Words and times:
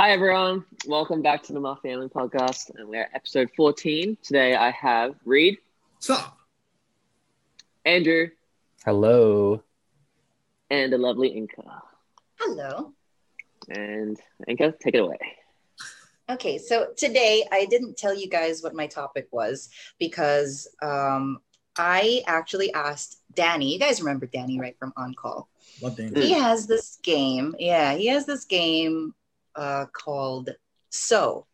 Hi, 0.00 0.12
everyone. 0.12 0.64
Welcome 0.86 1.20
back 1.20 1.42
to 1.42 1.52
the 1.52 1.60
Mafiamily 1.60 2.10
Podcast, 2.10 2.74
and 2.74 2.88
we're 2.88 3.02
at 3.02 3.10
episode 3.12 3.50
14. 3.54 4.16
Today 4.22 4.56
I 4.56 4.70
have 4.70 5.14
Read, 5.26 5.58
Stop. 5.98 6.38
Andrew, 7.84 8.28
Hello. 8.82 9.62
and 10.70 10.90
the 10.90 10.96
lovely 10.96 11.32
Inka. 11.32 11.82
Hello. 12.38 12.94
And 13.68 14.18
Inka, 14.48 14.78
take 14.78 14.94
it 14.94 15.00
away. 15.00 15.18
Okay, 16.30 16.56
so 16.56 16.94
today 16.96 17.46
I 17.52 17.66
didn't 17.66 17.98
tell 17.98 18.14
you 18.14 18.26
guys 18.26 18.62
what 18.62 18.74
my 18.74 18.86
topic 18.86 19.28
was 19.32 19.68
because 19.98 20.66
um, 20.80 21.42
I 21.76 22.22
actually 22.26 22.72
asked 22.72 23.20
Danny. 23.34 23.74
You 23.74 23.78
guys 23.78 24.00
remember 24.00 24.24
Danny, 24.24 24.58
right, 24.58 24.78
from 24.78 24.94
On 24.96 25.12
Call? 25.12 25.50
Love 25.82 25.98
Danny. 25.98 26.22
He 26.22 26.32
has 26.32 26.66
this 26.66 26.98
game. 27.02 27.54
Yeah, 27.58 27.96
he 27.96 28.06
has 28.06 28.24
this 28.24 28.46
game 28.46 29.12
uh, 29.56 29.86
called 29.92 30.50
So. 30.90 31.46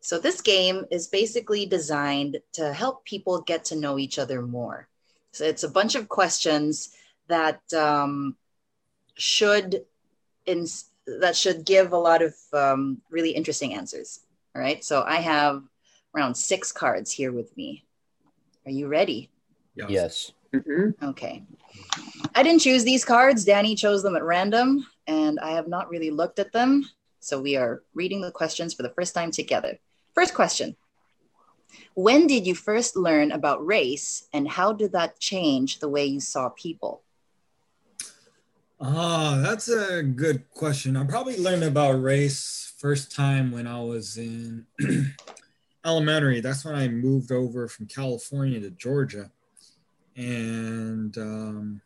So 0.00 0.18
this 0.18 0.40
game 0.40 0.86
is 0.90 1.08
basically 1.08 1.66
designed 1.66 2.38
to 2.54 2.72
help 2.72 3.04
people 3.04 3.42
get 3.42 3.66
to 3.66 3.76
know 3.76 3.98
each 3.98 4.18
other 4.18 4.42
more. 4.42 4.88
So 5.32 5.44
it's 5.44 5.62
a 5.62 5.68
bunch 5.68 5.94
of 5.94 6.08
questions 6.08 6.94
that 7.28 7.60
um, 7.74 8.36
should 9.14 9.84
in, 10.46 10.66
that 11.06 11.36
should 11.36 11.64
give 11.64 11.92
a 11.92 11.98
lot 11.98 12.22
of 12.22 12.34
um, 12.52 13.02
really 13.10 13.30
interesting 13.30 13.74
answers. 13.74 14.20
All 14.54 14.62
right. 14.62 14.82
So 14.84 15.02
I 15.02 15.16
have 15.16 15.62
around 16.14 16.34
six 16.34 16.72
cards 16.72 17.12
here 17.12 17.32
with 17.32 17.56
me. 17.56 17.84
Are 18.66 18.72
you 18.72 18.88
ready? 18.88 19.30
Yes. 19.74 20.32
Mm-hmm. 20.52 21.04
Okay. 21.10 21.44
I 22.34 22.42
didn't 22.42 22.60
choose 22.60 22.84
these 22.84 23.04
cards. 23.04 23.44
Danny 23.44 23.74
chose 23.74 24.02
them 24.02 24.16
at 24.16 24.24
random, 24.24 24.86
and 25.06 25.38
I 25.40 25.52
have 25.52 25.68
not 25.68 25.88
really 25.88 26.10
looked 26.10 26.38
at 26.38 26.52
them. 26.52 26.88
So 27.20 27.40
we 27.40 27.56
are 27.56 27.82
reading 27.94 28.22
the 28.22 28.32
questions 28.32 28.74
for 28.74 28.82
the 28.82 28.90
first 28.90 29.14
time 29.14 29.30
together. 29.30 29.78
First 30.14 30.34
question 30.34 30.76
When 31.94 32.26
did 32.26 32.46
you 32.46 32.54
first 32.54 32.96
learn 32.96 33.30
about 33.30 33.64
race, 33.64 34.26
and 34.32 34.48
how 34.48 34.72
did 34.72 34.92
that 34.92 35.20
change 35.20 35.78
the 35.78 35.88
way 35.88 36.06
you 36.06 36.20
saw 36.20 36.48
people? 36.48 37.02
Ah, 38.80 39.40
that's 39.42 39.68
a 39.68 40.02
good 40.02 40.50
question. 40.50 40.96
I 40.96 41.04
probably 41.04 41.36
learned 41.36 41.64
about 41.64 42.00
race 42.00 42.72
first 42.78 43.14
time 43.14 43.52
when 43.52 43.66
I 43.66 43.78
was 43.82 44.16
in 44.16 44.64
elementary. 45.84 46.40
That's 46.40 46.64
when 46.64 46.74
I 46.74 46.88
moved 46.88 47.30
over 47.30 47.68
from 47.68 47.86
California 47.86 48.58
to 48.60 48.70
Georgia. 48.70 49.30
And 50.16 51.16
um, 51.18 51.82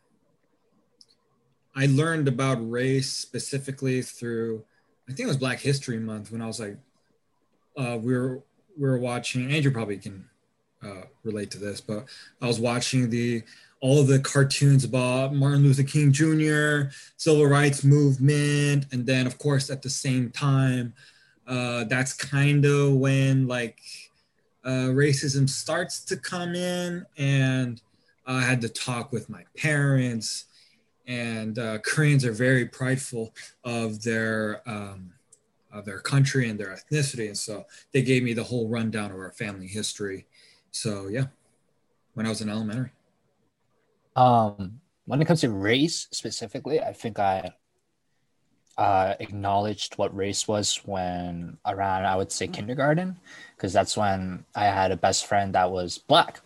I 1.75 1.87
learned 1.87 2.29
about 2.29 2.69
race 2.71 3.11
specifically 3.11 4.01
through, 4.01 4.63
I 5.07 5.13
think 5.13 5.25
it 5.25 5.27
was 5.27 5.37
Black 5.37 5.59
History 5.59 5.99
Month 5.99 6.31
when 6.31 6.41
I 6.41 6.47
was 6.47 6.59
like, 6.59 6.77
uh, 7.77 7.97
we 8.01 8.13
were 8.17 8.41
we 8.77 8.87
were 8.87 8.97
watching. 8.97 9.51
Andrew 9.51 9.71
probably 9.71 9.97
can 9.97 10.25
uh, 10.83 11.03
relate 11.23 11.51
to 11.51 11.59
this, 11.59 11.81
but 11.81 12.05
I 12.41 12.47
was 12.47 12.59
watching 12.59 13.09
the 13.09 13.43
all 13.81 14.03
the 14.03 14.19
cartoons 14.19 14.83
about 14.83 15.33
Martin 15.33 15.63
Luther 15.63 15.83
King 15.83 16.11
Jr., 16.11 16.89
civil 17.17 17.45
rights 17.45 17.83
movement, 17.83 18.85
and 18.91 19.05
then 19.05 19.27
of 19.27 19.37
course 19.37 19.69
at 19.69 19.81
the 19.81 19.89
same 19.89 20.31
time, 20.31 20.93
uh, 21.47 21.83
that's 21.83 22.13
kind 22.13 22.65
of 22.65 22.93
when 22.93 23.47
like 23.47 23.79
uh, 24.63 24.89
racism 24.89 25.47
starts 25.47 25.99
to 26.05 26.17
come 26.17 26.55
in, 26.55 27.05
and 27.17 27.81
I 28.25 28.41
had 28.41 28.61
to 28.61 28.69
talk 28.69 29.11
with 29.11 29.29
my 29.29 29.43
parents. 29.55 30.45
And 31.07 31.59
uh, 31.59 31.77
Koreans 31.79 32.25
are 32.25 32.31
very 32.31 32.65
prideful 32.65 33.33
of 33.63 34.01
their 34.01 34.61
um, 34.67 35.11
of 35.71 35.85
their 35.85 35.99
country 35.99 36.49
and 36.49 36.59
their 36.59 36.75
ethnicity, 36.75 37.27
and 37.27 37.37
so 37.37 37.65
they 37.91 38.01
gave 38.01 38.23
me 38.23 38.33
the 38.33 38.43
whole 38.43 38.69
rundown 38.69 39.11
of 39.11 39.17
our 39.17 39.31
family 39.33 39.67
history. 39.67 40.25
So 40.71 41.07
yeah, 41.07 41.25
when 42.13 42.25
I 42.25 42.29
was 42.29 42.41
in 42.41 42.49
elementary. 42.49 42.91
Um, 44.15 44.79
when 45.05 45.21
it 45.21 45.25
comes 45.25 45.41
to 45.41 45.51
race 45.51 46.07
specifically, 46.11 46.81
I 46.81 46.93
think 46.93 47.19
I 47.19 47.53
uh, 48.77 49.13
acknowledged 49.19 49.97
what 49.97 50.15
race 50.15 50.47
was 50.47 50.81
when 50.85 51.57
around 51.65 52.05
I 52.05 52.15
would 52.15 52.31
say 52.31 52.47
kindergarten, 52.47 53.17
because 53.55 53.73
that's 53.73 53.95
when 53.95 54.45
I 54.55 54.65
had 54.65 54.91
a 54.91 54.97
best 54.97 55.27
friend 55.27 55.53
that 55.53 55.71
was 55.71 55.97
black, 55.97 56.39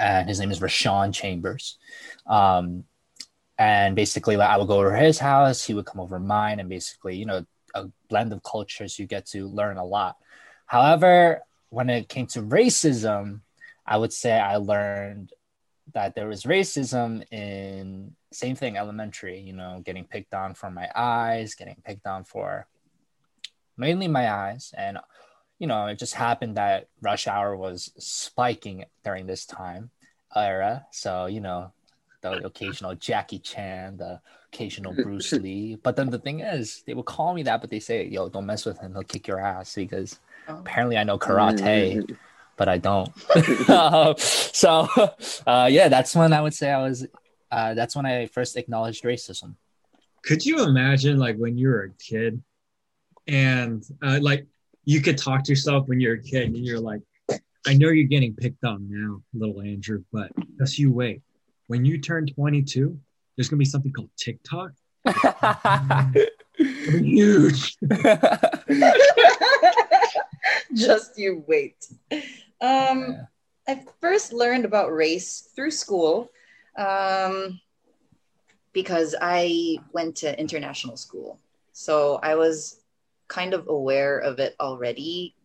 and 0.00 0.28
his 0.28 0.40
name 0.40 0.50
is 0.50 0.60
Rashawn 0.60 1.12
Chambers. 1.12 1.78
Um, 2.26 2.84
and 3.62 3.94
basically, 3.94 4.36
like 4.36 4.50
I 4.50 4.56
would 4.56 4.66
go 4.66 4.78
over 4.78 4.96
his 4.96 5.20
house, 5.20 5.64
he 5.64 5.72
would 5.72 5.86
come 5.86 6.00
over 6.00 6.18
mine, 6.18 6.58
and 6.58 6.68
basically, 6.68 7.14
you 7.14 7.26
know, 7.26 7.46
a 7.76 7.84
blend 8.08 8.32
of 8.32 8.42
cultures, 8.42 8.98
you 8.98 9.06
get 9.06 9.24
to 9.26 9.46
learn 9.46 9.76
a 9.76 9.84
lot. 9.84 10.16
However, 10.66 11.42
when 11.70 11.88
it 11.88 12.08
came 12.08 12.26
to 12.28 12.42
racism, 12.42 13.42
I 13.86 13.98
would 13.98 14.12
say 14.12 14.32
I 14.32 14.56
learned 14.56 15.32
that 15.94 16.16
there 16.16 16.26
was 16.26 16.42
racism 16.42 17.22
in 17.32 18.16
same 18.32 18.56
thing 18.56 18.78
elementary 18.78 19.38
you 19.40 19.52
know 19.52 19.82
getting 19.84 20.04
picked 20.04 20.32
on 20.32 20.54
for 20.54 20.70
my 20.70 20.88
eyes 20.94 21.54
getting 21.54 21.76
picked 21.84 22.06
on 22.06 22.24
for 22.24 22.66
mainly 23.76 24.08
my 24.08 24.32
eyes 24.32 24.72
and 24.78 24.96
you 25.58 25.66
know 25.66 25.86
it 25.86 25.98
just 25.98 26.14
happened 26.14 26.56
that 26.56 26.86
rush 27.02 27.26
hour 27.26 27.54
was 27.54 27.92
spiking 27.98 28.86
during 29.04 29.26
this 29.26 29.44
time 29.44 29.90
era 30.34 30.86
so 30.92 31.26
you 31.26 31.40
know 31.40 31.72
the 32.22 32.44
occasional 32.46 32.94
jackie 32.94 33.38
chan 33.38 33.96
the 33.98 34.20
occasional 34.52 34.92
bruce 35.04 35.32
lee 35.32 35.76
but 35.82 35.96
then 35.96 36.08
the 36.10 36.18
thing 36.18 36.40
is 36.40 36.82
they 36.86 36.94
would 36.94 37.04
call 37.04 37.34
me 37.34 37.42
that 37.42 37.60
but 37.60 37.68
they 37.70 37.80
say 37.80 38.06
yo 38.06 38.28
don't 38.28 38.46
mess 38.46 38.64
with 38.64 38.78
him 38.78 38.92
he'll 38.92 39.02
kick 39.02 39.26
your 39.26 39.40
ass 39.40 39.74
because 39.74 40.18
Oh. 40.48 40.58
apparently 40.58 40.96
i 40.96 41.04
know 41.04 41.18
karate 41.18 42.16
but 42.56 42.68
I 42.68 42.78
don't. 42.78 43.10
So, 44.18 44.86
uh, 45.46 45.68
yeah, 45.72 45.88
that's 45.88 46.14
when 46.14 46.32
I 46.32 46.40
would 46.42 46.52
say 46.54 46.70
I 46.70 46.82
was. 46.82 47.06
Uh, 47.50 47.74
that's 47.74 47.96
when 47.96 48.06
I 48.06 48.26
first 48.26 48.56
acknowledged 48.56 49.04
racism. 49.04 49.54
could 50.22 50.44
you 50.44 50.62
imagine 50.64 51.18
like 51.18 51.36
when 51.38 51.56
you 51.56 51.68
were 51.68 51.84
a 51.84 51.90
kid 52.02 52.42
and 53.26 53.84
uh, 54.02 54.18
like 54.20 54.46
you 54.84 55.00
could 55.00 55.16
talk 55.18 55.44
to 55.44 55.52
yourself 55.52 55.88
when 55.88 55.98
you're 56.00 56.14
a 56.14 56.22
kid 56.22 56.44
and 56.54 56.64
you're 56.66 56.80
like 56.80 57.02
i 57.66 57.72
know 57.74 57.88
you're 57.88 58.06
getting 58.16 58.34
picked 58.34 58.64
on 58.64 58.78
now 58.90 59.20
little 59.32 59.60
andrew 59.62 60.02
but 60.12 60.30
just 60.58 60.78
you 60.78 60.90
wait 60.92 61.22
when 61.72 61.84
you 61.84 61.98
turn 61.98 62.26
22 62.26 62.98
there's 63.36 63.48
going 63.48 63.56
to 63.56 63.64
be 63.64 63.64
something 63.64 63.92
called 63.92 64.10
tiktok 64.16 64.72
huge 67.00 67.76
Just 70.74 71.18
you 71.18 71.44
wait. 71.46 71.86
Um, 72.10 72.20
Yeah. 72.60 73.24
I 73.68 73.84
first 74.00 74.32
learned 74.32 74.64
about 74.64 74.92
race 74.92 75.50
through 75.54 75.70
school 75.70 76.30
um, 76.76 77.60
because 78.72 79.14
I 79.20 79.78
went 79.92 80.16
to 80.16 80.38
international 80.38 80.96
school. 80.96 81.38
So 81.72 82.18
I 82.22 82.34
was 82.34 82.82
kind 83.28 83.54
of 83.54 83.68
aware 83.68 84.18
of 84.18 84.40
it 84.40 84.56
already. 84.58 85.36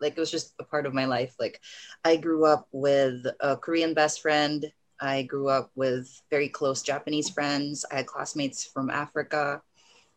Like 0.00 0.12
it 0.16 0.20
was 0.20 0.30
just 0.30 0.54
a 0.60 0.64
part 0.64 0.86
of 0.86 0.94
my 0.94 1.06
life. 1.06 1.34
Like 1.40 1.60
I 2.04 2.16
grew 2.16 2.44
up 2.46 2.68
with 2.70 3.26
a 3.40 3.56
Korean 3.56 3.94
best 3.94 4.20
friend. 4.22 4.64
I 5.00 5.22
grew 5.22 5.48
up 5.48 5.70
with 5.74 6.22
very 6.30 6.48
close 6.48 6.82
Japanese 6.82 7.28
friends. 7.28 7.84
I 7.90 7.96
had 7.96 8.06
classmates 8.06 8.64
from 8.64 8.90
Africa 8.90 9.62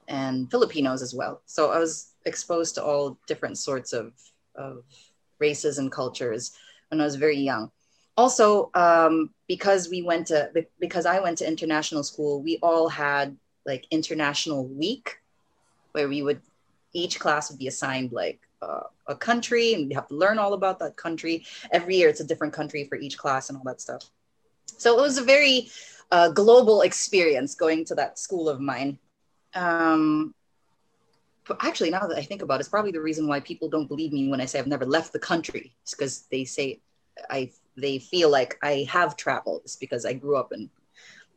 and 0.07 0.49
Filipinos 0.49 1.01
as 1.01 1.13
well. 1.13 1.41
So 1.45 1.71
I 1.71 1.79
was 1.79 2.13
exposed 2.25 2.75
to 2.75 2.83
all 2.83 3.17
different 3.27 3.57
sorts 3.57 3.93
of, 3.93 4.13
of 4.55 4.83
races 5.39 5.77
and 5.77 5.91
cultures 5.91 6.51
when 6.89 7.01
I 7.01 7.05
was 7.05 7.15
very 7.15 7.37
young. 7.37 7.71
Also, 8.17 8.69
um, 8.73 9.29
because 9.47 9.89
we 9.89 10.01
went 10.01 10.27
to 10.27 10.51
because 10.79 11.05
I 11.05 11.21
went 11.21 11.37
to 11.37 11.47
international 11.47 12.03
school, 12.03 12.41
we 12.41 12.59
all 12.61 12.89
had 12.89 13.37
like 13.65 13.85
international 13.91 14.67
week, 14.67 15.19
where 15.93 16.09
we 16.09 16.21
would 16.21 16.41
each 16.91 17.17
class 17.17 17.49
would 17.49 17.59
be 17.59 17.67
assigned 17.67 18.11
like 18.11 18.41
uh, 18.61 18.81
a 19.07 19.15
country, 19.15 19.73
and 19.73 19.87
we 19.87 19.95
have 19.95 20.07
to 20.09 20.15
learn 20.15 20.37
all 20.37 20.53
about 20.53 20.79
that 20.79 20.97
country. 20.97 21.45
Every 21.71 21.95
year, 21.95 22.09
it's 22.09 22.19
a 22.19 22.25
different 22.25 22.53
country 22.53 22.83
for 22.83 22.97
each 22.97 23.17
class 23.17 23.47
and 23.47 23.57
all 23.57 23.63
that 23.65 23.79
stuff. 23.79 24.09
So 24.77 24.97
it 24.97 25.01
was 25.01 25.17
a 25.17 25.23
very 25.23 25.69
uh, 26.11 26.29
global 26.29 26.81
experience 26.81 27.55
going 27.55 27.85
to 27.85 27.95
that 27.95 28.19
school 28.19 28.49
of 28.49 28.59
mine. 28.59 28.99
Um, 29.53 30.33
but 31.47 31.57
actually, 31.61 31.89
now 31.89 32.05
that 32.07 32.17
I 32.17 32.21
think 32.21 32.41
about 32.41 32.55
it, 32.55 32.59
it's 32.61 32.69
probably 32.69 32.91
the 32.91 33.01
reason 33.01 33.27
why 33.27 33.39
people 33.39 33.69
don't 33.69 33.87
believe 33.87 34.13
me 34.13 34.29
when 34.29 34.41
I 34.41 34.45
say 34.45 34.59
I've 34.59 34.67
never 34.67 34.85
left 34.85 35.13
the 35.13 35.19
country. 35.19 35.73
It's 35.81 35.95
because 35.95 36.27
they 36.31 36.45
say 36.45 36.79
I 37.29 37.51
they 37.75 37.97
feel 37.99 38.29
like 38.29 38.57
I 38.61 38.87
have 38.89 39.15
traveled. 39.15 39.61
It's 39.63 39.75
because 39.75 40.05
I 40.05 40.13
grew 40.13 40.37
up 40.37 40.51
in 40.51 40.69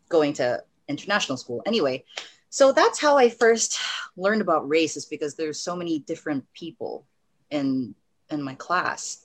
going 0.09 0.35
to 0.35 0.63
international 0.89 1.39
school. 1.39 1.63
Anyway, 1.65 2.05
so 2.51 2.73
that's 2.73 3.01
how 3.01 3.17
I 3.17 3.31
first 3.31 3.79
learned 4.17 4.43
about 4.43 4.69
race 4.69 4.97
is 4.97 5.07
because 5.07 5.35
there's 5.35 5.59
so 5.59 5.75
many 5.75 6.01
different 6.01 6.45
people 6.53 7.07
in 7.51 7.95
in 8.31 8.43
my 8.43 8.55
class. 8.55 9.25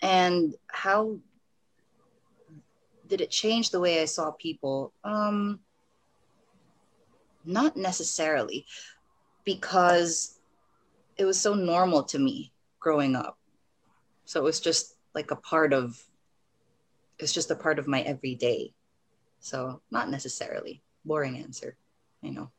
And 0.00 0.54
how 0.68 1.18
did 3.12 3.20
it 3.20 3.30
change 3.30 3.68
the 3.68 3.78
way 3.78 4.00
I 4.00 4.06
saw 4.06 4.30
people? 4.30 4.94
Um 5.04 5.60
not 7.44 7.76
necessarily 7.76 8.64
because 9.44 10.38
it 11.18 11.26
was 11.26 11.38
so 11.38 11.52
normal 11.52 12.04
to 12.04 12.18
me 12.18 12.52
growing 12.80 13.14
up. 13.14 13.36
So 14.24 14.40
it 14.40 14.44
was 14.44 14.60
just 14.60 14.96
like 15.14 15.30
a 15.30 15.36
part 15.36 15.74
of 15.74 16.02
it's 17.18 17.34
just 17.34 17.50
a 17.50 17.54
part 17.54 17.78
of 17.78 17.86
my 17.86 18.00
everyday. 18.00 18.72
So 19.40 19.82
not 19.90 20.08
necessarily 20.08 20.82
boring 21.04 21.36
answer, 21.36 21.76
I 22.24 22.30
know. 22.30 22.50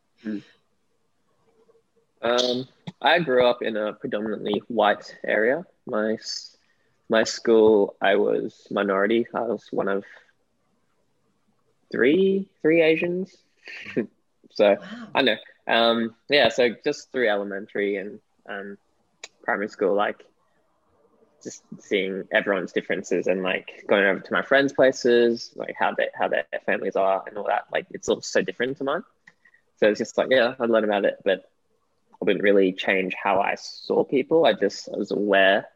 Um, 2.22 2.68
I 3.02 3.20
grew 3.20 3.48
up 3.48 3.64
in 3.64 3.76
a 3.76 3.94
predominantly 3.94 4.62
white 4.68 5.18
area. 5.26 5.66
My 5.88 6.18
my 7.10 7.24
school, 7.24 7.96
I 8.02 8.16
was 8.16 8.68
minority. 8.70 9.26
I 9.34 9.42
was 9.42 9.68
one 9.72 9.90
of 9.90 10.04
three 11.94 12.50
three 12.64 12.84
Asians. 12.84 13.44
so 14.52 14.78
Wow. 14.82 15.10
I 15.16 15.24
know. 15.24 15.38
Um, 15.68 16.16
yeah, 16.30 16.50
so 16.50 16.70
just 16.86 17.12
through 17.14 17.30
elementary 17.30 17.98
and 17.98 18.20
um, 18.50 18.78
primary 19.44 19.70
school, 19.70 19.96
like 19.96 20.26
just 21.44 21.64
seeing 21.80 22.26
everyone's 22.32 22.74
differences 22.74 23.28
and 23.28 23.44
like 23.44 23.86
going 23.88 24.06
over 24.06 24.22
to 24.22 24.34
my 24.34 24.44
friends' 24.44 24.74
places, 24.74 25.52
like 25.56 25.76
how 25.80 25.94
they 25.94 26.10
how 26.16 26.30
their 26.30 26.46
families 26.66 26.98
are 26.98 27.24
and 27.28 27.38
all 27.38 27.46
that. 27.48 27.66
Like 27.72 27.88
it's 27.92 28.10
all 28.10 28.22
so 28.22 28.42
different 28.42 28.78
to 28.80 28.86
mine. 28.86 29.04
So 29.78 29.88
it's 29.90 30.00
just 30.00 30.18
like 30.18 30.30
yeah, 30.32 30.56
I 30.60 30.66
learned 30.66 30.86
about 30.86 31.06
it, 31.06 31.18
but 31.26 31.50
I 32.22 32.26
wouldn't 32.26 32.44
really 32.44 32.74
change 32.74 33.14
how 33.22 33.42
I 33.42 33.56
saw 33.56 34.04
people. 34.04 34.46
I 34.46 34.54
just 34.54 34.90
I 34.94 34.98
was 34.98 35.12
aware 35.12 35.68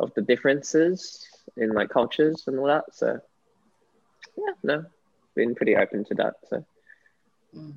of 0.00 0.12
the 0.14 0.22
differences 0.22 1.26
in 1.56 1.72
like 1.72 1.90
cultures 1.90 2.44
and 2.48 2.58
all 2.58 2.66
that. 2.66 2.84
So 2.94 3.20
yeah, 4.36 4.52
no, 4.62 4.84
been 5.34 5.54
pretty 5.54 5.76
open 5.76 6.04
to 6.06 6.14
that. 6.16 6.34
So. 6.48 6.64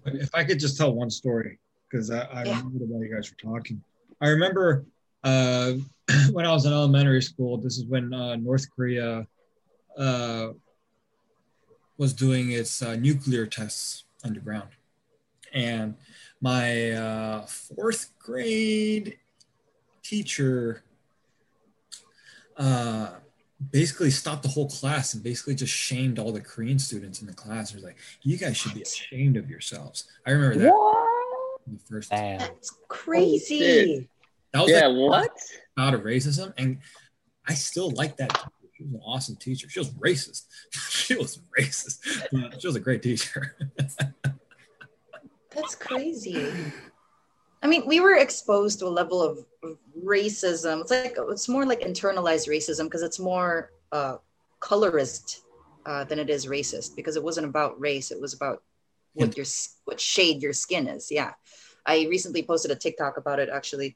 If 0.06 0.34
I 0.34 0.44
could 0.44 0.60
just 0.60 0.78
tell 0.78 0.94
one 0.94 1.10
story, 1.10 1.60
because 1.90 2.10
I, 2.12 2.22
I 2.22 2.44
Yeah. 2.44 2.58
remember 2.58 2.86
while 2.86 3.04
you 3.04 3.14
guys 3.14 3.32
were 3.32 3.52
talking. 3.52 3.84
I 4.22 4.30
remember 4.30 4.86
uh, 5.24 5.74
when 6.32 6.46
I 6.46 6.52
was 6.52 6.66
in 6.66 6.74
elementary 6.74 7.22
school, 7.22 7.58
this 7.58 7.78
is 7.78 7.86
when 7.86 8.14
uh, 8.14 8.36
North 8.38 8.66
Korea 8.76 9.28
uh, 9.98 10.50
was 11.98 12.14
doing 12.14 12.52
its 12.52 12.82
uh, 12.82 12.96
nuclear 12.96 13.46
tests 13.46 14.06
underground. 14.24 14.70
And 15.54 15.96
my 16.42 16.92
uh, 16.92 17.46
fourth 17.46 18.12
grade 18.20 19.18
teacher 20.04 20.84
uh, 22.58 23.12
basically 23.72 24.12
stopped 24.12 24.44
the 24.44 24.50
whole 24.50 24.70
class 24.70 25.14
and 25.14 25.24
basically 25.24 25.56
just 25.56 25.74
shamed 25.74 26.20
all 26.20 26.32
the 26.32 26.42
Korean 26.42 26.80
students 26.80 27.22
in 27.22 27.28
the 27.28 27.34
class. 27.34 27.72
He 27.72 27.76
was 27.76 27.84
like, 27.84 27.98
"You 28.22 28.38
guys 28.38 28.58
should 28.58 28.74
be 28.74 28.82
ashamed 28.82 29.38
of 29.38 29.50
yourselves." 29.50 30.06
I 30.26 30.32
remember 30.32 30.58
that 30.60 30.74
what? 30.74 31.62
the 31.68 31.80
first. 31.90 32.12
Damn. 32.12 32.40
That's 32.40 32.76
crazy. 32.88 33.56
Oh, 33.56 33.60
shit. 33.60 34.10
That 34.54 34.62
was 34.62 34.72
Yeah, 34.72 34.88
like 34.88 35.32
what? 35.32 35.40
out 35.78 35.94
of 35.94 36.02
racism, 36.02 36.54
and 36.58 36.80
I 37.48 37.54
still 37.54 37.92
like 37.92 38.18
that. 38.18 38.30
Teacher. 38.30 38.52
She 38.76 38.84
was 38.84 38.94
an 38.94 39.02
awesome 39.04 39.36
teacher. 39.38 39.70
She 39.70 39.80
was 39.80 39.90
racist. 39.92 40.44
she 40.90 41.16
was 41.16 41.40
racist, 41.60 42.28
but 42.32 42.62
she 42.62 42.68
was 42.68 42.76
a 42.76 42.80
great 42.80 43.02
teacher. 43.02 43.56
That's 45.52 45.74
crazy. 45.76 46.54
I 47.64 47.68
mean, 47.68 47.88
we 47.88 48.00
were 48.00 48.16
exposed 48.18 48.80
to 48.80 48.86
a 48.86 48.90
level 48.90 49.22
of, 49.22 49.40
of 49.40 49.46
racism. 50.04 50.82
It's 50.82 50.92
like 50.92 51.18
it's 51.18 51.50
more 51.50 51.66
like 51.66 51.82
internalized 51.82 52.48
racism 52.48 52.86
because 52.86 53.04
it's 53.04 53.20
more 53.20 53.72
uh, 53.92 54.18
colorist 54.60 55.42
uh, 55.86 56.04
than 56.04 56.20
it 56.20 56.30
is 56.30 56.46
racist 56.46 56.96
because 56.96 57.16
it 57.16 57.24
wasn't 57.24 57.48
about 57.48 57.80
race. 57.80 58.12
It 58.12 58.20
was 58.20 58.34
about 58.34 58.64
what 59.14 59.36
your 59.36 59.46
what 59.86 60.00
shade 60.00 60.42
your 60.42 60.54
skin 60.54 60.88
is. 60.88 61.12
Yeah, 61.12 61.34
I 61.86 62.08
recently 62.10 62.44
posted 62.44 62.72
a 62.72 62.76
TikTok 62.76 63.18
about 63.18 63.40
it 63.40 63.50
actually, 63.50 63.96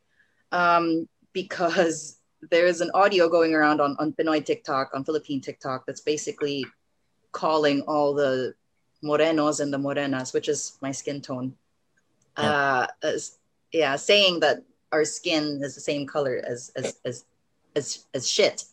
um, 0.51 1.07
because 1.33 2.17
there's 2.49 2.81
an 2.81 2.91
audio 2.93 3.29
going 3.29 3.53
around 3.53 3.81
on 3.81 3.95
on 3.99 4.13
Pinoy 4.13 4.43
TikTok 4.43 4.91
on 4.93 5.03
Philippine 5.03 5.41
TikTok 5.41 5.85
that's 5.85 6.01
basically 6.01 6.65
calling 7.31 7.81
all 7.81 8.13
the 8.13 8.53
morenos 9.03 9.59
and 9.59 9.73
the 9.73 9.77
morenas, 9.77 10.33
which 10.33 10.49
is 10.49 10.77
my 10.81 10.91
skin 10.91 11.21
tone, 11.21 11.53
uh, 12.37 12.87
as 13.03 13.37
yeah, 13.71 13.95
saying 13.95 14.39
that 14.41 14.63
our 14.91 15.05
skin 15.05 15.61
is 15.63 15.75
the 15.75 15.81
same 15.81 16.05
color 16.05 16.41
as 16.45 16.71
as 16.75 16.99
as 17.05 17.25
as, 17.75 18.05
as 18.13 18.29
shit. 18.29 18.63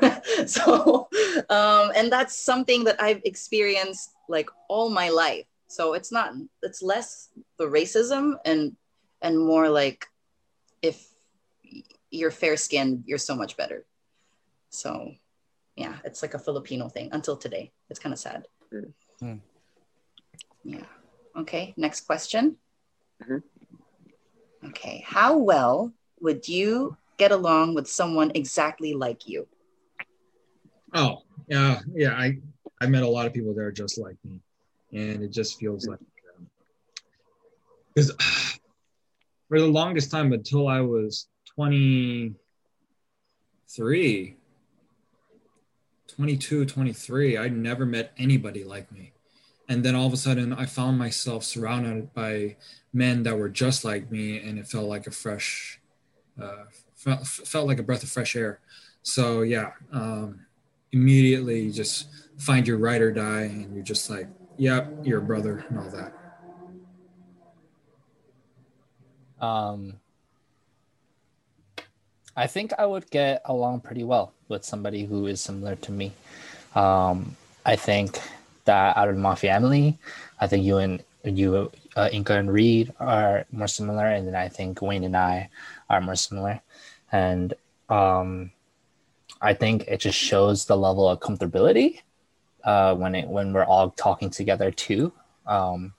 so, 0.46 1.08
um, 1.50 1.90
and 1.96 2.10
that's 2.12 2.36
something 2.36 2.84
that 2.84 3.00
I've 3.02 3.20
experienced 3.24 4.14
like 4.28 4.48
all 4.68 4.90
my 4.90 5.08
life. 5.08 5.46
So 5.68 5.94
it's 5.94 6.12
not 6.12 6.34
it's 6.62 6.82
less 6.82 7.30
the 7.58 7.66
racism 7.66 8.36
and 8.44 8.76
and 9.22 9.38
more 9.38 9.68
like 9.68 10.06
if 10.82 11.08
you're 12.10 12.30
fair 12.30 12.56
skinned, 12.56 13.04
you're 13.06 13.18
so 13.18 13.34
much 13.34 13.56
better. 13.56 13.84
So 14.70 15.12
yeah, 15.76 15.96
it's 16.04 16.22
like 16.22 16.34
a 16.34 16.38
Filipino 16.38 16.88
thing 16.88 17.10
until 17.12 17.36
today. 17.36 17.72
It's 17.90 17.98
kind 17.98 18.12
of 18.12 18.18
sad. 18.18 18.46
Mm. 18.72 18.92
Mm. 19.22 19.40
Yeah. 20.64 20.84
Okay, 21.36 21.74
next 21.76 22.02
question. 22.02 22.56
Mhm. 23.22 23.42
Okay, 24.68 25.02
how 25.06 25.36
well 25.36 25.92
would 26.20 26.46
you 26.46 26.96
get 27.16 27.32
along 27.32 27.74
with 27.74 27.88
someone 27.88 28.30
exactly 28.34 28.92
like 28.92 29.26
you? 29.26 29.48
oh 30.94 31.22
yeah, 31.48 31.80
yeah. 31.94 32.14
I 32.14 32.38
I 32.80 32.86
met 32.86 33.02
a 33.02 33.08
lot 33.08 33.26
of 33.26 33.32
people 33.32 33.54
that 33.54 33.62
are 33.62 33.72
just 33.72 33.98
like 33.98 34.16
me, 34.24 34.40
and 34.92 35.22
it 35.22 35.32
just 35.32 35.58
feels 35.58 35.86
like 35.86 35.98
um, 36.36 36.46
because 37.94 38.12
for 39.48 39.58
the 39.58 39.66
longest 39.66 40.10
time 40.10 40.32
until 40.32 40.68
I 40.68 40.80
was 40.80 41.28
23 41.54 44.36
22 46.08 46.64
23 46.64 47.38
i 47.38 47.48
never 47.48 47.84
met 47.84 48.12
anybody 48.16 48.64
like 48.64 48.90
me 48.92 49.12
and 49.68 49.84
then 49.84 49.94
all 49.94 50.06
of 50.06 50.12
a 50.12 50.16
sudden 50.16 50.52
i 50.52 50.64
found 50.64 50.98
myself 50.98 51.44
surrounded 51.44 52.12
by 52.14 52.56
men 52.92 53.22
that 53.22 53.36
were 53.36 53.48
just 53.48 53.84
like 53.84 54.10
me 54.10 54.38
and 54.38 54.58
it 54.58 54.66
felt 54.66 54.88
like 54.88 55.06
a 55.06 55.10
fresh 55.10 55.80
uh, 56.40 56.64
felt, 56.94 57.26
felt 57.26 57.66
like 57.66 57.78
a 57.78 57.82
breath 57.82 58.02
of 58.02 58.08
fresh 58.08 58.34
air 58.36 58.60
so 59.02 59.42
yeah 59.42 59.72
um, 59.92 60.40
immediately 60.92 61.60
you 61.60 61.72
just 61.72 62.08
find 62.38 62.66
your 62.66 62.78
ride 62.78 63.00
or 63.00 63.12
die 63.12 63.42
and 63.42 63.74
you're 63.74 63.84
just 63.84 64.08
like 64.08 64.28
yep 64.56 64.92
you're 65.02 65.18
a 65.18 65.22
brother 65.22 65.64
and 65.68 65.78
all 65.78 65.90
that 65.90 66.12
Um, 69.40 70.00
I 72.36 72.46
think 72.46 72.72
I 72.78 72.86
would 72.86 73.10
get 73.10 73.42
along 73.44 73.80
pretty 73.80 74.04
well 74.04 74.32
with 74.48 74.64
somebody 74.64 75.04
who 75.04 75.26
is 75.26 75.40
similar 75.40 75.76
to 75.76 75.92
me. 75.92 76.12
Um, 76.74 77.36
I 77.64 77.76
think 77.76 78.20
that 78.68 78.96
out 78.96 79.08
of 79.08 79.16
my 79.16 79.34
family, 79.34 79.98
I 80.40 80.46
think 80.46 80.64
you 80.64 80.78
and 80.78 81.02
you, 81.24 81.72
uh, 81.96 82.08
Inka 82.12 82.38
and 82.38 82.52
Read 82.52 82.92
are 83.00 83.44
more 83.50 83.66
similar, 83.66 84.06
and 84.06 84.28
then 84.28 84.36
I 84.36 84.48
think 84.48 84.80
Wayne 84.80 85.04
and 85.04 85.16
I 85.16 85.50
are 85.90 86.00
more 86.00 86.14
similar, 86.14 86.60
and 87.10 87.54
um, 87.88 88.52
I 89.40 89.54
think 89.54 89.84
it 89.88 90.00
just 90.00 90.18
shows 90.18 90.66
the 90.66 90.76
level 90.76 91.08
of 91.08 91.20
comfortability 91.20 92.00
uh, 92.64 92.94
when 92.94 93.14
it 93.14 93.26
when 93.28 93.52
we're 93.52 93.64
all 93.64 93.90
talking 93.90 94.30
together 94.30 94.70
too. 94.70 95.12
Um, 95.46 95.94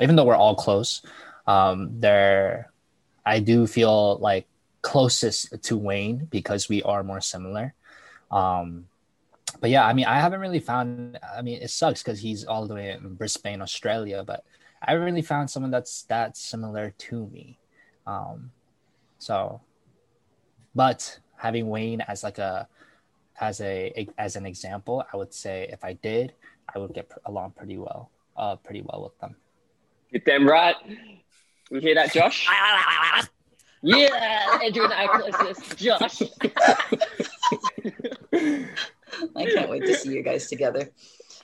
even 0.00 0.16
though 0.16 0.24
we're 0.24 0.36
all 0.36 0.54
close, 0.54 1.02
um, 1.46 2.00
there 2.00 2.70
I 3.24 3.40
do 3.40 3.66
feel 3.66 4.18
like 4.18 4.46
closest 4.82 5.62
to 5.62 5.76
Wayne 5.76 6.26
because 6.30 6.68
we 6.68 6.82
are 6.82 7.02
more 7.02 7.20
similar. 7.20 7.74
Um, 8.30 8.86
but 9.60 9.70
yeah, 9.70 9.86
I 9.86 9.92
mean, 9.92 10.06
I 10.06 10.18
haven't 10.18 10.40
really 10.40 10.60
found. 10.60 11.18
I 11.36 11.42
mean, 11.42 11.60
it 11.60 11.70
sucks 11.70 12.02
because 12.02 12.18
he's 12.18 12.44
all 12.44 12.66
the 12.66 12.74
way 12.74 12.90
in 12.90 13.14
Brisbane, 13.14 13.60
Australia, 13.60 14.24
but 14.26 14.44
I 14.82 14.92
haven't 14.92 15.04
really 15.04 15.22
found 15.22 15.50
someone 15.50 15.70
that's 15.70 16.02
that 16.04 16.36
similar 16.36 16.94
to 16.96 17.26
me. 17.26 17.58
Um, 18.06 18.50
so, 19.18 19.60
but 20.74 21.20
having 21.36 21.68
Wayne 21.68 22.00
as 22.00 22.24
like 22.24 22.38
a 22.38 22.66
as 23.38 23.60
a 23.60 24.08
as 24.16 24.36
an 24.36 24.46
example, 24.46 25.04
I 25.12 25.16
would 25.16 25.34
say 25.34 25.68
if 25.70 25.84
I 25.84 25.92
did, 25.92 26.32
I 26.74 26.78
would 26.78 26.94
get 26.94 27.10
pr- 27.10 27.18
along 27.26 27.52
pretty 27.52 27.76
well, 27.76 28.10
uh, 28.36 28.56
pretty 28.56 28.80
well 28.82 29.02
with 29.04 29.18
them. 29.18 29.36
Get 30.10 30.24
them 30.24 30.48
right. 30.48 30.76
You 31.70 31.80
hear 31.80 31.94
that, 31.96 32.12
Josh? 32.12 32.48
yeah, 33.82 34.58
Andrew 34.64 34.84
and 34.84 34.92
I 34.92 35.04
are 35.04 35.20
closest. 35.20 35.76
Josh. 35.76 36.22
I 39.36 39.46
can't 39.46 39.70
wait 39.70 39.86
to 39.86 39.94
see 39.94 40.10
you 40.10 40.22
guys 40.22 40.48
together. 40.48 40.90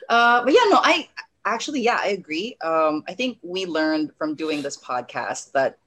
Uh, 0.08 0.44
but 0.44 0.52
yeah, 0.52 0.64
no, 0.70 0.78
I 0.82 1.08
actually, 1.44 1.82
yeah, 1.82 1.98
I 2.00 2.08
agree. 2.08 2.56
Um, 2.62 3.04
I 3.08 3.14
think 3.14 3.38
we 3.42 3.66
learned 3.66 4.12
from 4.18 4.34
doing 4.34 4.62
this 4.62 4.76
podcast 4.76 5.52
that, 5.52 5.78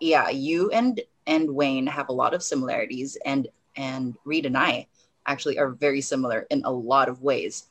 yeah, 0.00 0.28
you 0.30 0.70
and 0.70 1.00
and 1.26 1.54
Wayne 1.54 1.86
have 1.86 2.08
a 2.08 2.12
lot 2.12 2.34
of 2.34 2.42
similarities, 2.42 3.16
and 3.24 3.48
and 3.76 4.16
Read 4.24 4.46
and 4.46 4.56
I 4.56 4.86
actually 5.26 5.58
are 5.58 5.70
very 5.70 6.00
similar 6.00 6.46
in 6.50 6.62
a 6.64 6.70
lot 6.70 7.08
of 7.08 7.22
ways. 7.22 7.66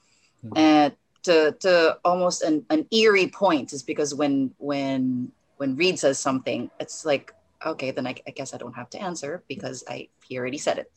Mhm. 0.45 0.57
And 0.57 0.93
to 1.23 1.51
to 1.59 1.97
almost 2.05 2.43
an, 2.43 2.65
an 2.69 2.85
eerie 2.91 3.27
point 3.27 3.73
is 3.73 3.83
because 3.83 4.13
when 4.13 4.53
when 4.57 5.31
when 5.57 5.75
Read 5.75 5.99
says 5.99 6.19
something, 6.19 6.69
it's 6.79 7.05
like 7.05 7.33
okay, 7.65 7.91
then 7.91 8.07
I, 8.07 8.15
I 8.25 8.31
guess 8.31 8.53
I 8.53 8.57
don't 8.57 8.75
have 8.75 8.89
to 8.91 9.01
answer 9.01 9.43
because 9.47 9.83
I 9.89 10.07
he 10.23 10.38
already 10.38 10.57
said 10.57 10.77
it. 10.77 10.91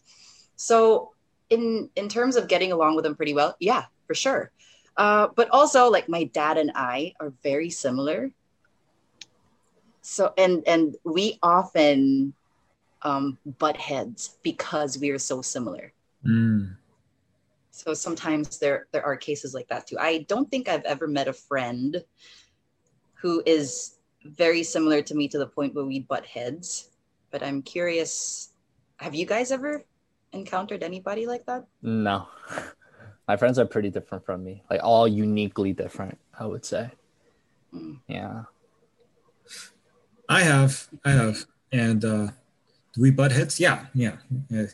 So 0.56 1.10
in 1.52 1.90
in 1.96 2.08
terms 2.08 2.36
of 2.36 2.48
getting 2.48 2.72
along 2.72 2.96
with 2.96 3.04
them 3.04 3.14
pretty 3.14 3.34
well, 3.34 3.54
yeah, 3.60 3.84
for 4.06 4.14
sure. 4.14 4.50
Uh, 4.96 5.28
but 5.36 5.48
also 5.50 5.90
like 5.90 6.08
my 6.08 6.24
dad 6.24 6.56
and 6.56 6.72
I 6.74 7.12
are 7.20 7.32
very 7.42 7.68
similar. 7.68 8.30
So 10.00 10.32
and 10.38 10.66
and 10.66 10.96
we 11.04 11.38
often 11.42 12.32
um, 13.02 13.38
butt 13.58 13.76
heads 13.76 14.38
because 14.42 14.98
we 14.98 15.10
are 15.10 15.18
so 15.18 15.42
similar. 15.42 15.92
Mm. 16.26 16.76
So 17.70 17.94
sometimes 17.94 18.58
there 18.58 18.86
there 18.92 19.04
are 19.04 19.16
cases 19.16 19.52
like 19.52 19.68
that 19.68 19.86
too. 19.86 19.98
I 20.00 20.24
don't 20.28 20.50
think 20.50 20.68
I've 20.68 20.84
ever 20.84 21.06
met 21.06 21.28
a 21.28 21.32
friend 21.32 22.02
who 23.14 23.42
is 23.44 23.98
very 24.24 24.62
similar 24.62 25.02
to 25.02 25.14
me 25.14 25.28
to 25.28 25.38
the 25.38 25.46
point 25.46 25.74
where 25.74 25.84
we 25.84 26.00
butt 26.00 26.24
heads. 26.24 26.88
But 27.30 27.42
I'm 27.42 27.62
curious, 27.62 28.50
have 28.96 29.14
you 29.14 29.26
guys 29.26 29.52
ever 29.52 29.84
encountered 30.32 30.82
anybody 30.82 31.26
like 31.26 31.46
that? 31.46 31.66
No. 31.82 32.28
My 33.28 33.36
friends 33.36 33.58
are 33.58 33.66
pretty 33.66 33.90
different 33.90 34.26
from 34.26 34.42
me. 34.42 34.62
Like 34.70 34.80
all 34.82 35.06
uniquely 35.06 35.72
different, 35.72 36.18
I 36.38 36.46
would 36.46 36.64
say. 36.64 36.90
Mm. 37.72 38.00
Yeah. 38.08 38.44
I 40.28 40.42
have, 40.42 40.88
I 41.04 41.10
have, 41.10 41.44
and 41.70 42.04
uh, 42.04 42.28
do 42.94 43.02
we 43.02 43.10
butt 43.10 43.32
heads? 43.32 43.60
Yeah, 43.60 43.86
yeah, 43.94 44.16
yeah, 44.48 44.66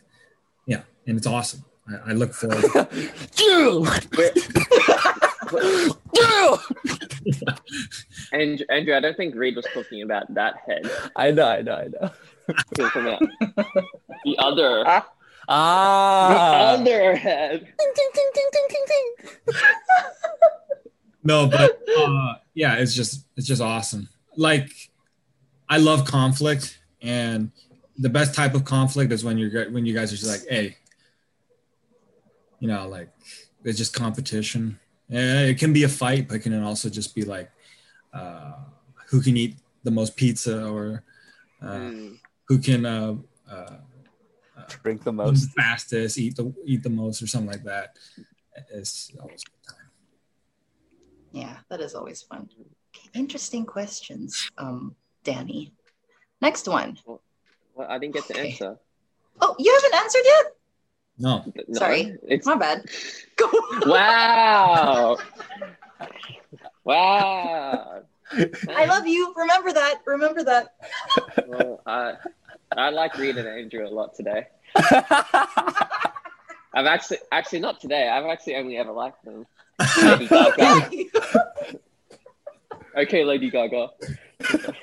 yeah, 0.67 0.83
and 1.07 1.17
it's 1.17 1.27
awesome. 1.27 1.65
I, 1.89 2.11
I 2.11 2.13
look 2.13 2.33
forward. 2.33 2.65
Andrew, 8.33 8.67
Andrew, 8.71 8.95
I 8.95 9.01
don't 9.01 9.17
think 9.17 9.35
Read 9.35 9.57
was 9.57 9.67
talking 9.73 10.03
about 10.03 10.33
that 10.35 10.57
head. 10.67 10.91
I 11.17 11.31
know, 11.31 11.49
I 11.49 11.63
know, 11.63 11.75
I 11.75 11.89
know. 11.89 12.11
He 15.49 15.55
was 15.55 15.57
talking 15.57 16.85
about 16.85 16.85
the 16.85 16.85
other, 16.85 16.85
Ah. 16.85 16.85
the 16.85 16.91
other 16.91 17.17
head. 17.17 17.73
no, 21.25 21.47
but 21.49 21.79
uh, 21.99 22.35
yeah, 22.55 22.75
it's 22.77 22.95
just 22.95 23.25
it's 23.37 23.47
just 23.47 23.63
awesome. 23.63 24.09
Like 24.37 24.71
I 25.69 25.79
love 25.79 26.05
conflict, 26.05 26.79
and 27.03 27.51
the 27.99 28.09
best 28.09 28.35
type 28.35 28.55
of 28.55 28.65
conflict 28.65 29.13
is 29.13 29.25
when 29.25 29.39
you're 29.39 29.71
when 29.71 29.87
you 29.87 29.95
guys 29.95 30.13
are 30.13 30.17
just 30.17 30.31
like, 30.31 30.49
hey, 30.49 30.77
you 32.61 32.69
know, 32.69 32.89
like 32.89 33.09
it's 33.65 33.79
just 33.79 33.95
competition. 33.95 34.79
Yeah, 35.09 35.41
it 35.43 35.59
can 35.59 35.73
be 35.73 35.85
a 35.85 35.89
fight, 35.89 36.29
but 36.29 36.37
it 36.37 36.41
can 36.41 36.63
also 36.63 36.91
just 36.91 37.15
be 37.15 37.23
like, 37.23 37.51
uh, 38.13 38.53
who 39.09 39.23
can 39.23 39.37
eat 39.39 39.57
the 39.85 39.91
most 39.91 40.17
pizza 40.17 40.67
or 40.69 41.03
uh, 41.63 41.67
Mm. 41.79 42.19
who 42.47 42.59
can 42.59 42.85
uh, 42.87 43.15
uh, 43.51 43.77
Drink 44.69 45.03
the 45.05 45.13
most. 45.13 45.55
the 45.55 45.63
fastest, 45.63 46.19
eat 46.19 46.37
the 46.37 46.53
eat 46.65 46.83
the 46.83 46.91
most, 46.91 47.23
or 47.23 47.27
something 47.27 47.51
like 47.51 47.65
that. 47.65 47.97
It's 48.73 49.11
always 49.21 49.43
a 49.47 49.51
good 49.51 49.75
time. 49.75 49.91
Yeah, 51.33 51.57
that 51.69 51.81
is 51.81 51.95
always 51.95 52.23
fun. 52.23 52.49
Interesting 53.15 53.65
questions, 53.67 54.51
um, 54.59 54.95
Danny. 55.25 55.73
Next 56.41 56.67
one. 56.69 56.99
Well, 57.07 57.21
I 57.89 57.99
didn't 57.99 58.15
get 58.15 58.25
to 58.27 58.35
Okay. 58.35 58.51
answer. 58.51 58.79
Oh, 59.41 59.55
you 59.59 59.73
haven't 59.73 59.95
answered 60.03 60.23
yet? 60.25 60.47
No, 61.21 61.53
No, 61.69 61.79
Sorry. 61.79 62.17
It's 62.23 62.47
My 62.47 62.57
bad. 62.57 62.85
Go. 63.37 63.49
wow. 63.87 65.19
wow. 66.85 68.03
I 68.69 68.85
love 68.87 69.07
you. 69.07 69.33
Remember 69.37 69.73
that. 69.73 70.01
Remember 70.07 70.43
that. 70.45 70.75
Well, 71.47 71.81
I 71.87 72.15
I 72.77 72.91
like 72.91 73.17
reading 73.17 73.47
Andrew 73.47 73.87
a 73.87 73.89
lot 73.89 74.15
today. 74.15 74.47
I've 76.75 76.87
actually 76.87 77.19
actually 77.33 77.61
not 77.61 77.81
today. 77.81 78.09
I've 78.09 78.27
actually 78.27 78.57
only 78.57 78.77
ever 78.77 78.93
liked 78.93 79.25
them. 79.25 79.47
Lady 80.03 80.27
Gaga. 80.27 80.91
Okay, 82.99 83.25
Lady 83.25 83.49
Gaga. 83.49 83.91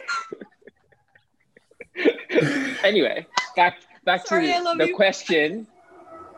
anyway, 2.84 3.27
back 3.58 3.82
back 4.06 4.25
Sorry, 4.25 4.48
to 4.48 4.75
the 4.77 4.94
question. 4.94 5.68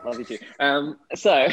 Love 0.04 0.18
you 0.18 0.24
too. 0.24 0.38
Um, 0.58 0.98
so 1.14 1.46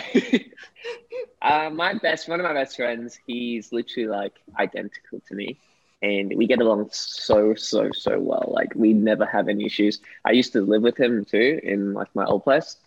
uh, 1.43 1.69
my 1.69 1.93
best 1.93 2.27
one 2.27 2.39
of 2.39 2.43
my 2.43 2.53
best 2.53 2.75
friends, 2.75 3.19
he's 3.27 3.71
literally 3.71 4.07
like 4.07 4.33
identical 4.57 5.21
to 5.27 5.35
me. 5.35 5.59
And 6.01 6.33
we 6.35 6.47
get 6.47 6.61
along 6.61 6.89
so, 6.91 7.53
so, 7.55 7.91
so 7.91 8.19
well. 8.19 8.51
Like 8.53 8.73
we 8.75 8.93
never 8.93 9.25
have 9.25 9.47
any 9.47 9.65
issues. 9.65 9.99
I 10.25 10.31
used 10.31 10.53
to 10.53 10.61
live 10.61 10.81
with 10.83 10.99
him 10.99 11.25
too 11.25 11.59
in 11.63 11.93
like 11.93 12.13
my 12.15 12.25
old 12.25 12.43
place. 12.43 12.77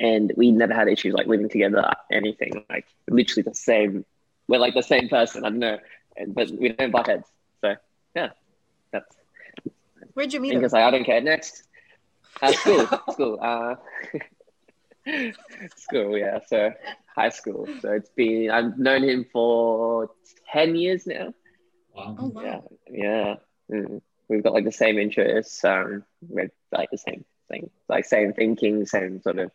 And 0.00 0.32
we 0.36 0.50
never 0.50 0.74
had 0.74 0.88
issues 0.88 1.14
like 1.14 1.26
living 1.26 1.48
together, 1.48 1.84
anything. 2.10 2.64
Like 2.68 2.86
literally 3.08 3.42
the 3.42 3.54
same 3.54 4.04
we're 4.48 4.58
like 4.58 4.74
the 4.74 4.82
same 4.82 5.08
person. 5.08 5.44
I 5.44 5.50
don't 5.50 5.58
know, 5.60 5.78
but 6.28 6.50
we 6.50 6.68
don't 6.70 6.90
butt 6.90 7.06
heads. 7.06 7.28
So 7.60 7.74
yeah, 8.14 8.30
that's 8.92 9.16
Where'd 10.14 10.32
you 10.32 10.40
meet 10.40 10.54
him? 10.54 10.60
because 10.60 10.72
like, 10.72 10.82
I 10.84 10.90
don't 10.90 11.04
care. 11.04 11.20
Next, 11.20 11.62
uh, 12.42 12.52
school, 12.52 12.86
school, 13.10 13.38
uh, 13.40 13.76
school. 15.76 16.16
Yeah, 16.16 16.38
so 16.46 16.72
high 17.14 17.30
school. 17.30 17.68
So 17.80 17.92
it's 17.92 18.10
been 18.10 18.50
I've 18.50 18.78
known 18.78 19.04
him 19.04 19.26
for 19.32 20.10
ten 20.52 20.76
years 20.76 21.06
now. 21.06 21.32
Wow. 21.98 22.16
Oh, 22.18 22.28
wow. 22.28 22.70
Yeah, 22.90 23.34
yeah. 23.70 23.76
Mm. 23.76 24.00
We've 24.28 24.42
got 24.42 24.52
like 24.52 24.64
the 24.64 24.72
same 24.72 24.98
interests. 24.98 25.64
Um, 25.64 26.04
we're 26.20 26.50
like 26.70 26.90
the 26.90 26.98
same 26.98 27.24
thing, 27.50 27.70
like 27.88 28.04
same 28.04 28.32
thinking, 28.34 28.84
same 28.84 29.22
sort 29.22 29.38
of 29.38 29.50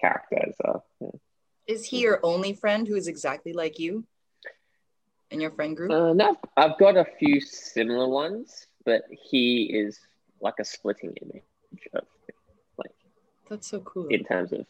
character. 0.00 0.52
So 0.60 0.82
yeah. 1.00 1.10
Is 1.66 1.84
he 1.84 2.00
your 2.00 2.20
only 2.22 2.54
friend 2.54 2.88
who 2.88 2.96
is 2.96 3.08
exactly 3.08 3.52
like 3.52 3.78
you 3.78 4.04
in 5.30 5.40
your 5.40 5.50
friend 5.52 5.76
group? 5.76 5.92
Uh, 5.92 6.12
no, 6.12 6.36
I've 6.56 6.78
got 6.78 6.96
a 6.96 7.04
few 7.04 7.40
similar 7.40 8.08
ones, 8.08 8.66
but 8.84 9.02
he 9.10 9.64
is 9.64 10.00
like 10.40 10.54
a 10.58 10.64
splitting 10.64 11.14
image 11.22 11.42
of 11.94 12.04
like 12.78 12.90
That's 13.48 13.68
so 13.68 13.80
cool. 13.80 14.08
in 14.08 14.24
terms 14.24 14.52
of 14.52 14.66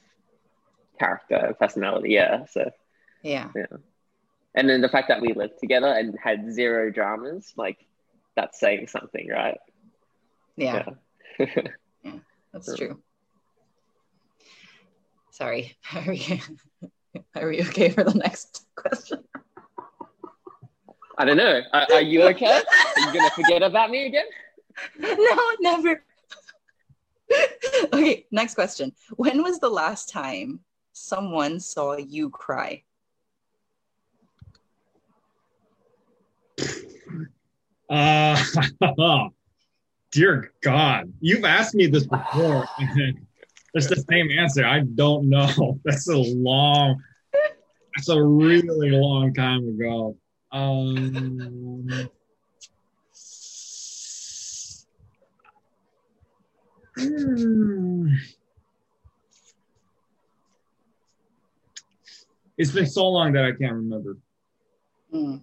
character 0.98 1.36
and 1.36 1.58
personality. 1.58 2.10
Yeah. 2.10 2.44
So 2.50 2.70
yeah. 3.22 3.50
Yeah. 3.54 3.78
And 4.54 4.68
then 4.68 4.80
the 4.80 4.88
fact 4.88 5.08
that 5.08 5.20
we 5.20 5.32
lived 5.32 5.58
together 5.60 5.88
and 5.88 6.16
had 6.22 6.52
zero 6.52 6.90
dramas, 6.90 7.52
like 7.56 7.78
that's 8.36 8.58
saying 8.58 8.88
something, 8.88 9.28
right? 9.28 9.58
Yeah, 10.56 10.84
Yeah. 11.44 12.12
that's 12.52 12.76
true. 12.76 13.00
Sorry. 15.30 15.76
Are 15.94 16.04
we, 16.08 16.42
are 17.36 17.48
we 17.48 17.62
okay 17.62 17.90
for 17.90 18.02
the 18.02 18.14
next 18.14 18.66
question? 18.74 19.22
I 21.16 21.24
don't 21.24 21.36
know. 21.36 21.60
Are, 21.72 21.86
are 21.92 22.02
you 22.02 22.22
okay? 22.24 22.60
Are 22.96 23.00
you 23.00 23.12
gonna 23.12 23.30
forget 23.30 23.62
about 23.62 23.90
me 23.90 24.06
again? 24.06 24.26
no, 24.98 25.50
never. 25.60 26.02
okay, 27.92 28.26
next 28.30 28.54
question. 28.54 28.92
When 29.16 29.42
was 29.42 29.58
the 29.58 29.68
last 29.68 30.10
time 30.10 30.60
someone 30.92 31.60
saw 31.60 31.96
you 31.96 32.30
cry? 32.30 32.82
Uh, 37.88 38.42
dear 40.12 40.52
God, 40.62 41.12
you've 41.20 41.44
asked 41.44 41.74
me 41.74 41.86
this 41.86 42.06
before. 42.06 42.66
It's 43.74 43.86
the 43.86 44.02
same 44.10 44.30
answer. 44.30 44.64
I 44.64 44.80
don't 44.80 45.28
know. 45.28 45.78
That's 45.84 46.08
a 46.08 46.16
long. 46.16 47.02
That's 47.94 48.08
a 48.08 48.20
really 48.20 48.90
long 48.90 49.34
time 49.34 49.68
ago. 49.68 50.16
Um. 50.50 52.10
It's 62.56 62.72
been 62.72 62.86
so 62.86 63.06
long 63.06 63.34
that 63.34 63.44
I 63.44 63.52
can't 63.52 63.74
remember. 63.74 64.18
Hmm. 65.12 65.36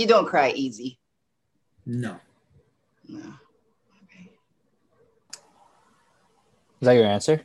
You 0.00 0.06
don't 0.06 0.24
cry 0.24 0.48
easy. 0.56 0.98
No. 1.84 2.16
No. 3.06 3.18
Okay. 4.04 4.30
Is 6.80 6.86
that 6.86 6.92
your 6.92 7.04
answer? 7.04 7.42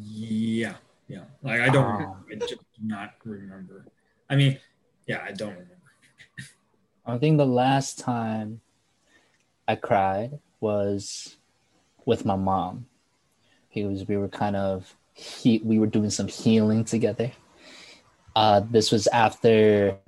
Yeah, 0.00 0.76
yeah. 1.06 1.24
Like 1.42 1.60
I 1.60 1.68
don't. 1.68 1.84
Oh. 1.84 2.16
I 2.32 2.36
just 2.36 2.56
do 2.56 2.80
not 2.80 3.16
remember. 3.22 3.84
I 4.30 4.36
mean, 4.36 4.58
yeah, 5.06 5.22
I 5.28 5.32
don't 5.32 5.50
remember. 5.50 5.76
I 7.04 7.18
think 7.18 7.36
the 7.36 7.44
last 7.44 7.98
time 7.98 8.62
I 9.68 9.76
cried 9.76 10.38
was 10.60 11.36
with 12.06 12.24
my 12.24 12.36
mom. 12.36 12.86
Because 13.74 14.08
we 14.08 14.16
were 14.16 14.28
kind 14.28 14.56
of 14.56 14.96
he 15.12 15.58
we 15.62 15.78
were 15.78 15.86
doing 15.86 16.08
some 16.08 16.28
healing 16.28 16.82
together. 16.82 17.30
Uh, 18.34 18.60
this 18.70 18.90
was 18.90 19.06
after 19.08 19.98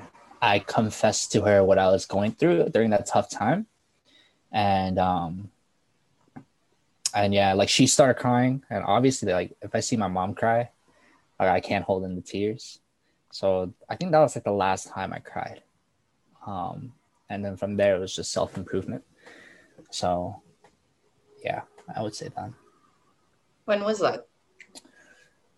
I 0.41 0.61
confessed 0.61 1.33
to 1.33 1.43
her 1.43 1.65
what 1.65 1.79
I 1.79 1.89
was 1.89 2.07
going 2.07 2.33
through 2.33 2.69
during 2.71 2.91
that 2.91 3.07
tough 3.07 3.31
time, 3.31 3.67
and 4.53 4.99
um, 4.99 5.51
and 7.15 7.35
yeah, 7.35 7.55
like 7.55 7.69
she 7.69 7.87
started 7.87 8.21
crying, 8.21 8.63
and 8.71 8.85
obviously, 8.85 9.33
like 9.33 9.57
if 9.63 9.75
I 9.75 9.81
see 9.81 9.97
my 9.97 10.09
mom 10.09 10.35
cry, 10.35 10.71
like 11.39 11.49
I 11.49 11.61
can't 11.61 11.85
hold 11.85 12.05
in 12.05 12.15
the 12.15 12.23
tears. 12.23 12.81
So 13.31 13.73
I 13.89 13.97
think 13.97 14.13
that 14.13 14.21
was 14.21 14.35
like 14.37 14.45
the 14.45 14.53
last 14.53 14.89
time 14.89 15.13
I 15.13 15.19
cried. 15.19 15.63
Um, 16.47 16.93
and 17.29 17.45
then 17.45 17.57
from 17.57 17.77
there 17.77 17.97
it 17.97 18.01
was 18.01 18.15
just 18.15 18.33
self 18.33 18.57
improvement. 18.57 19.05
So 19.91 20.43
yeah, 21.45 21.63
I 21.95 22.03
would 22.03 22.15
say 22.15 22.29
that. 22.35 22.51
When 23.65 23.85
was 23.85 24.01
that? 24.01 24.27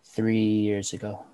Three 0.03 0.43
years 0.43 0.93
ago. 0.93 1.25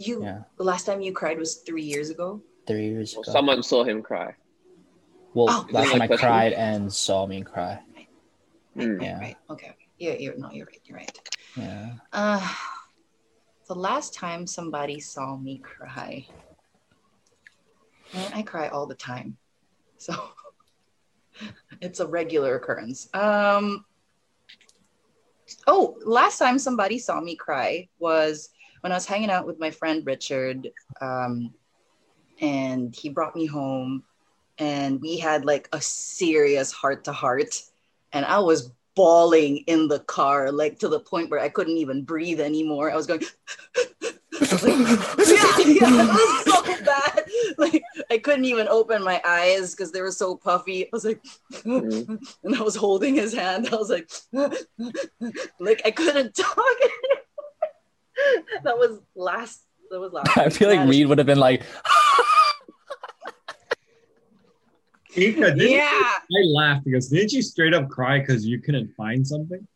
You 0.00 0.22
Yeah. 0.24 0.42
the 0.56 0.64
last 0.64 0.86
time 0.86 1.02
you 1.02 1.12
cried 1.12 1.38
was 1.38 1.56
three 1.56 1.82
years 1.82 2.08
ago. 2.08 2.40
Three 2.66 2.86
years 2.88 3.12
Well, 3.14 3.22
ago. 3.22 3.32
someone 3.32 3.62
saw 3.62 3.84
him 3.84 4.02
cry. 4.02 4.34
well, 5.34 5.46
Oh. 5.48 5.66
last 5.70 5.92
time 5.92 6.02
I 6.02 6.06
question? 6.08 6.26
cried 6.28 6.52
and 6.54 6.92
saw 6.92 7.26
me 7.26 7.42
cry. 7.42 7.82
Mm. 8.76 9.00
Yeah. 9.02 9.18
Right. 9.20 9.36
Okay. 9.50 9.76
Yeah. 9.98 10.14
You're 10.14 10.36
no. 10.36 10.50
You're 10.50 10.66
right. 10.66 10.80
You're 10.84 10.96
right. 10.98 11.18
Yeah. 11.54 11.94
Uh, 12.12 12.40
the 13.68 13.74
last 13.74 14.14
time 14.14 14.46
somebody 14.46 14.98
saw 15.00 15.36
me 15.36 15.58
cry, 15.58 16.26
man, 18.14 18.32
I 18.32 18.42
cry 18.42 18.68
all 18.68 18.86
the 18.86 18.94
time, 18.96 19.36
so 19.98 20.12
it's 21.80 22.00
a 22.00 22.06
regular 22.06 22.56
occurrence. 22.56 23.08
Um, 23.14 23.84
oh, 25.68 25.96
last 26.04 26.38
time 26.38 26.58
somebody 26.58 26.98
saw 26.98 27.20
me 27.20 27.36
cry 27.36 27.88
was 28.00 28.50
when 28.80 28.92
I 28.92 28.96
was 28.96 29.06
hanging 29.06 29.30
out 29.30 29.46
with 29.46 29.58
my 29.58 29.70
friend 29.70 30.04
Richard, 30.06 30.68
um, 31.00 31.52
and 32.40 32.94
he 32.94 33.08
brought 33.08 33.36
me 33.36 33.46
home, 33.46 34.02
and 34.58 35.00
we 35.00 35.18
had 35.18 35.44
like 35.44 35.68
a 35.72 35.80
serious 35.80 36.72
heart 36.72 37.04
to 37.04 37.12
heart, 37.12 37.62
and 38.12 38.24
I 38.24 38.38
was 38.38 38.70
bawling 38.96 39.58
in 39.66 39.88
the 39.88 40.00
car, 40.00 40.50
like 40.50 40.78
to 40.80 40.88
the 40.88 41.00
point 41.00 41.30
where 41.30 41.40
I 41.40 41.48
couldn't 41.48 41.76
even 41.76 42.02
breathe 42.02 42.40
anymore. 42.40 42.90
I 42.90 42.96
was 42.96 43.06
going, 43.06 43.20
like, 44.00 44.12
yeah, 44.62 45.58
yeah, 45.58 45.58
it 45.66 46.08
was 46.08 46.44
so 46.44 46.84
bad. 46.84 47.24
Like 47.58 47.82
I 48.10 48.18
couldn't 48.18 48.46
even 48.46 48.68
open 48.68 49.02
my 49.04 49.20
eyes 49.24 49.74
because 49.74 49.92
they 49.92 50.00
were 50.02 50.10
so 50.10 50.34
puffy. 50.36 50.84
I 50.86 50.88
was 50.92 51.04
like, 51.04 51.22
Mm. 51.64 52.18
and 52.42 52.56
I 52.56 52.62
was 52.62 52.74
holding 52.76 53.14
his 53.14 53.34
hand. 53.34 53.68
I 53.72 53.76
was 53.76 53.90
like, 53.90 54.10
like 55.60 55.82
I 55.84 55.90
couldn't 55.90 56.34
talk. 56.34 56.56
that 58.64 58.76
was 58.76 59.00
last. 59.14 59.62
That 59.90 60.00
was 60.00 60.12
last. 60.12 60.36
I 60.36 60.48
feel 60.48 60.68
like 60.68 60.88
Reed 60.88 61.06
would 61.08 61.18
have 61.18 61.26
been 61.26 61.38
like, 61.38 61.62
Inka, 65.16 65.56
didn't 65.56 65.70
Yeah, 65.70 65.90
I 65.90 66.42
laughed 66.46 66.84
because 66.84 67.08
didn't 67.08 67.32
you 67.32 67.42
straight 67.42 67.74
up 67.74 67.88
cry 67.88 68.20
because 68.20 68.46
you 68.46 68.60
couldn't 68.60 68.92
find 68.96 69.26
something? 69.26 69.66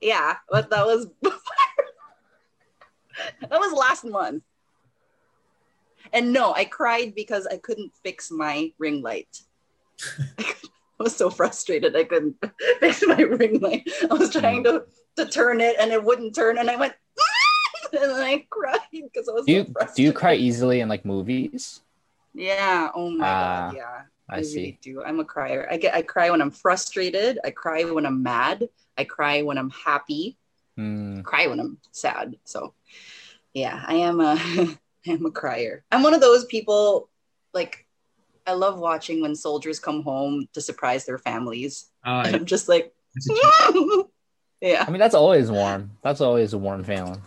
yeah, 0.00 0.36
but 0.50 0.68
that 0.70 0.84
was 0.84 1.06
that 1.22 1.32
was 3.50 3.72
last 3.72 4.04
month. 4.04 4.42
And 6.12 6.32
no, 6.32 6.52
I 6.52 6.66
cried 6.66 7.14
because 7.14 7.46
I 7.46 7.56
couldn't 7.56 7.92
fix 8.02 8.30
my 8.30 8.72
ring 8.78 9.02
light. 9.02 9.38
I 11.00 11.02
was 11.02 11.16
so 11.16 11.30
frustrated 11.30 11.96
I 11.96 12.04
couldn't 12.04 12.36
fix 12.80 13.02
my 13.06 13.20
ring 13.20 13.60
light. 13.60 13.88
I 14.10 14.14
was 14.14 14.30
trying 14.30 14.64
to 14.64 14.84
to 15.16 15.26
turn 15.26 15.60
it 15.60 15.76
and 15.78 15.92
it 15.92 16.02
wouldn't 16.02 16.34
turn, 16.34 16.58
and 16.58 16.70
I 16.70 16.76
went 16.76 16.94
and 17.92 18.10
then 18.10 18.22
I 18.22 18.46
cried 18.50 18.80
because 18.92 19.28
I 19.28 19.32
was 19.32 19.46
do 19.46 19.52
you 19.52 19.64
so 19.64 19.72
frustrated. 19.72 19.96
do 19.96 20.02
you 20.02 20.12
cry 20.12 20.34
easily 20.34 20.80
in 20.80 20.88
like 20.88 21.04
movies? 21.04 21.80
Yeah. 22.34 22.90
Oh 22.94 23.10
my 23.10 23.26
Ah, 23.26 23.68
god. 23.70 23.76
Yeah. 23.76 24.02
I 24.28 24.36
really 24.36 24.44
see. 24.48 24.78
do. 24.82 25.02
I'm 25.04 25.20
a 25.20 25.24
crier. 25.24 25.68
I 25.70 25.76
get 25.76 25.94
I 25.94 26.02
cry 26.02 26.30
when 26.30 26.40
I'm 26.40 26.50
frustrated. 26.50 27.38
I 27.44 27.50
cry 27.50 27.84
when 27.84 28.06
I'm 28.06 28.22
mad. 28.22 28.68
I 28.96 29.04
cry 29.04 29.42
when 29.42 29.58
I'm 29.58 29.70
happy. 29.70 30.36
Hmm. 30.76 31.18
I 31.18 31.22
cry 31.22 31.46
when 31.46 31.60
I'm 31.60 31.78
sad. 31.92 32.34
So 32.44 32.74
yeah, 33.52 33.84
I 33.86 33.96
am 33.96 34.20
a 34.20 34.34
I 35.06 35.10
am 35.10 35.26
a 35.26 35.30
crier. 35.30 35.84
I'm 35.92 36.02
one 36.02 36.14
of 36.14 36.20
those 36.20 36.44
people 36.46 37.08
like 37.52 37.83
I 38.46 38.52
love 38.52 38.78
watching 38.78 39.22
when 39.22 39.34
soldiers 39.34 39.78
come 39.78 40.02
home 40.02 40.46
to 40.52 40.60
surprise 40.60 41.04
their 41.06 41.18
families. 41.18 41.90
Uh, 42.04 42.22
And 42.26 42.36
I'm 42.36 42.44
just 42.44 42.68
like 42.68 42.92
yeah, 44.60 44.84
I 44.86 44.90
mean, 44.90 44.98
that's 44.98 45.14
always 45.14 45.50
warm. 45.50 45.92
That's 46.02 46.20
always 46.20 46.52
a 46.52 46.58
warm 46.58 46.82
feeling. 46.84 47.22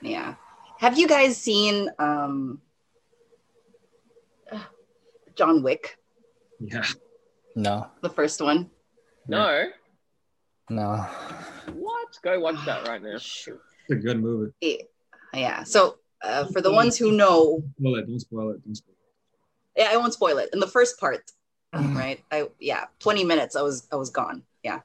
yeah. 0.00 0.34
Have 0.78 0.98
you 0.98 1.06
guys 1.08 1.36
seen 1.36 1.88
um 1.98 2.60
John 5.36 5.62
Wick, 5.62 5.96
yeah. 6.60 6.84
No, 7.56 7.86
the 8.02 8.10
first 8.10 8.40
one? 8.40 8.70
No. 9.28 9.68
no. 10.70 11.06
What? 11.74 12.08
Go 12.22 12.40
watch 12.40 12.64
that 12.66 12.86
right 12.88 13.02
now. 13.02 13.16
Shoot. 13.18 13.60
It's 13.88 13.92
a 13.92 14.02
good 14.02 14.20
movie. 14.20 14.52
Yeah. 14.60 14.76
Yeah. 15.34 15.62
So 15.64 15.96
uh, 16.22 16.46
for 16.46 16.60
the 16.60 16.72
ones 16.72 16.96
who 16.98 17.12
know, 17.12 17.62
Spoil 17.78 17.96
it. 17.96 18.06
Don't 18.06 18.20
spoil 18.20 18.50
it. 18.50 18.64
Don't 18.64 18.74
spoil 18.74 18.91
yeah, 19.76 19.88
I 19.90 19.96
won't 19.96 20.12
spoil 20.12 20.38
it. 20.38 20.50
In 20.52 20.60
the 20.60 20.66
first 20.66 20.98
part, 20.98 21.30
mm-hmm. 21.74 21.96
right? 21.96 22.20
I 22.30 22.48
yeah, 22.60 22.84
20 23.00 23.24
minutes 23.24 23.56
I 23.56 23.62
was 23.62 23.88
I 23.92 23.96
was 23.96 24.10
gone. 24.10 24.42
Yeah. 24.62 24.80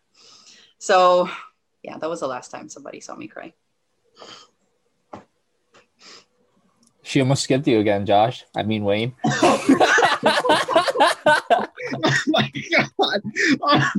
So 0.80 1.30
yeah, 1.84 1.97
that 1.97 2.10
was 2.10 2.19
the 2.19 2.28
last 2.28 2.52
time 2.52 2.69
somebody 2.69 3.00
saw 3.00 3.15
me 3.15 3.28
cry. 3.28 3.54
She 7.04 7.21
almost 7.21 7.43
skipped 7.43 7.67
you 7.67 7.80
again, 7.80 8.06
Josh. 8.06 8.43
I 8.56 8.63
mean, 8.63 8.84
Wayne. 8.84 9.15
oh 9.26 9.63
my 12.28 12.52
god. 12.69 13.21
Oh, 13.62 13.91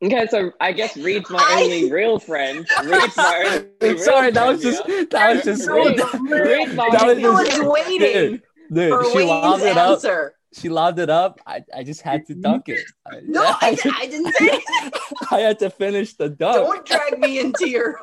Okay, 0.00 0.28
so 0.30 0.52
I 0.60 0.70
guess 0.70 0.96
Read's 0.96 1.28
my 1.28 1.40
I- 1.42 1.62
only 1.64 1.90
real 1.90 2.20
friend. 2.20 2.58
Read's 2.84 3.16
my 3.16 3.60
only 3.82 3.94
real 3.94 3.98
Sorry, 3.98 4.30
that 4.30 4.46
was 4.46 4.62
just 4.62 4.86
that 5.10 5.34
was 5.34 5.44
just 5.44 5.68
Read, 5.68 5.98
Read. 5.98 6.30
Read, 6.30 6.76
That 6.76 7.20
was 7.24 7.48
just- 7.48 7.64
waiting 7.64 7.98
Dude, 7.98 8.42
dude, 8.72 8.90
for 8.92 9.04
she 9.10 9.16
Wayne's 9.18 9.28
lobbed 9.28 9.62
it 9.62 9.76
up. 9.76 9.90
answer. 9.90 10.34
She 10.54 10.68
lobbed 10.70 10.98
it 10.98 11.10
up. 11.10 11.40
I, 11.46 11.62
I 11.74 11.82
just 11.84 12.00
had 12.00 12.26
to 12.26 12.34
dunk 12.34 12.68
it. 12.68 12.84
I- 13.06 13.20
No, 13.26 13.42
I, 13.60 13.74
did, 13.82 13.92
I 13.94 14.06
didn't 14.06 14.32
say 14.34 14.48
anything. 14.48 14.92
I 15.30 15.40
had 15.40 15.58
to 15.60 15.70
finish 15.70 16.14
the 16.14 16.28
dunk. 16.30 16.56
Don't 16.56 16.86
drag 16.86 17.18
me 17.18 17.38
into 17.40 17.68
your. 17.68 18.00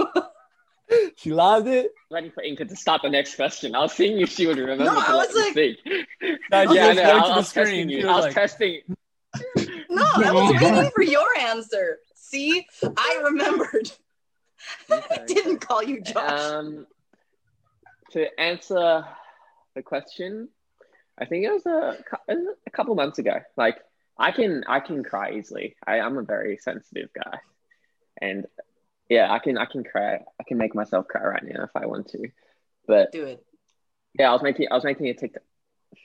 She 1.18 1.32
lobbed 1.34 1.68
it. 1.68 1.92
Ready 2.12 2.30
for 2.30 2.44
Inka 2.44 2.70
to 2.70 2.76
start 2.76 3.02
the 3.02 3.10
next 3.10 3.36
question. 3.36 3.74
I 3.74 3.80
was 3.80 3.94
seeing 3.94 4.22
if 4.22 4.30
she 4.30 4.46
would 4.46 4.58
remember 4.60 4.84
No, 4.84 4.94
to 4.94 5.00
I 5.10 5.14
let 5.16 5.28
was 5.30 5.36
me 5.36 5.42
like- 5.42 5.52
speak. 5.52 5.78
No, 6.52 6.62
yeah, 6.62 6.62
I 6.62 6.66
was 6.68 6.76
know. 6.76 6.76
going 6.76 7.00
I, 7.00 7.02
to 7.02 7.02
I 7.02 7.28
the 7.30 7.36
was 7.36 7.54
testing 7.54 7.66
screen. 7.66 7.90
you. 7.90 8.02
She 8.02 8.08
I 8.08 8.16
was 8.16 8.26
like, 8.26 8.34
testing. 8.36 8.82
No, 9.90 10.04
I 10.16 10.32
was 10.32 10.62
waiting 10.62 10.92
for 10.96 11.02
your 11.04 11.28
answer. 11.40 11.98
See, 12.14 12.68
I 12.96 13.22
remembered. 13.24 13.92
I 14.92 15.20
didn't 15.26 15.58
call 15.60 15.82
you 15.84 16.02
Josh. 16.02 16.40
Um, 16.42 16.86
to 18.12 18.40
answer 18.40 19.06
the 19.76 19.84
question, 19.84 20.50
I 21.20 21.26
think 21.26 21.46
it 21.46 21.52
was 21.52 21.66
a, 21.66 21.98
cou- 22.10 22.18
it 22.28 22.36
was 22.36 22.56
a 22.66 22.72
couple 22.72 22.96
months 22.96 23.20
ago. 23.20 23.40
Like 23.56 23.78
I 24.18 24.32
can 24.32 24.64
I 24.68 24.80
can 24.80 25.04
cry 25.04 25.34
easily. 25.34 25.76
I, 25.86 26.00
I'm 26.00 26.18
a 26.18 26.24
very 26.24 26.58
sensitive 26.58 27.10
guy, 27.14 27.40
and 28.22 28.46
yeah, 29.10 29.32
I 29.32 29.40
can 29.40 29.58
I 29.58 29.66
can 29.66 29.84
cry. 29.84 30.16
I 30.40 30.44
can 30.48 30.58
make 30.58 30.74
myself 30.74 31.08
cry 31.08 31.24
right 31.24 31.44
now 31.44 31.64
if 31.64 31.72
I 31.76 31.86
want 31.86 32.10
to. 32.10 32.30
But 32.88 33.12
Do 33.12 33.26
it. 33.26 33.46
yeah, 34.18 34.30
I 34.30 34.34
was 34.34 34.42
making 34.42 34.68
I 34.72 34.76
was 34.76 34.84
making 34.84 35.08
a 35.08 35.14
TikTok. 35.14 35.44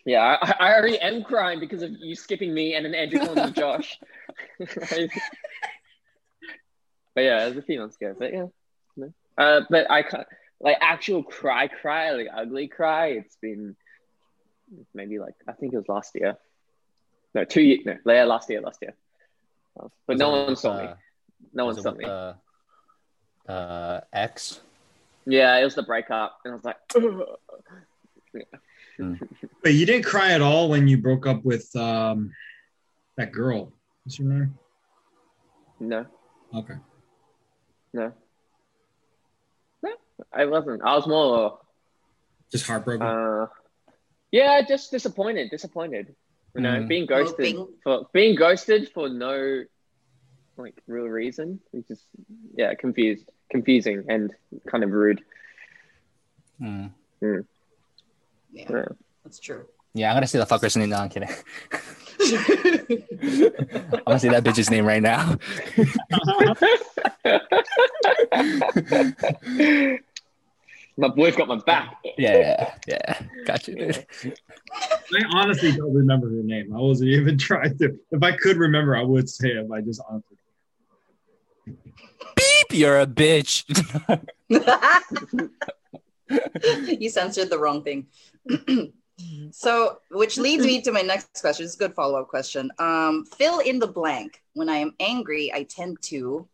Yeah, 0.04 0.36
I, 0.40 0.54
I 0.60 0.74
already 0.74 0.98
am 0.98 1.24
crying 1.24 1.60
because 1.60 1.82
of 1.82 1.90
you 1.98 2.14
skipping 2.14 2.52
me 2.54 2.74
and 2.74 2.84
then 2.84 2.94
Andrew 2.94 3.18
calling 3.20 3.44
me 3.46 3.52
Josh. 3.52 3.98
but 4.58 4.68
yeah, 7.16 7.44
it 7.44 7.48
was 7.48 7.56
a 7.58 7.62
few 7.62 7.80
months 7.80 7.96
ago. 7.96 8.14
But 8.18 8.32
yeah, 8.32 8.46
no. 8.96 9.12
uh, 9.38 9.62
but 9.68 9.90
I 9.90 10.02
can't 10.02 10.26
like 10.60 10.76
actual 10.80 11.22
cry, 11.22 11.68
cry, 11.68 12.10
like 12.12 12.28
ugly 12.34 12.68
cry. 12.68 13.08
It's 13.08 13.36
been 13.36 13.76
maybe 14.94 15.18
like 15.18 15.34
I 15.48 15.52
think 15.52 15.72
it 15.72 15.76
was 15.76 15.88
last 15.88 16.14
year. 16.14 16.36
No, 17.34 17.44
two 17.44 17.62
years. 17.62 17.80
No, 17.84 18.12
yeah, 18.12 18.24
last 18.24 18.50
year, 18.50 18.60
last 18.60 18.78
year. 18.82 18.94
But 20.06 20.18
no 20.18 20.30
one 20.30 20.56
saw 20.56 20.76
me. 20.82 20.88
No 21.52 21.66
one 21.66 21.80
saw 21.80 21.92
me. 21.92 22.04
Uh, 22.04 22.34
uh, 23.50 24.00
X. 24.12 24.60
Yeah, 25.26 25.56
it 25.58 25.64
was 25.64 25.74
the 25.74 25.82
breakup, 25.82 26.38
and 26.44 26.52
I 26.52 26.56
was 26.56 26.64
like, 26.64 26.76
But 29.62 29.74
you 29.74 29.86
didn't 29.86 30.04
cry 30.04 30.32
at 30.32 30.42
all 30.42 30.68
when 30.68 30.88
you 30.88 30.98
broke 30.98 31.26
up 31.26 31.44
with 31.44 31.74
um 31.76 32.32
that 33.16 33.32
girl. 33.32 33.72
What's 34.04 34.18
your 34.18 34.28
name? 34.28 34.58
no, 35.78 36.06
Okay. 36.54 36.74
no, 37.92 38.02
no. 38.06 38.12
I 40.32 40.44
wasn't. 40.46 40.82
I 40.82 40.94
was 40.96 41.06
more. 41.06 41.58
Just 42.50 42.66
heartbroken. 42.66 43.06
Uh, 43.06 43.46
yeah, 44.32 44.62
just 44.66 44.90
disappointed. 44.90 45.50
Disappointed. 45.50 46.14
You 46.54 46.62
know, 46.62 46.80
Mm. 46.80 46.88
being 46.88 47.06
ghosted 47.06 47.54
Moping. 47.56 47.74
for 47.84 48.06
being 48.12 48.34
ghosted 48.34 48.90
for 48.92 49.08
no 49.08 49.64
like 50.56 50.74
real 50.88 51.06
reason. 51.06 51.60
It's 51.72 51.86
just 51.88 52.04
yeah, 52.56 52.74
confused, 52.74 53.30
confusing, 53.50 54.04
and 54.08 54.32
kind 54.66 54.82
of 54.84 54.90
rude. 54.90 55.22
Hmm. 56.58 56.86
Hmm. 57.20 57.40
Yeah, 58.52 58.66
Yeah. 58.68 58.84
that's 59.24 59.38
true. 59.38 59.64
Yeah, 59.94 60.10
I'm 60.10 60.16
gonna 60.16 60.26
see 60.26 60.38
the 60.38 60.44
fucker's 60.46 60.76
name. 60.76 60.90
No, 60.90 60.96
I'm 60.96 61.08
kidding. 61.08 61.28
I'm 62.20 64.02
gonna 64.06 64.18
say 64.18 64.28
that 64.28 64.42
bitch's 64.44 64.70
name 64.70 64.84
right 64.86 65.00
now. 65.02 65.36
my 71.00 71.08
boy's 71.08 71.34
got 71.34 71.48
my 71.48 71.56
back. 71.56 71.96
Yeah, 72.18 72.36
yeah, 72.36 72.74
yeah. 72.86 73.22
Got 73.46 73.62
dude. 73.64 74.06
I 74.24 75.24
honestly 75.32 75.72
don't 75.72 75.94
remember 75.94 76.28
her 76.28 76.42
name. 76.42 76.74
I 76.74 76.78
wasn't 76.78 77.10
even 77.10 77.38
trying 77.38 77.76
to. 77.78 77.98
If 78.10 78.22
I 78.22 78.32
could 78.32 78.58
remember, 78.58 78.96
I 78.96 79.02
would 79.02 79.28
say 79.28 79.48
it. 79.48 79.68
But 79.68 79.78
I 79.78 79.80
just 79.80 80.02
honestly. 80.08 80.36
Beep, 82.36 82.78
you're 82.78 83.00
a 83.00 83.06
bitch. 83.06 83.64
you 87.00 87.08
censored 87.08 87.50
the 87.50 87.58
wrong 87.58 87.82
thing. 87.82 88.06
so, 89.50 89.98
which 90.10 90.38
leads 90.38 90.64
me 90.64 90.80
to 90.82 90.92
my 90.92 91.02
next 91.02 91.40
question. 91.40 91.64
It's 91.64 91.74
a 91.74 91.78
good 91.78 91.94
follow 91.94 92.20
up 92.20 92.28
question. 92.28 92.70
Um, 92.78 93.24
fill 93.24 93.60
in 93.60 93.78
the 93.78 93.86
blank. 93.86 94.42
When 94.54 94.68
I 94.68 94.76
am 94.76 94.94
angry, 95.00 95.52
I 95.52 95.64
tend 95.64 95.98
to. 96.02 96.48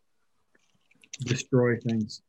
destroy 1.21 1.77
things. 1.77 2.21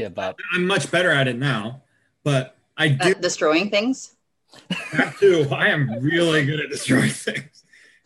Give 0.00 0.18
up. 0.18 0.38
I'm 0.54 0.66
much 0.66 0.90
better 0.90 1.10
at 1.10 1.28
it 1.28 1.36
now, 1.36 1.82
but 2.24 2.56
I 2.74 2.88
do 2.88 3.10
At 3.10 3.20
destroying 3.20 3.68
things. 3.68 4.14
have 4.70 5.18
to. 5.20 5.46
I 5.54 5.66
am 5.68 5.90
really 6.00 6.46
good 6.46 6.58
at 6.58 6.70
destroying 6.70 7.10
things. 7.10 7.64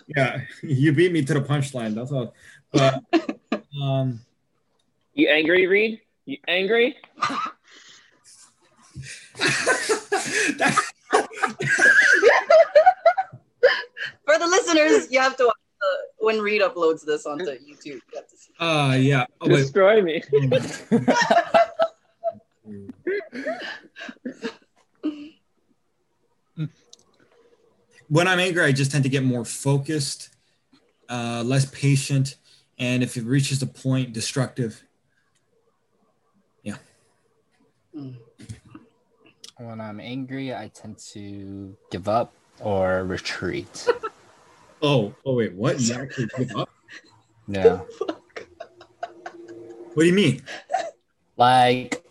Yeah, 0.09 0.40
you 0.61 0.92
beat 0.92 1.12
me 1.12 1.22
to 1.24 1.35
the 1.35 1.40
punchline. 1.40 1.94
That's 1.94 2.11
all. 2.11 2.35
But 2.72 3.00
um, 3.80 4.20
You 5.14 5.28
angry, 5.28 5.68
Read? 5.68 6.00
You 6.26 6.38
angry? 6.48 6.96
For 14.26 14.38
the 14.38 14.46
listeners, 14.46 15.11
you 15.11 15.20
have 15.20 15.37
to 15.37 15.44
watch 15.46 15.57
the, 15.80 16.24
when 16.24 16.40
Read 16.40 16.62
uploads 16.62 17.04
this 17.04 17.26
onto 17.26 17.44
YouTube. 17.44 17.85
You 17.87 18.00
have 18.14 18.28
to 18.28 18.37
see. 18.37 18.52
uh, 18.59 18.94
yeah. 18.94 19.26
Oh. 19.40 19.48
Destroy 19.48 20.00
me. 20.02 20.22
when 28.08 28.28
I'm 28.28 28.38
angry, 28.38 28.62
I 28.62 28.72
just 28.72 28.90
tend 28.90 29.04
to 29.04 29.10
get 29.10 29.22
more 29.24 29.44
focused, 29.44 30.30
uh, 31.08 31.42
less 31.44 31.66
patient, 31.66 32.36
and 32.78 33.02
if 33.02 33.16
it 33.16 33.24
reaches 33.24 33.62
a 33.62 33.66
point, 33.66 34.12
destructive. 34.12 34.82
Yeah. 36.62 36.76
When 37.92 39.80
I'm 39.80 40.00
angry, 40.00 40.54
I 40.54 40.70
tend 40.74 40.98
to 41.12 41.76
give 41.90 42.08
up 42.08 42.34
or 42.60 43.04
retreat. 43.04 43.88
Oh, 44.82 45.14
oh 45.24 45.36
wait, 45.36 45.54
what? 45.54 45.80
You 45.80 45.94
actually 45.94 46.28
give 46.36 46.54
up? 46.54 46.68
Yeah. 47.48 47.80
What 49.94 50.02
do 50.02 50.04
you 50.04 50.12
mean? 50.12 50.42
Like, 51.38 52.03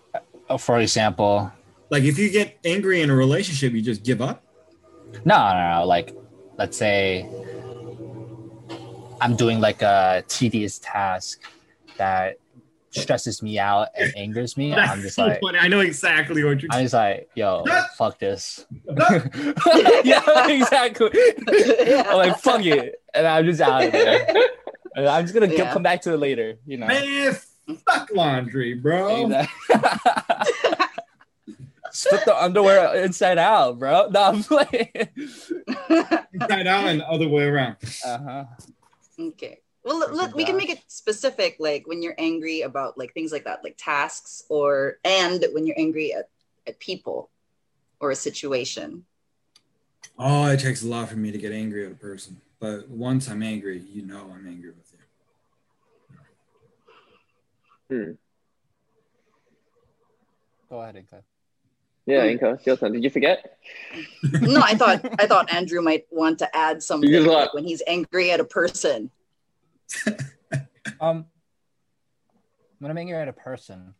Oh, 0.53 0.57
for 0.59 0.79
example, 0.79 1.51
Like 1.89 2.03
if 2.03 2.19
you 2.19 2.29
get 2.29 2.59
angry 2.63 3.01
in 3.01 3.09
a 3.09 3.15
relationship, 3.15 3.73
you 3.73 3.81
just 3.81 4.03
give 4.03 4.21
up? 4.21 4.43
no, 5.25 5.35
no, 5.35 5.79
no. 5.79 5.85
Like, 5.85 6.15
let's 6.59 6.77
say 6.77 7.27
I'm 9.19 9.35
doing 9.35 9.59
like 9.59 9.81
a 9.81 10.23
tedious 10.27 10.77
task 10.79 11.41
that 11.97 12.37
stresses 12.91 13.41
me 13.41 13.57
out 13.57 13.87
and 13.97 14.13
angers 14.17 14.55
me. 14.57 14.73
I'm 14.75 15.01
just 15.01 15.15
so 15.15 15.25
like, 15.25 15.41
funny. 15.41 15.57
I 15.57 15.67
know 15.67 15.79
exactly 15.79 16.43
what 16.43 16.61
you're 16.61 16.69
I'm 16.71 16.83
just 16.83 16.93
like, 16.93 17.29
yo, 17.35 17.63
fuck 17.97 18.19
this. 18.19 18.65
yeah, 20.03 20.47
exactly. 20.49 21.09
I'm 21.47 22.17
like, 22.17 22.37
fuck 22.39 22.63
it. 22.63 23.01
And 23.15 23.25
I'm 23.25 23.45
just 23.45 23.59
out 23.61 23.85
of 23.85 23.91
there. 23.91 24.27
I'm 24.95 25.23
just 25.23 25.33
gonna 25.33 25.47
get- 25.47 25.57
Yeah. 25.57 25.73
come 25.73 25.81
back 25.83 26.01
to 26.03 26.13
it 26.13 26.17
later, 26.17 26.57
you 26.67 26.77
know. 26.77 26.85
Man, 26.85 27.35
fuck 27.87 28.09
laundry, 28.13 28.73
bro. 28.73 29.25
Exactly. 29.25 29.75
Split 31.91 32.25
the 32.25 32.35
underwear 32.35 32.95
inside 33.03 33.37
out, 33.37 33.77
bro. 33.77 34.07
No, 34.11 34.23
I'm 34.23 34.43
playing. 34.43 34.89
Inside 36.33 36.67
out 36.67 36.87
and 36.87 37.01
other 37.03 37.27
way 37.27 37.43
around. 37.43 37.75
Uh-huh. 38.03 38.45
Okay. 39.19 39.59
Well, 39.83 39.99
let, 39.99 40.13
let- 40.15 40.35
we 40.35 40.43
can 40.45 40.57
make 40.57 40.69
it 40.71 40.81
specific, 40.87 41.57
like 41.59 41.85
when 41.87 42.01
you're 42.01 42.15
angry 42.17 42.61
about 42.61 42.97
like 42.97 43.13
things 43.13 43.31
like 43.31 43.43
that, 43.45 43.63
like 43.63 43.75
tasks, 43.77 44.43
or 44.49 44.97
and 45.03 45.45
when 45.51 45.67
you're 45.67 45.77
angry 45.79 46.13
at, 46.13 46.29
at 46.65 46.79
people 46.79 47.29
or 47.99 48.09
a 48.11 48.15
situation. 48.15 49.05
Oh, 50.17 50.47
it 50.47 50.59
takes 50.59 50.81
a 50.83 50.87
lot 50.87 51.09
for 51.09 51.15
me 51.15 51.31
to 51.31 51.37
get 51.37 51.51
angry 51.51 51.85
at 51.85 51.91
a 51.91 51.95
person. 51.95 52.41
But 52.59 52.89
once 52.89 53.29
I'm 53.29 53.43
angry, 53.43 53.79
you 53.91 54.01
know 54.03 54.31
I'm 54.33 54.47
angry 54.47 54.69
with 54.71 54.91
you. 54.93 56.17
Hmm. 57.93 58.11
Go 60.69 60.81
ahead, 60.81 60.95
Inka. 60.95 61.21
Yeah, 62.07 62.25
Inka, 62.25 62.55
it's 62.55 62.65
your 62.65 62.75
turn. 62.75 62.91
Did 62.91 63.03
you 63.03 63.11
forget? 63.11 63.59
No, 64.41 64.61
I 64.61 64.73
thought 64.75 65.05
I 65.19 65.27
thought 65.27 65.53
Andrew 65.53 65.79
might 65.81 66.05
want 66.09 66.39
to 66.39 66.55
add 66.55 66.81
something 66.81 67.09
Because 67.09 67.27
what? 67.27 67.37
like 67.37 67.53
when 67.53 67.65
he's 67.65 67.83
angry 67.85 68.31
at 68.31 68.39
a 68.39 68.45
person. 68.45 69.11
Um, 70.99 71.25
when 72.79 72.91
I'm 72.91 72.97
angry 72.97 73.15
at 73.15 73.27
a 73.27 73.33
person, 73.33 73.93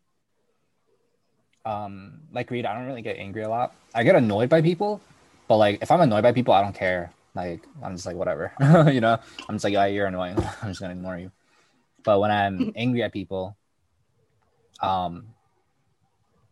um, 1.66 2.22
like 2.32 2.52
Read, 2.52 2.66
I 2.66 2.74
don't 2.76 2.86
really 2.86 3.02
get 3.02 3.18
angry 3.18 3.44
a 3.44 3.50
lot. 3.50 3.74
I 3.96 4.04
get 4.04 4.16
annoyed 4.16 4.50
by 4.50 4.62
people, 4.62 5.02
but 5.48 5.58
like 5.58 5.80
if 5.82 5.92
I'm 5.92 6.02
annoyed 6.02 6.24
by 6.24 6.34
people, 6.34 6.54
I 6.54 6.62
don't 6.62 6.76
care. 6.76 7.12
Like 7.36 7.62
I'm 7.82 7.96
just 7.96 8.06
like 8.06 8.16
whatever, 8.16 8.54
you 8.92 9.02
know. 9.02 9.18
I'm 9.48 9.56
just 9.56 9.64
like, 9.64 9.74
yeah, 9.74 9.86
you're 9.86 10.08
annoying. 10.08 10.38
I'm 10.62 10.70
just 10.70 10.82
gonna 10.82 10.94
ignore 10.94 11.18
you. 11.18 11.32
But 12.04 12.20
when 12.20 12.32
I'm 12.32 12.74
angry 12.76 13.04
at 13.04 13.14
people, 13.14 13.58
um, 14.84 15.28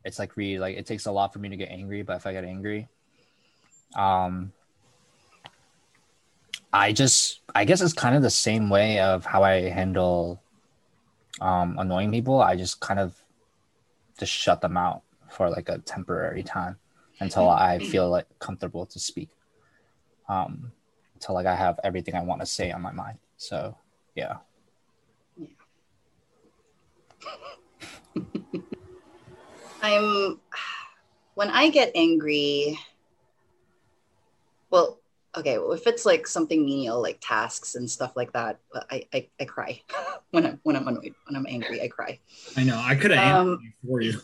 it's 0.04 0.20
like 0.20 0.36
Read. 0.38 0.60
Like 0.60 0.78
it 0.78 0.86
takes 0.86 1.06
a 1.06 1.12
lot 1.12 1.34
for 1.34 1.40
me 1.40 1.50
to 1.50 1.58
get 1.58 1.70
angry. 1.70 2.02
But 2.02 2.18
if 2.18 2.26
I 2.26 2.34
get 2.34 2.44
angry, 2.44 2.88
um, 3.96 4.52
I 6.74 6.94
just 6.94 7.42
I 7.54 7.66
guess 7.66 7.82
it's 7.82 7.94
kind 7.94 8.16
of 8.16 8.22
the 8.22 8.30
same 8.30 8.70
way 8.70 9.00
of 9.00 9.26
how 9.26 9.44
I 9.44 9.70
handle 9.70 10.42
um 11.42 11.78
annoying 11.80 12.12
people. 12.12 12.42
I 12.42 12.56
just 12.56 12.80
kind 12.80 13.00
of 13.00 13.16
just 14.18 14.32
shut 14.32 14.62
them 14.62 14.78
out 14.78 15.04
for 15.30 15.50
like 15.50 15.70
a 15.70 15.80
temporary 15.80 16.44
time 16.44 16.78
until 17.20 17.50
I 17.50 17.80
feel 17.80 18.10
like 18.10 18.28
comfortable 18.40 18.86
to 18.86 19.00
speak. 19.00 19.30
Um 20.30 20.72
until 21.16 21.36
like 21.36 21.46
I 21.46 21.56
have 21.56 21.80
everything 21.84 22.16
I 22.16 22.24
want 22.24 22.42
to 22.42 22.48
say 22.48 22.72
on 22.72 22.82
my 22.82 22.92
mind. 22.92 23.18
So 23.38 23.76
yeah. 24.16 24.38
yeah. 25.38 25.48
I'm 29.82 30.40
when 31.36 31.50
I 31.50 31.70
get 31.70 31.92
angry. 31.96 32.78
Well, 34.70 35.00
okay, 35.36 35.58
well, 35.58 35.74
if 35.74 35.88
it's 35.88 36.06
like 36.06 36.28
something 36.28 36.64
menial, 36.64 37.02
like 37.02 37.20
tasks 37.22 37.76
and 37.76 37.90
stuff 37.90 38.16
like 38.16 38.34
that, 38.34 38.60
I 38.90 39.06
I, 39.14 39.28
I 39.40 39.46
cry 39.46 39.82
when 40.32 40.46
I'm 40.46 40.60
when 40.64 40.76
I'm 40.76 40.88
annoyed, 40.88 41.14
when 41.28 41.36
I'm 41.36 41.48
angry, 41.48 41.82
I 41.82 41.88
cry. 41.88 42.20
I 42.58 42.64
know. 42.64 42.82
I 42.84 42.96
could 42.96 43.12
have 43.12 43.24
Um, 43.24 43.50
answered 43.50 43.64
you 43.64 43.90
for 43.90 44.02
you. 44.02 44.22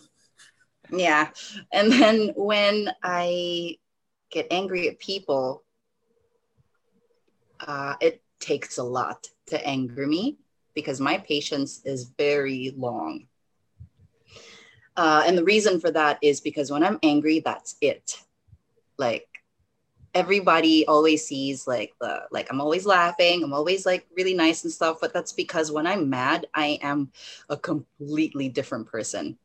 Yeah. 0.92 1.30
And 1.74 1.92
then 1.92 2.32
when 2.36 2.90
I 3.04 3.78
get 4.32 4.48
angry 4.52 4.88
at 4.88 5.00
people, 5.00 5.64
uh, 7.60 7.96
it 8.00 8.22
takes 8.40 8.78
a 8.78 8.84
lot 8.84 9.28
to 9.48 9.68
anger 9.68 10.08
me 10.08 10.38
because 10.74 11.02
my 11.02 11.18
patience 11.18 11.82
is 11.84 12.06
very 12.18 12.74
long. 12.78 13.28
Uh, 14.98 15.24
and 15.28 15.38
the 15.38 15.44
reason 15.44 15.80
for 15.80 15.92
that 15.92 16.18
is 16.24 16.42
because 16.42 16.72
when 16.72 16.84
I'm 16.84 17.00
angry, 17.04 17.40
that's 17.40 17.76
it. 17.82 18.20
Like 18.98 19.28
everybody 20.16 20.88
always 20.88 21.28
sees 21.28 21.68
like 21.68 21.94
the 22.02 22.24
like 22.32 22.48
I'm 22.50 22.60
always 22.60 22.88
laughing, 22.88 23.44
I'm 23.44 23.54
always 23.54 23.86
like 23.86 24.08
really 24.18 24.34
nice 24.34 24.64
and 24.64 24.74
stuff, 24.74 24.98
but 25.00 25.14
that's 25.14 25.32
because 25.32 25.72
when 25.72 25.86
I'm 25.86 26.10
mad, 26.10 26.48
I 26.56 26.80
am 26.82 27.12
a 27.50 27.56
completely 27.56 28.50
different 28.50 28.88
person. 28.88 29.38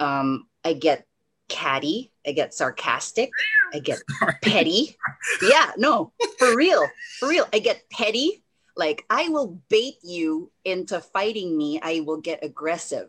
Um, 0.00 0.48
I 0.64 0.72
get 0.72 1.06
catty, 1.48 2.10
I 2.26 2.32
get 2.32 2.52
sarcastic, 2.52 3.30
I 3.72 3.78
get 3.78 4.02
petty. 4.42 4.96
Yeah, 5.40 5.70
no, 5.76 6.12
for 6.38 6.56
real, 6.56 6.88
for 7.20 7.28
real. 7.28 7.46
I 7.52 7.60
get 7.60 7.88
petty. 7.90 8.42
Like 8.76 9.04
I 9.08 9.28
will 9.28 9.62
bait 9.68 9.98
you 10.02 10.50
into 10.64 11.00
fighting 11.00 11.56
me. 11.56 11.80
I 11.80 12.00
will 12.00 12.20
get 12.20 12.44
aggressive. 12.44 13.08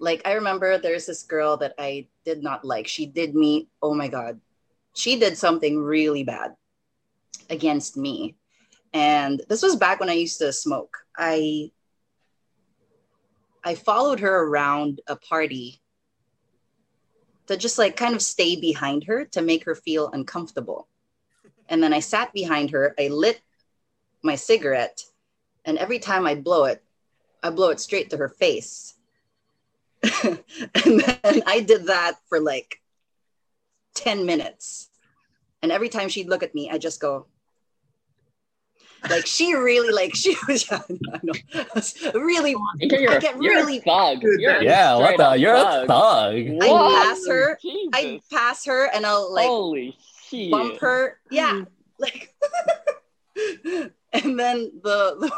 Like 0.00 0.22
I 0.24 0.32
remember 0.32 0.78
there's 0.78 1.06
this 1.06 1.22
girl 1.22 1.58
that 1.58 1.74
I 1.78 2.08
did 2.24 2.42
not 2.42 2.64
like. 2.64 2.88
She 2.88 3.04
did 3.06 3.34
me, 3.34 3.68
oh 3.82 3.94
my 3.94 4.08
God. 4.08 4.40
She 4.94 5.20
did 5.20 5.36
something 5.36 5.78
really 5.78 6.24
bad 6.24 6.56
against 7.50 7.96
me. 7.96 8.34
And 8.92 9.42
this 9.48 9.62
was 9.62 9.76
back 9.76 10.00
when 10.00 10.08
I 10.08 10.14
used 10.14 10.38
to 10.38 10.52
smoke. 10.52 10.96
I 11.16 11.70
I 13.62 13.74
followed 13.74 14.20
her 14.20 14.42
around 14.42 15.02
a 15.06 15.16
party 15.16 15.82
to 17.46 17.58
just 17.58 17.78
like 17.78 17.94
kind 17.94 18.14
of 18.14 18.22
stay 18.22 18.58
behind 18.58 19.04
her 19.04 19.26
to 19.26 19.42
make 19.42 19.64
her 19.64 19.74
feel 19.74 20.08
uncomfortable. 20.08 20.88
And 21.68 21.82
then 21.82 21.92
I 21.92 22.00
sat 22.00 22.32
behind 22.32 22.70
her, 22.70 22.94
I 22.98 23.08
lit 23.08 23.42
my 24.22 24.34
cigarette, 24.34 25.02
and 25.64 25.76
every 25.76 25.98
time 25.98 26.26
I 26.26 26.36
blow 26.36 26.64
it, 26.64 26.82
I 27.42 27.50
blow 27.50 27.68
it 27.68 27.80
straight 27.80 28.10
to 28.10 28.16
her 28.16 28.28
face. 28.28 28.94
and 30.24 31.00
then 31.00 31.42
I 31.46 31.60
did 31.66 31.86
that 31.86 32.16
for 32.28 32.40
like 32.40 32.76
10 33.94 34.26
minutes. 34.26 34.88
And 35.62 35.70
every 35.70 35.88
time 35.88 36.08
she'd 36.08 36.28
look 36.28 36.42
at 36.42 36.54
me, 36.54 36.70
I 36.70 36.78
just 36.78 37.00
go, 37.00 37.26
like 39.08 39.26
she 39.26 39.54
really 39.54 39.92
like 39.92 40.14
she 40.14 40.36
was 40.46 40.66
I 40.70 40.80
know, 41.22 41.32
really 42.20 42.54
You're, 42.78 43.10
I 43.12 43.18
get 43.18 43.42
you're 43.42 43.54
really 43.54 43.78
a 43.78 43.82
thug. 43.82 44.22
You're 44.22 44.62
yeah, 44.62 44.94
what 44.96 45.16
the? 45.16 45.38
You're 45.38 45.54
a 45.54 45.86
thug. 45.86 45.88
thug. 45.88 46.34
I 46.34 46.68
What? 46.68 47.04
pass 47.04 47.26
her, 47.26 47.58
Jesus. 47.62 47.90
I'd 47.94 48.20
pass 48.30 48.64
her 48.66 48.90
and 48.92 49.06
I'll 49.06 49.32
like 49.32 49.46
Holy 49.46 49.96
shit. 50.28 50.50
bump 50.50 50.78
her. 50.80 51.18
Yeah. 51.30 51.60
Hmm. 51.60 51.62
Like 51.98 52.34
and 54.12 54.38
then 54.38 54.70
the 54.82 55.30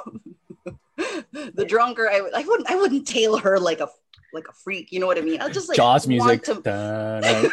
the, 1.33 1.53
the 1.55 1.65
drunker 1.65 2.09
I, 2.09 2.21
I 2.35 2.43
wouldn't 2.43 2.71
I 2.71 2.77
wouldn't 2.77 3.07
tail 3.07 3.37
her 3.39 3.59
like 3.59 3.81
a 3.81 3.89
like 4.33 4.49
a 4.49 4.53
freak, 4.53 4.93
you 4.93 5.01
know 5.01 5.07
what 5.07 5.19
I 5.19 5.21
mean? 5.21 5.41
I'll 5.41 5.51
just 5.51 5.69
like 5.69 5.77
Jaws 5.77 6.07
music. 6.07 6.27
want 6.29 6.45
to- 6.45 6.63
Dun-dun, 6.63 7.51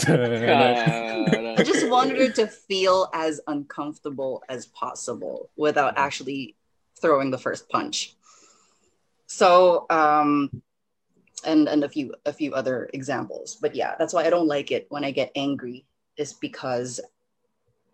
dun-dun. 0.00 1.46
I 1.58 1.62
just 1.62 1.88
wanted 1.88 2.18
her 2.18 2.28
to 2.32 2.46
feel 2.46 3.08
as 3.14 3.40
uncomfortable 3.46 4.42
as 4.48 4.66
possible 4.66 5.50
without 5.56 5.94
actually 5.96 6.56
throwing 7.00 7.30
the 7.30 7.38
first 7.38 7.68
punch. 7.68 8.14
So, 9.26 9.86
um, 9.90 10.62
and 11.44 11.68
and 11.68 11.84
a 11.84 11.88
few 11.88 12.14
a 12.26 12.32
few 12.32 12.54
other 12.54 12.88
examples, 12.92 13.56
but 13.60 13.74
yeah, 13.74 13.94
that's 13.98 14.12
why 14.12 14.24
I 14.24 14.30
don't 14.30 14.48
like 14.48 14.70
it 14.70 14.86
when 14.88 15.04
I 15.04 15.10
get 15.10 15.30
angry. 15.36 15.84
Is 16.16 16.32
because 16.32 16.98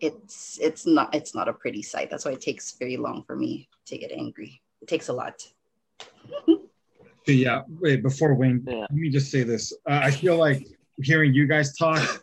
it's 0.01 0.59
it's 0.62 0.87
not 0.87 1.14
it's 1.14 1.35
not 1.35 1.49
a 1.49 1.53
pretty 1.53 1.83
sight. 1.83 2.09
That's 2.11 2.25
why 2.25 2.33
it 2.33 2.40
takes 2.40 2.73
very 2.79 2.97
long 2.97 3.23
for 3.27 3.37
me 3.37 3.68
to 3.87 3.99
get 3.99 4.12
angry. 4.12 4.61
It 4.81 4.88
takes 4.88 5.09
a 5.09 5.12
lot. 5.12 5.47
Yeah, 7.26 7.62
wait, 7.80 8.02
before 8.02 8.34
Wayne, 8.34 8.62
Yeah. 8.66 8.80
let 8.80 8.92
me 8.92 9.08
just 9.10 9.30
say 9.30 9.42
this. 9.44 9.72
Uh, 9.88 10.00
I 10.04 10.10
feel 10.10 10.37
like 10.37 10.66
hearing 11.02 11.32
you 11.32 11.46
guys 11.46 11.74
talk, 11.76 12.22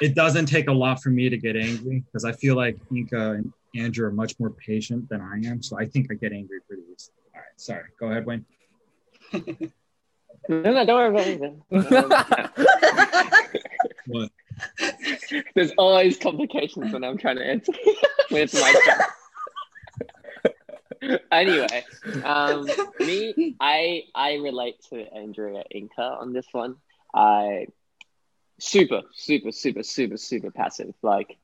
it 0.00 0.14
doesn't 0.14 0.46
take 0.46 0.68
a 0.68 0.72
lot 0.72 1.02
for 1.02 1.10
me 1.10 1.28
to 1.28 1.36
get 1.38 1.56
angry 1.56 2.00
because 2.00 2.24
I 2.24 2.32
feel 2.32 2.56
like 2.56 2.76
Inka 2.90 3.36
and 3.36 3.52
Andrew 3.76 4.06
are 4.06 4.12
much 4.12 4.38
more 4.40 4.50
patient 4.50 5.08
than 5.08 5.20
I 5.20 5.36
am. 5.48 5.62
So 5.62 5.78
I 5.78 5.84
think 5.86 6.08
I 6.10 6.14
get 6.14 6.32
angry 6.32 6.58
pretty 6.66 6.82
easily. 6.92 7.14
All 7.34 7.40
right, 7.40 7.60
sorry. 7.60 7.84
Go 8.00 8.08
ahead, 8.10 8.26
Wayne. 8.26 8.44
No, 10.48 10.60
no, 10.72 10.84
don't 10.84 10.88
worry 10.88 11.08
about 11.08 11.26
anything. 11.26 11.62
What? 14.06 14.30
There's 15.54 15.72
always 15.78 16.18
complications 16.18 16.92
when 16.92 17.02
I'm 17.02 17.16
trying 17.16 17.36
to 17.36 17.46
answer 17.46 17.72
it's 18.30 18.52
my 18.52 18.74
turn. 18.84 18.98
anyway, 21.32 21.84
um, 22.24 22.66
me, 22.98 23.56
I 23.60 24.04
I 24.14 24.34
relate 24.34 24.76
to 24.90 24.96
Andrea 25.12 25.62
Inka 25.74 26.20
on 26.20 26.32
this 26.32 26.46
one. 26.52 26.76
I 27.14 27.66
super, 28.58 29.02
super, 29.12 29.52
super, 29.52 29.82
super, 29.82 30.16
super 30.16 30.50
passive. 30.50 30.94
Like 31.02 31.36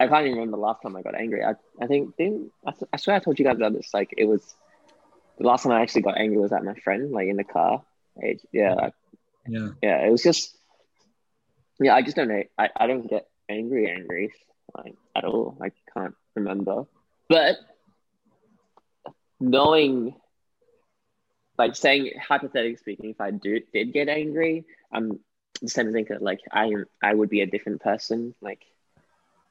I 0.00 0.06
can't 0.06 0.26
even 0.26 0.38
remember 0.38 0.56
the 0.56 0.62
last 0.62 0.82
time 0.82 0.96
I 0.96 1.02
got 1.02 1.14
angry. 1.14 1.44
I 1.44 1.54
I 1.80 1.86
think 1.86 2.16
didn't 2.16 2.52
I, 2.66 2.72
I 2.92 2.96
swear 2.96 3.16
I 3.16 3.20
told 3.20 3.38
you 3.38 3.44
guys 3.44 3.56
about 3.56 3.74
this. 3.74 3.92
Like 3.92 4.14
it 4.16 4.24
was 4.26 4.54
the 5.38 5.46
last 5.46 5.62
time 5.62 5.72
I 5.72 5.82
actually 5.82 6.02
got 6.02 6.18
angry 6.18 6.38
was 6.38 6.52
at 6.52 6.64
my 6.64 6.74
friend, 6.74 7.12
like 7.12 7.28
in 7.28 7.36
the 7.36 7.44
car. 7.44 7.82
It, 8.16 8.40
yeah, 8.52 8.90
Yeah. 9.46 9.68
yeah, 9.82 10.06
it 10.06 10.10
was 10.10 10.22
just 10.22 10.56
yeah, 11.80 11.94
I 11.94 12.02
just 12.02 12.16
don't 12.16 12.28
know. 12.28 12.42
I, 12.58 12.70
I 12.76 12.86
don't 12.86 13.08
get 13.08 13.28
angry 13.48 13.88
angry 13.90 14.32
like 14.76 14.94
at 15.14 15.24
all. 15.24 15.56
I 15.62 15.70
can't 15.94 16.14
remember. 16.34 16.86
But 17.28 17.56
knowing 19.40 20.14
like 21.58 21.76
saying 21.76 22.12
hypothetically 22.26 22.76
speaking, 22.76 23.10
if 23.10 23.20
I 23.20 23.30
do 23.30 23.60
did 23.72 23.92
get 23.92 24.08
angry, 24.08 24.64
I'm 24.92 25.20
just 25.60 25.62
the 25.62 25.68
same 25.68 25.88
as 25.96 26.06
that 26.08 26.22
like 26.22 26.40
I 26.52 26.66
am 26.66 26.86
I 27.02 27.14
would 27.14 27.30
be 27.30 27.40
a 27.42 27.46
different 27.46 27.80
person. 27.82 28.34
Like 28.40 28.62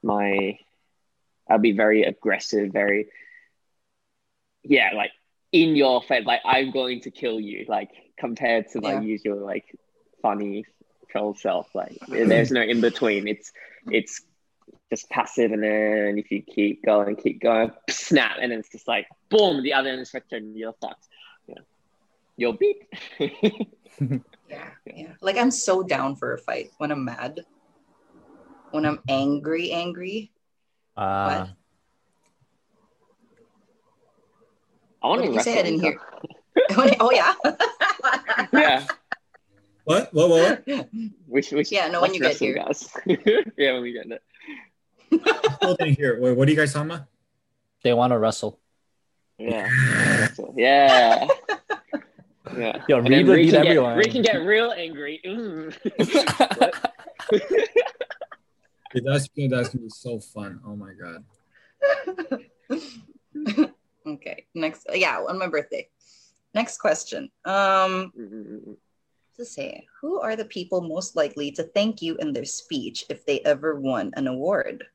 my 0.03 0.59
I'd 1.49 1.61
be 1.61 1.71
very 1.73 2.03
aggressive, 2.03 2.71
very 2.71 3.07
yeah, 4.63 4.91
like 4.95 5.11
in 5.51 5.75
your 5.75 6.01
face, 6.01 6.25
like 6.25 6.41
I'm 6.45 6.71
going 6.71 7.01
to 7.01 7.11
kill 7.11 7.39
you, 7.39 7.65
like 7.67 7.89
compared 8.17 8.69
to 8.71 8.81
my 8.81 8.93
Yeah. 8.93 9.01
usual 9.01 9.37
like 9.45 9.65
funny 10.21 10.65
troll 11.09 11.35
self. 11.35 11.67
Like 11.73 11.97
there's 12.07 12.51
no 12.51 12.61
in 12.61 12.81
between. 12.81 13.27
It's 13.27 13.51
it's 13.89 14.21
just 14.89 15.09
passive, 15.09 15.51
and 15.51 15.63
then 15.63 16.17
if 16.17 16.31
you 16.31 16.41
keep 16.41 16.83
going, 16.85 17.15
keep 17.15 17.41
going, 17.41 17.71
snap, 17.89 18.37
and 18.41 18.51
then 18.51 18.59
it's 18.59 18.69
just 18.69 18.87
like 18.87 19.07
boom, 19.29 19.63
the 19.63 19.73
other 19.73 19.89
end 19.89 19.99
of 19.99 20.01
the 20.01 20.05
spectrum, 20.05 20.53
you're 20.55 20.73
fucked. 20.73 21.07
Yeah, 21.47 21.55
you're 22.37 22.53
beat. 22.53 22.87
Yeah, 24.49 24.69
yeah. 24.85 25.13
Like 25.21 25.37
I'm 25.37 25.51
so 25.51 25.83
down 25.83 26.15
for 26.15 26.33
a 26.33 26.37
fight 26.37 26.71
when 26.77 26.91
I'm 26.91 27.03
mad. 27.03 27.41
When 28.71 28.85
I'm 28.85 28.99
angry, 29.09 29.71
angry. 29.71 30.31
Uh, 30.95 31.47
I 35.01 35.07
want 35.07 35.21
What 35.21 35.21
to 35.21 35.21
did 35.23 35.33
you 35.35 35.41
say? 35.41 35.59
I 35.59 35.63
didn't 35.63 35.81
hear. 35.81 35.99
oh 36.99 37.11
yeah. 37.11 37.33
yeah, 38.53 38.87
What? 39.83 40.13
What? 40.13 40.29
What? 40.29 40.63
what? 40.67 40.89
we 41.27 41.41
should. 41.41 41.71
Yeah, 41.71 41.87
no, 41.87 42.01
when 42.01 42.13
you 42.13 42.19
get 42.19 42.37
here. 42.37 42.55
guys. 42.55 42.89
yeah, 43.05 43.73
when 43.73 43.81
we 43.83 43.93
get 43.93 44.09
there. 44.09 44.19
Still 45.73 45.85
didn't 45.85 45.97
hear. 45.97 46.19
Wait, 46.19 46.35
what 46.37 46.47
are 46.47 46.51
you 46.51 46.57
guys 46.57 46.73
talking 46.73 46.91
about? 46.91 47.07
they 47.83 47.93
want 47.93 48.11
to 48.11 48.17
wrestle. 48.17 48.59
Yeah, 49.37 49.67
wrestle. 50.19 50.53
yeah. 50.57 51.27
Yeah. 52.57 52.83
Yo, 52.87 52.97
And 52.99 53.09
Reba 53.09 53.31
Ree 53.33 53.43
beat 53.43 53.51
can 53.51 53.63
get- 53.63 53.67
everyone. 53.67 53.97
Ree 53.97 54.09
can 54.11 54.21
get 54.21 54.37
real 54.37 54.71
angry. 54.71 55.21
Mm. 55.25 55.75
Dude, 58.93 59.03
that's. 59.05 59.27
That's 59.35 59.69
gonna 59.69 59.83
be 59.83 59.89
so 59.89 60.19
fun. 60.19 60.59
Oh 60.65 60.75
my 60.75 60.93
god. 60.93 61.23
okay. 64.07 64.45
Next. 64.55 64.87
Yeah, 64.93 65.19
on 65.27 65.37
my 65.37 65.47
birthday. 65.47 65.89
Next 66.53 66.77
question. 66.79 67.29
Um, 67.45 68.11
to 69.35 69.45
say, 69.45 69.85
who 70.01 70.19
are 70.19 70.35
the 70.35 70.45
people 70.45 70.81
most 70.81 71.15
likely 71.15 71.51
to 71.51 71.63
thank 71.63 72.01
you 72.01 72.15
in 72.17 72.33
their 72.33 72.45
speech 72.45 73.05
if 73.09 73.25
they 73.25 73.41
ever 73.41 73.79
won 73.79 74.11
an 74.15 74.27
award? 74.27 74.85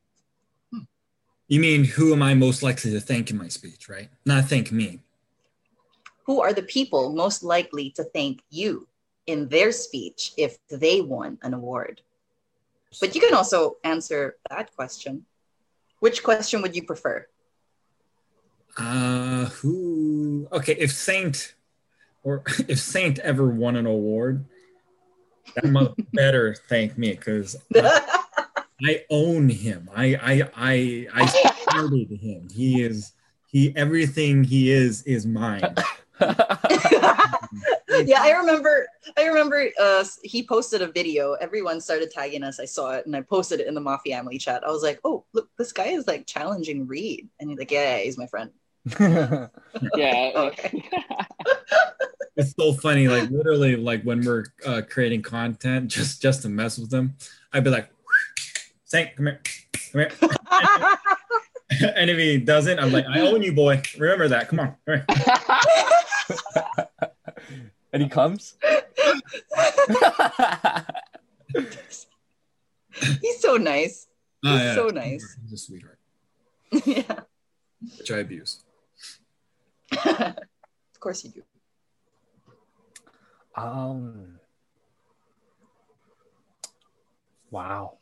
You 1.52 1.60
mean 1.60 1.84
who 1.84 2.14
am 2.14 2.22
I 2.22 2.32
most 2.32 2.62
likely 2.62 2.92
to 2.92 3.00
thank 3.00 3.30
in 3.30 3.36
my 3.36 3.48
speech, 3.48 3.86
right? 3.86 4.08
Not 4.24 4.46
thank 4.46 4.72
me. 4.72 5.00
Who 6.24 6.40
are 6.40 6.54
the 6.54 6.62
people 6.62 7.12
most 7.12 7.42
likely 7.42 7.90
to 7.90 8.04
thank 8.04 8.40
you 8.48 8.88
in 9.26 9.50
their 9.50 9.70
speech 9.70 10.32
if 10.38 10.56
they 10.68 11.02
won 11.02 11.36
an 11.42 11.52
award? 11.52 12.00
But 13.02 13.14
you 13.14 13.20
can 13.20 13.34
also 13.34 13.76
answer 13.84 14.36
that 14.48 14.74
question. 14.74 15.26
Which 16.00 16.22
question 16.22 16.62
would 16.62 16.74
you 16.74 16.84
prefer? 16.84 17.26
Uh 18.78 19.44
who 19.60 20.48
okay, 20.52 20.76
if 20.78 20.90
Saint 20.90 21.54
or 22.24 22.44
if 22.66 22.78
Saint 22.78 23.18
ever 23.18 23.46
won 23.46 23.76
an 23.76 23.84
award, 23.84 24.42
that 25.54 25.66
must 25.66 25.90
better 26.14 26.54
thank 26.54 26.96
me 26.96 27.10
because 27.10 27.56
I 28.84 29.04
own 29.10 29.48
him. 29.48 29.88
I 29.94 30.14
I 30.14 30.50
I 30.56 31.08
I 31.14 31.26
started 31.26 32.10
him. 32.10 32.48
He 32.52 32.82
is 32.82 33.12
he 33.46 33.74
everything 33.76 34.44
he 34.44 34.70
is 34.70 35.02
is 35.02 35.26
mine. 35.26 35.60
yeah, 36.20 38.20
I 38.20 38.34
remember. 38.38 38.86
I 39.18 39.26
remember. 39.26 39.68
Uh, 39.80 40.04
he 40.22 40.42
posted 40.42 40.82
a 40.82 40.88
video. 40.88 41.34
Everyone 41.34 41.80
started 41.80 42.10
tagging 42.10 42.42
us. 42.42 42.60
I 42.60 42.64
saw 42.64 42.92
it, 42.92 43.06
and 43.06 43.14
I 43.14 43.20
posted 43.20 43.60
it 43.60 43.66
in 43.66 43.74
the 43.74 43.80
Mafia 43.80 44.16
family 44.16 44.38
chat. 44.38 44.62
I 44.66 44.70
was 44.70 44.82
like, 44.82 45.00
"Oh, 45.04 45.24
look, 45.32 45.48
this 45.58 45.72
guy 45.72 45.88
is 45.88 46.06
like 46.06 46.26
challenging 46.26 46.86
Read," 46.86 47.28
and 47.40 47.50
he's 47.50 47.58
like, 47.58 47.70
"Yeah, 47.70 47.96
yeah 47.96 48.04
he's 48.04 48.18
my 48.18 48.26
friend." 48.26 48.50
yeah. 49.00 49.48
Okay. 50.36 50.84
It's 52.34 52.54
so 52.58 52.72
funny. 52.72 53.08
Like 53.08 53.30
literally, 53.30 53.76
like 53.76 54.02
when 54.04 54.24
we're 54.24 54.46
uh, 54.64 54.82
creating 54.88 55.22
content, 55.22 55.88
just 55.88 56.22
just 56.22 56.42
to 56.42 56.48
mess 56.48 56.78
with 56.78 56.90
them, 56.90 57.16
I'd 57.52 57.64
be 57.64 57.70
like, 57.70 57.90
Saint, 58.92 59.16
come 59.16 59.24
here, 59.24 59.40
come 59.90 60.00
here. 60.02 60.10
and 61.96 62.10
if 62.10 62.18
he 62.18 62.36
doesn't, 62.36 62.78
I'm 62.78 62.92
like, 62.92 63.06
I 63.06 63.20
own 63.20 63.42
you, 63.42 63.54
boy. 63.54 63.80
Remember 63.96 64.28
that. 64.28 64.50
Come 64.50 64.60
on. 64.60 64.76
Come 64.86 65.02
here. 65.08 66.86
and 67.94 68.02
he 68.02 68.08
comes. 68.10 68.54
he's 73.22 73.40
so 73.40 73.56
nice. 73.56 74.08
Ah, 74.44 74.58
He's 74.58 74.74
so 74.74 74.88
nice. 74.88 75.38
He's 75.42 75.52
a 75.54 75.56
sweetheart, 75.56 75.98
yeah, 76.84 77.20
which 77.96 78.10
I 78.10 78.18
abuse. 78.18 78.62
of 80.06 80.36
course 81.00 81.24
you 81.24 81.30
do. 81.30 81.42
um, 83.56 84.38
Wow. 87.50 87.96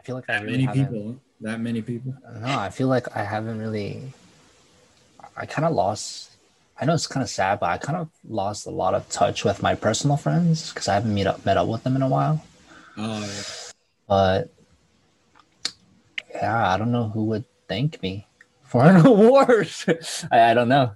I 0.00 0.02
feel 0.02 0.16
like 0.16 0.30
I 0.30 0.38
That 0.38 0.44
really 0.46 0.66
many 0.66 0.78
people. 0.84 1.16
That 1.42 1.60
many 1.60 1.82
people. 1.82 2.14
No, 2.40 2.58
I 2.58 2.70
feel 2.70 2.88
like 2.88 3.14
I 3.14 3.22
haven't 3.22 3.58
really. 3.58 4.12
I 5.36 5.44
kind 5.46 5.66
of 5.66 5.72
lost. 5.74 6.30
I 6.80 6.86
know 6.86 6.94
it's 6.94 7.06
kind 7.06 7.22
of 7.22 7.28
sad, 7.28 7.60
but 7.60 7.68
I 7.68 7.76
kind 7.76 7.98
of 7.98 8.08
lost 8.28 8.66
a 8.66 8.70
lot 8.70 8.94
of 8.94 9.08
touch 9.10 9.44
with 9.44 9.62
my 9.62 9.74
personal 9.74 10.16
friends 10.16 10.72
because 10.72 10.88
I 10.88 10.94
haven't 10.94 11.14
met 11.14 11.26
up 11.26 11.44
met 11.44 11.56
up 11.58 11.68
with 11.68 11.82
them 11.84 11.96
in 11.96 12.02
a 12.02 12.08
while. 12.08 12.42
Oh, 12.96 13.20
yeah. 13.20 13.72
But 14.08 14.52
yeah, 16.34 16.72
I 16.72 16.78
don't 16.78 16.92
know 16.92 17.08
who 17.08 17.24
would 17.26 17.44
thank 17.68 18.02
me 18.02 18.26
for 18.62 18.84
an 18.84 19.04
award. 19.06 19.68
I, 20.32 20.50
I 20.50 20.54
don't 20.54 20.68
know. 20.68 20.92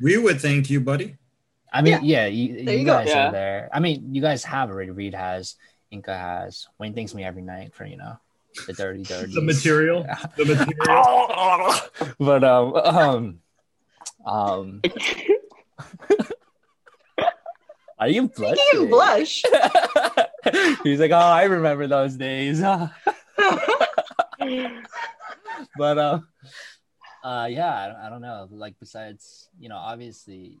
we 0.00 0.16
would 0.18 0.40
thank 0.40 0.70
you, 0.70 0.80
buddy. 0.80 1.16
I 1.72 1.82
mean, 1.82 1.98
yeah, 2.04 2.26
you, 2.26 2.64
There 2.64 2.74
you 2.74 2.80
you 2.80 2.86
go. 2.86 2.92
guys 2.94 3.08
Yeah. 3.08 3.28
are 3.28 3.32
there. 3.32 3.68
I 3.72 3.80
mean, 3.80 4.14
you 4.14 4.22
guys 4.22 4.44
have 4.44 4.70
already. 4.70 4.90
Read 4.92 5.14
has, 5.14 5.56
Inka 5.92 6.08
has. 6.16 6.68
Wayne 6.78 6.94
thanks 6.94 7.12
me 7.14 7.24
every 7.24 7.42
night 7.42 7.74
for 7.74 7.84
you 7.84 7.96
know 7.96 8.18
the 8.66 8.72
dirty, 8.72 9.02
dirty. 9.02 9.34
The 9.34 9.42
material. 9.42 10.06
The 10.36 10.44
material. 10.44 11.74
but 12.18 12.44
um, 12.44 12.74
um, 12.74 13.40
um, 14.26 14.82
are 17.98 18.08
you 18.08 18.28
blushing? 18.28 18.56
Making 18.72 18.82
him 18.82 18.90
blush. 18.90 19.42
He's 20.82 21.00
like, 21.00 21.10
oh, 21.10 21.16
I 21.16 21.44
remember 21.44 21.86
those 21.86 22.16
days. 22.16 22.60
but 22.60 22.92
uh, 25.98 26.20
uh, 27.24 27.46
yeah, 27.50 27.74
I 27.74 27.86
don't, 27.88 27.96
I 27.96 28.10
don't 28.10 28.22
know. 28.22 28.48
Like, 28.50 28.74
besides, 28.78 29.48
you 29.58 29.68
know, 29.68 29.76
obviously, 29.76 30.60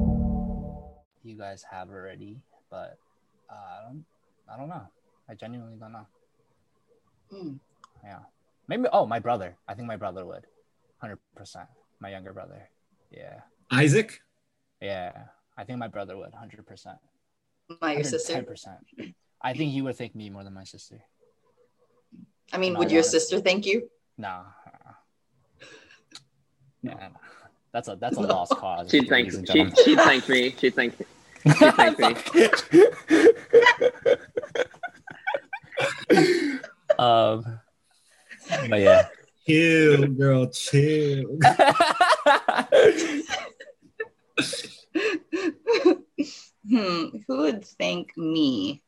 You 1.51 1.55
guys 1.57 1.65
have 1.69 1.89
already, 1.89 2.37
but 2.69 2.97
uh, 3.49 3.53
I 3.53 3.87
don't, 3.87 4.05
I 4.53 4.57
don't 4.57 4.69
know. 4.69 4.87
I 5.29 5.33
genuinely 5.35 5.75
don't 5.77 5.91
know. 5.91 6.07
Hmm. 7.31 7.53
Yeah, 8.03 8.19
maybe. 8.67 8.85
Oh, 8.91 9.05
my 9.05 9.19
brother. 9.19 9.55
I 9.67 9.73
think 9.73 9.87
my 9.87 9.97
brother 9.97 10.25
would, 10.25 10.45
hundred 10.99 11.19
percent. 11.35 11.67
My 11.99 12.09
younger 12.09 12.33
brother. 12.33 12.69
Yeah, 13.11 13.41
Isaac. 13.71 14.21
yeah. 14.81 15.11
I 15.57 15.63
think 15.65 15.79
my 15.79 15.87
brother 15.87 16.17
would, 16.17 16.33
hundred 16.33 16.65
percent. 16.65 16.97
My 17.81 17.93
your 17.93 18.03
sister. 18.03 18.33
Ten 18.33 18.45
percent. 18.45 18.77
I 19.41 19.53
think 19.53 19.71
he 19.71 19.81
would 19.81 19.97
thank 19.97 20.15
me 20.15 20.29
more 20.29 20.43
than 20.43 20.53
my 20.53 20.63
sister. 20.63 20.99
I 22.53 22.57
mean, 22.57 22.73
My 22.73 22.79
would 22.79 22.91
your 22.91 23.01
daughter. 23.01 23.19
sister 23.19 23.39
thank 23.39 23.65
you? 23.65 23.89
No. 24.17 24.41
Yeah, 26.83 26.93
no. 26.93 27.07
that's 27.71 27.87
a 27.87 27.95
that's 27.95 28.17
a 28.17 28.21
lost 28.35 28.55
cause. 28.55 28.89
She'd 28.89 29.07
thank 29.07 29.31
she 29.31 29.41
gentlemen. 29.41 29.73
she'd 29.85 29.97
thank 29.97 30.27
me. 30.29 30.55
She'd 30.57 30.73
thank 30.75 30.95
me. 31.45 31.53
She'd 31.53 31.75
thank 31.75 31.97
me. 32.35 32.49
um, 36.99 37.59
but 38.69 38.79
yeah. 38.79 39.07
Chill, 39.47 40.07
girl. 40.07 40.47
Chill. 40.47 41.25
hmm. 46.67 47.17
Who 47.27 47.37
would 47.37 47.65
thank 47.65 48.15
me 48.17 48.83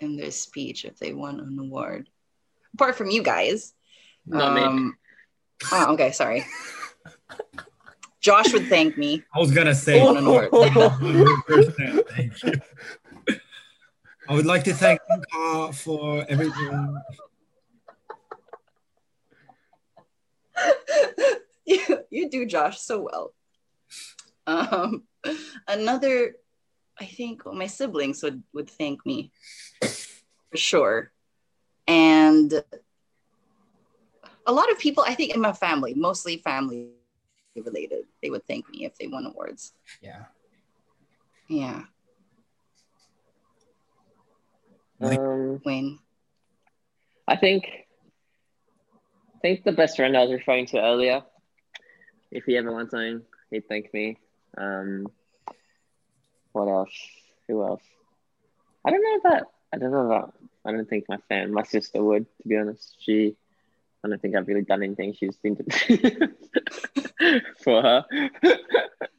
in 0.00 0.16
their 0.16 0.30
speech 0.30 0.84
if 0.84 0.98
they 0.98 1.12
won 1.12 1.40
an 1.40 1.58
award? 1.58 2.08
Apart 2.74 2.96
from 2.96 3.10
you 3.10 3.22
guys. 3.22 3.74
Not 4.26 4.54
me. 4.54 4.62
Um, 4.62 4.96
Oh, 5.72 5.94
okay. 5.94 6.12
Sorry. 6.12 6.46
Josh 8.28 8.52
would 8.52 8.66
thank 8.66 8.98
me. 8.98 9.24
I 9.34 9.38
was 9.38 9.52
gonna 9.52 9.74
say. 9.74 10.04
Won 10.04 10.18
an 10.18 10.26
award. 10.26 10.50
100% 10.50 12.08
Thank 12.10 12.42
you. 12.42 12.52
I 14.28 14.34
would 14.34 14.44
like 14.44 14.64
to 14.64 14.74
thank 14.74 15.00
Inka 15.10 15.74
for 15.74 16.26
everything. 16.28 16.98
you, 21.66 21.80
you 22.10 22.28
do 22.28 22.44
Josh 22.44 22.78
so 22.78 23.00
well. 23.00 23.32
Um, 24.46 25.04
another, 25.66 26.34
I 27.00 27.06
think 27.06 27.46
well, 27.46 27.54
my 27.54 27.66
siblings 27.66 28.22
would 28.22 28.42
would 28.52 28.68
thank 28.68 29.06
me 29.06 29.32
for 29.80 30.56
sure, 30.56 31.12
and 31.86 32.52
a 34.46 34.52
lot 34.52 34.70
of 34.70 34.78
people 34.78 35.02
I 35.06 35.14
think 35.14 35.34
in 35.34 35.40
my 35.40 35.54
family, 35.54 35.94
mostly 35.94 36.36
family 36.36 36.90
related, 37.60 38.04
they 38.22 38.30
would 38.30 38.46
thank 38.46 38.68
me 38.70 38.84
if 38.84 38.96
they 38.98 39.06
won 39.06 39.26
awards. 39.26 39.72
Yeah. 40.00 40.24
Yeah, 41.48 41.84
Um, 45.00 45.62
Wayne. 45.64 45.98
I 47.26 47.36
think 47.36 47.64
I 49.36 49.38
think 49.40 49.64
the 49.64 49.72
best 49.72 49.96
friend 49.96 50.14
I 50.16 50.22
was 50.24 50.32
referring 50.32 50.66
to 50.66 50.80
earlier, 50.82 51.22
if 52.30 52.44
he 52.44 52.56
ever 52.58 52.70
wants 52.72 52.90
something, 52.90 53.22
he'd 53.50 53.66
thank 53.68 53.94
me. 53.94 54.18
Um, 54.58 55.06
what 56.52 56.68
else? 56.68 56.90
Who 57.46 57.62
else? 57.62 57.82
I 58.84 58.90
don't 58.90 59.02
know 59.02 59.16
about. 59.16 59.46
I 59.72 59.78
don't 59.78 59.92
know 59.92 60.06
about. 60.06 60.34
I 60.64 60.72
don't 60.72 60.88
think 60.88 61.04
my 61.08 61.18
fan, 61.28 61.52
my 61.52 61.62
sister 61.62 62.02
would. 62.02 62.26
To 62.42 62.48
be 62.48 62.56
honest, 62.56 62.96
she. 63.00 63.36
I 64.04 64.08
don't 64.08 64.20
think 64.20 64.36
I've 64.36 64.46
really 64.48 64.62
done 64.62 64.82
anything 64.82 65.14
she's 65.14 65.36
been 65.36 65.56
to 65.56 65.64
for 67.64 67.82
her. 67.82 68.04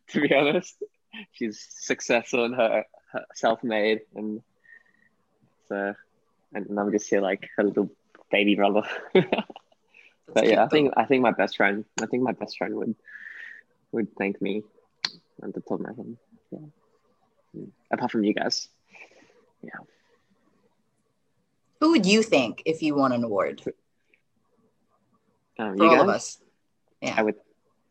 to 0.10 0.22
be 0.22 0.34
honest, 0.34 0.76
she's 1.32 1.66
successful 1.70 2.46
in 2.46 2.54
her, 2.54 2.84
her 3.12 3.26
self-made, 3.36 4.02
and 4.16 4.42
so, 5.68 5.94
and 6.54 6.80
I'm 6.80 6.92
just 6.92 7.10
here 7.10 7.22
like 7.22 7.50
her 7.58 7.64
little 7.64 7.90
baby 8.32 8.56
brother. 8.56 8.84
but 9.14 10.48
yeah, 10.48 10.64
I 10.64 10.68
think 10.68 10.94
I 10.98 11.06
think 11.06 11.22
my 11.22 11.32
best 11.32 11.58
friend. 11.58 11.86
I 12.02 12.06
think 12.06 12.24
my 12.24 12.34
best 12.34 12.58
friend 12.58 12.76
would 12.76 12.96
would 13.92 14.16
thank 14.18 14.42
me 14.42 14.64
at 15.44 15.54
the 15.54 15.62
top 15.62 15.80
of 15.80 15.82
my 15.82 15.94
head. 15.94 16.18
Yeah. 16.52 16.60
Mm. 17.58 17.70
Apart 17.92 18.12
from 18.12 18.24
you 18.24 18.34
guys. 18.34 18.68
Yeah. 19.64 19.80
Who 21.80 21.92
would 21.92 22.06
you 22.06 22.24
think 22.24 22.64
if 22.66 22.82
you 22.82 22.96
won 22.96 23.12
an 23.12 23.24
award 23.24 23.62
for 23.62 23.74
Um, 25.58 25.76
you 25.78 25.84
all 25.84 25.96
guys? 25.96 26.02
of 26.02 26.10
us? 26.10 26.38
Yeah. 27.02 27.16
I 27.18 27.24
would. 27.24 27.36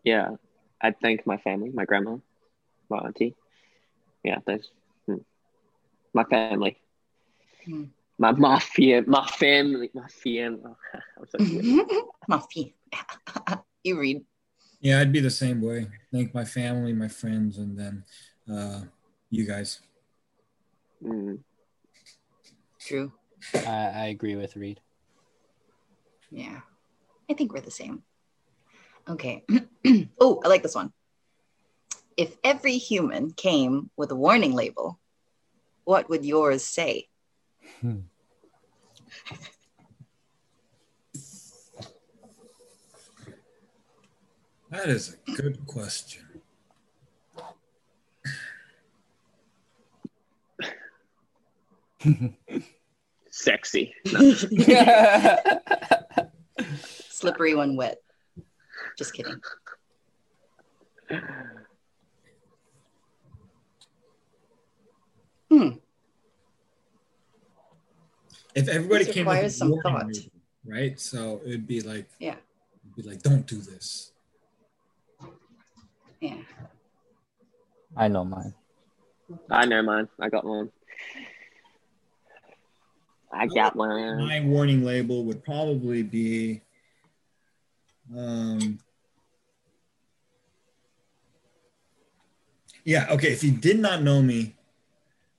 Yeah. 0.04 0.30
I'd 0.80 1.00
thank 1.00 1.26
my 1.26 1.38
family, 1.38 1.70
my 1.74 1.84
grandma, 1.84 2.18
my 2.88 2.98
auntie. 2.98 3.34
Yeah, 4.22 4.38
those. 4.46 4.70
hmm. 5.06 5.16
My 6.14 6.24
family. 6.24 6.78
Hmm. 7.64 7.84
My 8.18 8.32
my 8.32 8.58
fam- 8.58 9.08
my 9.08 9.26
family, 9.26 9.90
my 9.94 10.08
family. 10.08 10.60
I'm 11.18 11.26
so 11.28 11.38
good. 11.44 11.64
You 13.84 13.98
read. 13.98 14.24
Yeah, 14.80 15.00
I'd 15.00 15.12
be 15.12 15.20
the 15.20 15.30
same 15.30 15.62
way. 15.62 15.86
Thank 16.12 16.34
my 16.34 16.44
family, 16.44 16.92
my 16.92 17.08
friends, 17.08 17.58
and 17.58 17.78
then 17.78 18.04
uh, 18.52 18.82
you 19.30 19.46
guys. 19.46 19.80
Mm. 21.02 21.38
True. 22.80 23.12
I, 23.54 23.92
I 23.94 24.06
agree 24.06 24.36
with 24.36 24.56
Read. 24.56 24.80
Yeah. 26.30 26.60
I 27.30 27.34
think 27.34 27.52
we're 27.52 27.60
the 27.60 27.70
same. 27.70 28.02
Okay. 29.08 29.44
oh, 30.20 30.40
I 30.44 30.48
like 30.48 30.62
this 30.62 30.74
one. 30.74 30.92
If 32.16 32.36
every 32.44 32.78
human 32.78 33.32
came 33.32 33.90
with 33.96 34.10
a 34.10 34.16
warning 34.16 34.52
label, 34.52 34.98
what 35.84 36.10
would 36.10 36.24
yours 36.24 36.64
say? 36.64 37.08
Hmm. 37.80 38.00
That 44.70 44.88
is 44.90 45.16
a 45.26 45.32
good 45.32 45.66
question. 45.66 46.24
Sexy. 53.30 53.94
Slippery 57.08 57.54
when 57.54 57.76
wet. 57.76 58.02
Just 58.98 59.14
kidding. 59.14 59.40
Hmm. 65.50 65.68
if 68.54 68.68
everybody 68.68 69.04
This 69.04 69.14
came 69.14 69.24
with 69.26 69.34
requires 69.36 69.56
some 69.56 69.70
warning 69.70 69.82
thought. 69.82 70.06
label, 70.06 70.30
right? 70.66 71.00
So 71.00 71.40
it'd 71.46 71.66
be 71.66 71.80
like, 71.80 72.06
Yeah. 72.18 72.34
it'd 72.84 72.96
be 72.96 73.02
like, 73.02 73.22
don't 73.22 73.46
do 73.46 73.56
this. 73.56 74.12
Yeah. 76.20 76.36
I 77.96 78.08
know 78.08 78.24
mine. 78.24 78.52
I 79.50 79.64
know 79.64 79.82
mine. 79.82 80.08
I 80.18 80.28
got 80.28 80.44
one. 80.44 80.70
I 83.32 83.46
got 83.46 83.76
one. 83.76 84.18
My 84.26 84.40
warning 84.40 84.84
label 84.84 85.24
would 85.24 85.44
probably 85.44 86.02
be, 86.02 86.60
um, 88.16 88.78
yeah, 92.84 93.06
okay. 93.10 93.32
If 93.32 93.42
you 93.44 93.52
did 93.52 93.78
not 93.78 94.02
know 94.02 94.22
me, 94.22 94.54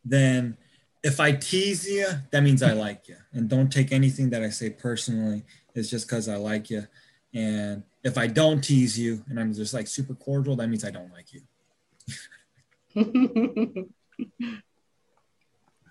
then 0.06 0.58
if 1.04 1.20
I 1.20 1.32
tease 1.34 1.90
you, 1.90 2.08
that 2.32 2.44
means 2.44 2.62
I 2.64 2.74
like 2.74 3.08
you, 3.08 3.18
and 3.34 3.50
don't 3.50 3.72
take 3.72 3.92
anything 3.92 4.30
that 4.32 4.44
I 4.44 4.50
say 4.50 4.70
personally. 4.70 5.44
It's 5.76 5.90
just 5.90 6.08
because 6.08 6.28
I 6.28 6.36
like 6.36 6.70
you, 6.70 6.88
and 7.34 7.84
if 8.04 8.18
I 8.18 8.28
don't 8.28 8.62
tease 8.62 8.98
you 8.98 9.24
and 9.28 9.40
I'm 9.40 9.54
just 9.54 9.74
like 9.74 9.88
super 9.88 10.14
cordial, 10.14 10.56
that 10.58 10.68
means 10.68 10.86
I 10.86 10.92
don't 10.92 11.12
like 11.12 11.28
you. 11.34 11.42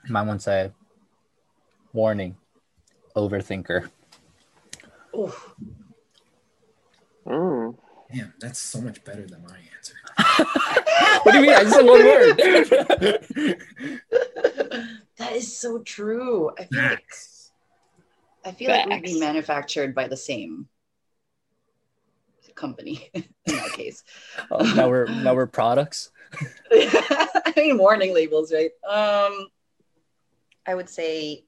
Mine 0.08 0.26
would 0.28 0.42
say, 0.42 0.72
warning, 1.92 2.36
overthinker. 3.14 3.90
Oh. 5.12 5.34
Mm. 7.26 7.76
Damn, 8.14 8.32
that's 8.40 8.58
so 8.58 8.80
much 8.80 9.04
better 9.04 9.26
than 9.26 9.42
my 9.42 9.58
answer. 9.76 9.94
what 11.22 11.32
do 11.32 11.38
you 11.38 11.46
mean? 11.46 11.54
I 11.54 11.62
just 11.62 11.74
said 11.74 11.86
one 11.86 12.04
word. 12.04 12.36
that 15.18 15.32
is 15.32 15.56
so 15.56 15.78
true. 15.80 16.50
I 16.58 16.64
feel 16.64 16.82
like 16.82 17.12
I 18.44 18.52
feel 18.52 18.70
like 18.70 18.86
we'd 18.86 19.02
be 19.02 19.20
manufactured 19.20 19.94
by 19.94 20.08
the 20.08 20.16
same 20.16 20.68
company 22.54 23.08
in 23.14 23.24
that 23.46 23.72
case. 23.72 24.02
oh, 24.50 24.74
now 24.74 24.88
we're 24.88 25.06
now 25.06 25.34
we're 25.34 25.46
products. 25.46 26.10
I 26.70 27.54
mean, 27.56 27.78
warning 27.78 28.12
labels, 28.12 28.52
right? 28.52 28.70
Um, 28.86 29.48
I 30.66 30.74
would 30.74 30.90
say, 30.90 31.46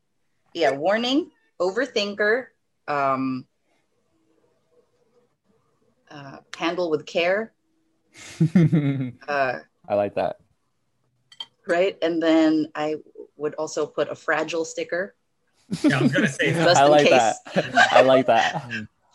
yeah, 0.55 0.73
warning, 0.73 1.31
overthinker, 1.61 2.47
um, 2.89 3.47
uh, 6.11 6.39
handle 6.57 6.91
with 6.91 7.05
care, 7.05 7.53
I 8.55 9.13
uh, 9.29 9.97
like 9.97 10.15
that. 10.15 10.37
right? 11.67 11.97
And 12.03 12.23
then 12.23 12.69
I 12.75 12.97
would 13.37 13.55
also 13.55 13.87
put 13.87 14.09
a 14.11 14.15
fragile 14.15 14.65
sticker 14.65 15.15
Yeah, 15.85 15.99
I 15.99 16.03
was 16.03 16.13
gonna 16.13 16.29
say 16.29 16.51
that. 16.53 16.65
Just 16.65 16.81
I 16.81 16.85
in 16.85 16.91
like 16.91 17.07
case. 17.09 17.41
that. 17.55 17.89
I 17.93 18.03
like 18.03 18.27
that. 18.27 18.67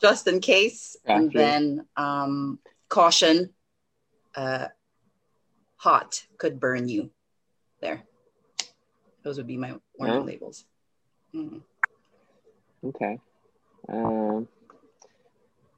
just 0.02 0.28
in 0.28 0.40
case, 0.40 0.96
and 1.06 1.26
Gotcha. 1.32 1.38
then 1.38 1.86
um, 1.98 2.60
caution, 2.90 3.54
uh, 4.36 4.68
hot 5.78 6.26
could 6.38 6.60
burn 6.60 6.88
you. 6.88 7.12
There, 7.82 8.04
those 9.24 9.38
would 9.38 9.48
be 9.48 9.58
my 9.58 9.76
warning 9.98 10.22
Yeah. 10.22 10.26
labels. 10.26 10.66
Mhm. 11.34 11.62
Okay. 12.86 13.20
Um, 13.90 14.48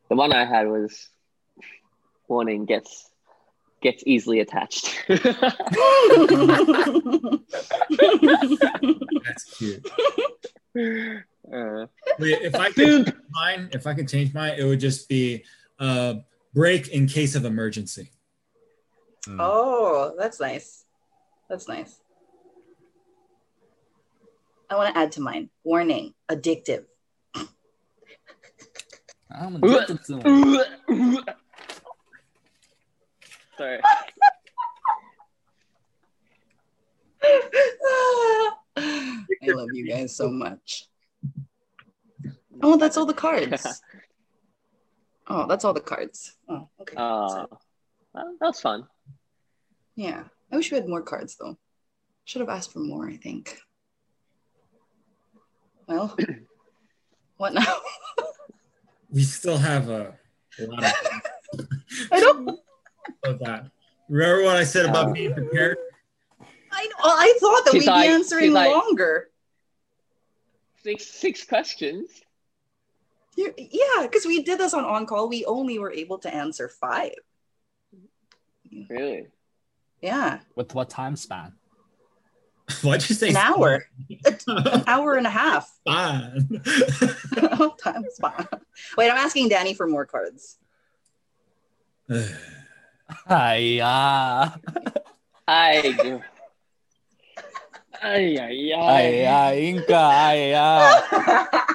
the 0.09 0.15
one 0.15 0.32
I 0.32 0.45
had 0.45 0.67
was 0.67 1.09
warning 2.28 2.65
gets 2.65 3.09
gets 3.91 4.03
easily 4.05 4.41
attached. 4.41 4.93
That's 5.07 5.23
cute. 9.57 9.89
uh, 10.75 11.88
Wait, 12.19 12.41
if 12.41 12.55
I 12.55 12.71
could 12.71 13.13
mine, 13.31 13.69
if 13.71 13.88
I 13.88 13.93
could 13.93 14.09
change 14.09 14.33
mine, 14.33 14.55
it 14.57 14.65
would 14.65 14.81
just 14.81 15.07
be 15.07 15.45
uh, 15.79 16.15
break 16.53 16.89
in 16.89 17.07
case 17.07 17.35
of 17.35 17.45
emergency. 17.45 18.11
Mm. 19.25 19.38
Oh, 19.39 20.13
that's 20.17 20.39
nice. 20.39 20.83
That's 21.49 21.67
nice. 21.69 21.97
I 24.69 24.75
want 24.75 24.93
to 24.93 24.99
add 24.99 25.13
to 25.13 25.21
mine. 25.21 25.49
Warning: 25.63 26.13
addictive. 26.29 26.83
I'm 29.31 29.55
addicted 29.63 30.03
to 30.07 30.15
them. 30.88 31.19
Sorry. 33.58 33.80
I 38.78 39.47
love 39.47 39.70
you 39.74 39.88
guys 39.88 40.16
so 40.16 40.30
much. 40.30 40.86
Oh, 42.62 42.78
that's 42.78 42.97
all 42.97 43.05
the 43.05 43.14
cards. 43.14 43.82
Oh, 45.30 45.45
that's 45.45 45.66
all 45.66 45.74
the 45.74 45.82
cards. 45.82 46.38
Oh, 46.47 46.70
okay. 46.80 46.95
Uh, 46.95 47.47
well, 48.14 48.38
that 48.39 48.47
was 48.47 48.62
fun. 48.62 48.88
yeah, 49.93 50.24
I 50.49 50.55
wish 50.55 50.72
we 50.72 50.78
had 50.78 50.88
more 50.88 51.01
cards 51.01 51.36
though. 51.36 51.58
Should 52.24 52.39
have 52.39 52.47
asked 52.47 52.72
for 52.72 52.80
more. 52.80 53.10
I 53.10 53.18
think. 53.18 53.60
Well, 55.86 56.16
what 57.36 57.55
now? 57.55 57.76
We 59.10 59.24
still 59.24 59.58
have 59.58 59.89
a, 59.89 60.16
a 60.62 60.66
lot 60.66 60.86
of, 60.86 61.68
I 62.14 62.20
don't. 62.22 62.58
Of 63.24 63.39
that. 63.39 63.70
Remember 64.10 64.43
what 64.43 64.55
I 64.58 64.64
said 64.64 64.86
about 64.86 65.14
being 65.14 65.34
prepared? 65.34 65.78
I 66.72 66.86
know. 66.86 66.93
I 67.03 67.38
thought 67.39 67.66
that 67.66 67.72
She's 67.74 67.82
we'd 67.84 67.88
like- 67.91 68.08
be 68.08 68.14
answering 68.14 68.53
like- 68.53 68.72
longer. 68.72 69.30
Six 70.84 71.05
six 71.05 71.43
questions. 71.43 72.10
You- 73.36 73.53
Yeah, 73.58 74.03
because 74.03 74.26
we 74.26 74.43
did 74.43 74.60
this 74.60 74.74
on 74.74 74.86
on 74.86 75.05
call. 75.05 75.28
We 75.28 75.43
only 75.45 75.80
were 75.80 75.91
able 75.91 76.18
to 76.20 76.34
answer 76.34 76.70
five. 76.70 77.14
Really? 78.89 79.28
Yeah, 80.01 80.39
With 80.55 80.74
what 80.76 80.89
time 80.89 81.16
span? 81.16 81.53
Why'd 82.84 83.08
you 83.10 83.16
say 83.16 83.30
an 83.30 83.38
hour, 83.38 83.86
an 84.47 84.84
hour 84.88 85.16
and 85.16 85.26
a 85.26 85.30
half. 85.30 85.74
Fine. 85.86 86.62
Time's 87.82 88.18
fine. 88.20 88.45
Wait, 88.97 89.10
I'm 89.10 89.18
asking 89.18 89.49
Danny 89.49 89.74
for 89.74 89.88
more 89.88 90.05
cards. 90.05 90.58
Hiya. 93.28 93.84
Ah. 93.84 94.55
Ay, 95.47 95.80
ay, 95.80 96.20
ay, 98.03 98.74
ay. 98.74 99.03
Hiya, 99.03 99.39
Inka. 99.55 100.03
Hiya. 100.12 100.60
Ah. 100.60 101.68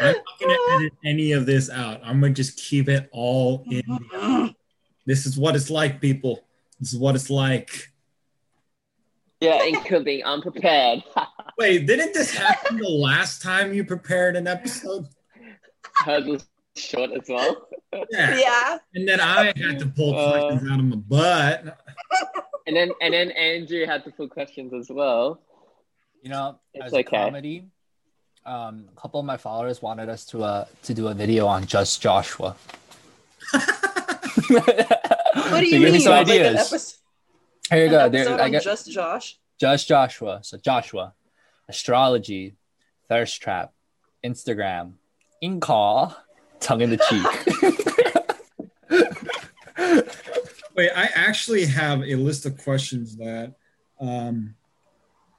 I'm 0.00 0.14
not 0.14 0.24
gonna 0.40 0.56
edit 0.76 0.92
any 1.04 1.32
of 1.32 1.44
this 1.44 1.70
out. 1.70 2.00
I'm 2.04 2.20
gonna 2.20 2.32
just 2.32 2.56
keep 2.56 2.88
it 2.88 3.08
all 3.12 3.64
in. 3.70 4.54
This 5.06 5.26
is 5.26 5.36
what 5.36 5.56
it's 5.56 5.70
like, 5.70 6.00
people. 6.00 6.44
This 6.78 6.92
is 6.92 6.98
what 6.98 7.14
it's 7.14 7.30
like. 7.30 7.90
Yeah, 9.40 9.58
it 9.62 9.84
could 9.84 10.04
be 10.04 10.22
unprepared. 10.22 11.02
Wait, 11.58 11.86
didn't 11.86 12.14
this 12.14 12.34
happen 12.34 12.76
the 12.76 12.88
last 12.88 13.42
time 13.42 13.72
you 13.72 13.84
prepared 13.84 14.36
an 14.36 14.46
episode? 14.46 15.06
Hers 16.78 16.92
was 16.92 17.08
short 17.08 17.10
as 17.12 17.28
well. 17.28 17.68
Yeah. 18.10 18.38
yeah. 18.38 18.78
And 18.94 19.08
then 19.08 19.18
I 19.20 19.46
had 19.46 19.78
to 19.78 19.86
pull 19.86 20.14
Uh, 20.14 20.30
questions 20.48 20.70
out 20.70 20.78
of 20.78 20.84
my 20.84 20.96
butt. 20.96 21.78
And 22.66 22.76
then 22.76 22.90
and 23.00 23.14
then 23.14 23.30
Andrew 23.30 23.86
had 23.86 24.04
to 24.04 24.10
put 24.10 24.28
questions 24.28 24.74
as 24.74 24.90
well. 24.90 25.40
You 26.22 26.28
know, 26.28 26.60
It's 26.74 26.86
as 26.86 26.92
a 26.92 27.02
comedy, 27.02 27.64
um, 28.44 28.84
a 28.94 29.00
couple 29.00 29.20
of 29.20 29.24
my 29.24 29.38
followers 29.38 29.80
wanted 29.80 30.10
us 30.10 30.26
to 30.26 30.44
uh 30.44 30.64
to 30.82 30.92
do 30.92 31.08
a 31.08 31.14
video 31.14 31.46
on 31.46 31.64
just 31.64 32.02
Joshua. 32.02 32.56
What 34.50 35.60
do 35.60 35.64
you 35.64 35.70
give 35.70 35.82
me 35.82 35.92
mean? 35.92 36.00
some 36.00 36.12
Like 36.12 36.28
ideas. 36.28 36.56
episode, 36.72 36.96
Here 37.70 37.84
you 37.84 37.90
go. 37.90 38.08
There, 38.10 38.20
episode 38.28 38.40
I 38.40 38.50
got 38.50 38.62
just 38.62 38.90
Josh. 38.90 39.38
just 39.58 39.88
Joshua. 39.88 40.40
So 40.42 40.58
Joshua, 40.58 41.14
astrology, 41.68 42.56
thirst 43.08 43.40
trap, 43.40 43.72
Instagram, 44.24 44.92
in 45.40 45.60
call, 45.60 46.14
tongue 46.60 46.80
in 46.82 46.90
the 46.90 46.98
cheek. 46.98 47.26
Wait, 50.76 50.90
I 50.94 51.08
actually 51.14 51.66
have 51.66 52.02
a 52.02 52.14
list 52.14 52.46
of 52.46 52.56
questions 52.62 53.16
that 53.16 53.54
um, 54.00 54.54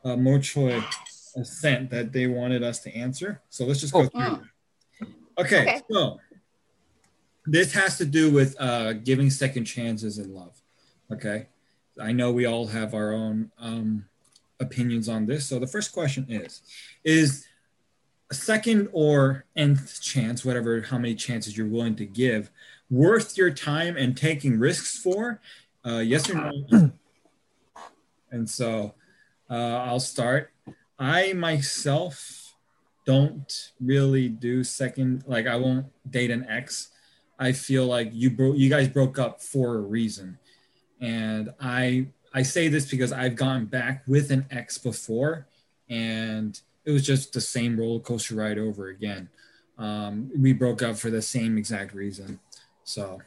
uh, 0.04 0.16
Mo 0.18 0.40
Choi 0.40 0.82
sent 1.44 1.90
that 1.92 2.12
they 2.12 2.28
wanted 2.28 2.62
us 2.64 2.80
to 2.80 2.94
answer. 2.96 3.42
So 3.50 3.66
let's 3.66 3.80
just 3.80 3.94
go 3.94 4.02
Oh. 4.02 4.08
through. 4.08 4.22
Them. 4.22 4.50
Okay, 5.38 5.62
Okay. 5.62 5.82
so 5.90 6.20
this 7.46 7.72
has 7.74 7.98
to 8.00 8.06
do 8.06 8.32
with 8.32 8.56
uh, 8.60 8.94
giving 8.94 9.30
second 9.30 9.64
chances 9.66 10.18
in 10.18 10.34
love. 10.34 10.62
Okay, 11.12 11.48
I 12.00 12.12
know 12.12 12.32
we 12.34 12.46
all 12.46 12.68
have 12.68 12.94
our 12.94 13.14
own 13.14 13.52
um, 13.58 14.06
opinions 14.60 15.08
on 15.08 15.26
this. 15.26 15.46
So 15.46 15.58
the 15.58 15.68
first 15.68 15.94
question 15.94 16.26
is: 16.30 16.62
Is 17.06 17.48
a 18.30 18.34
second 18.34 18.90
or 18.92 19.46
nth 19.56 20.02
chance, 20.02 20.46
whatever, 20.46 20.82
how 20.82 20.98
many 20.98 21.16
chances 21.16 21.58
you're 21.58 21.68
willing 21.68 21.96
to 21.96 22.06
give, 22.06 22.52
worth 22.90 23.38
your 23.38 23.52
time 23.52 23.98
and 23.98 24.16
taking 24.16 24.60
risks 24.60 24.98
for? 24.98 25.42
Uh, 25.86 26.00
yes 26.00 26.30
or 26.30 26.36
no? 26.36 26.92
and 28.32 28.50
so 28.50 28.94
uh, 29.50 29.54
I'll 29.54 30.00
start. 30.00 30.52
I 30.98 31.34
myself 31.34 32.56
don't 33.06 33.72
really 33.80 34.30
do 34.30 34.64
second. 34.64 35.24
Like 35.26 35.48
I 35.48 35.56
won't 35.56 35.88
date 36.10 36.30
an 36.30 36.46
ex. 36.48 36.90
I 37.40 37.54
feel 37.54 37.86
like 37.86 38.10
you 38.14 38.30
broke. 38.30 38.58
You 38.58 38.70
guys 38.70 38.90
broke 38.90 39.18
up 39.18 39.42
for 39.42 39.78
a 39.78 39.80
reason, 39.80 40.38
and 41.00 41.54
I 41.60 42.08
I 42.34 42.44
say 42.44 42.68
this 42.68 42.92
because 42.92 43.12
I've 43.12 43.36
gone 43.36 43.66
back 43.66 44.04
with 44.08 44.30
an 44.30 44.46
ex 44.52 44.78
before, 44.78 45.48
and 45.90 46.60
it 46.86 46.92
was 46.92 47.06
just 47.06 47.34
the 47.34 47.42
same 47.42 47.80
roller 47.80 48.00
coaster 48.00 48.36
ride 48.36 48.58
over 48.58 48.88
again. 48.88 49.30
Um, 49.78 50.32
we 50.38 50.54
broke 50.54 50.82
up 50.82 50.98
for 50.98 51.10
the 51.10 51.22
same 51.22 51.58
exact 51.58 51.94
reason. 51.94 52.40
So, 52.84 53.22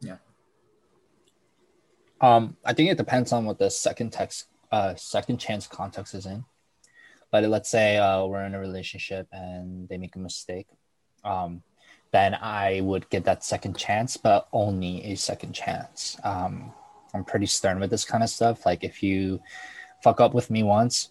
yeah. 0.00 0.16
Um, 2.20 2.56
I 2.64 2.72
think 2.72 2.90
it 2.90 2.98
depends 2.98 3.32
on 3.32 3.44
what 3.44 3.58
the 3.58 3.70
second 3.70 4.12
text, 4.12 4.46
uh, 4.70 4.94
second 4.96 5.38
chance 5.38 5.66
context 5.66 6.14
is 6.14 6.26
in. 6.26 6.44
But 7.30 7.44
let's 7.44 7.68
say 7.68 7.96
uh, 7.96 8.24
we're 8.26 8.44
in 8.44 8.54
a 8.54 8.60
relationship 8.60 9.26
and 9.32 9.88
they 9.88 9.98
make 9.98 10.14
a 10.16 10.20
mistake, 10.20 10.68
um, 11.24 11.62
then 12.12 12.34
I 12.34 12.80
would 12.80 13.08
get 13.10 13.24
that 13.24 13.42
second 13.42 13.76
chance, 13.76 14.16
but 14.16 14.46
only 14.52 15.04
a 15.04 15.16
second 15.16 15.52
chance. 15.52 16.16
Um, 16.22 16.72
I'm 17.12 17.24
pretty 17.24 17.46
stern 17.46 17.80
with 17.80 17.90
this 17.90 18.04
kind 18.04 18.22
of 18.22 18.30
stuff. 18.30 18.66
Like 18.66 18.84
if 18.84 19.02
you 19.02 19.40
fuck 20.02 20.20
up 20.20 20.34
with 20.34 20.50
me 20.50 20.62
once, 20.62 21.10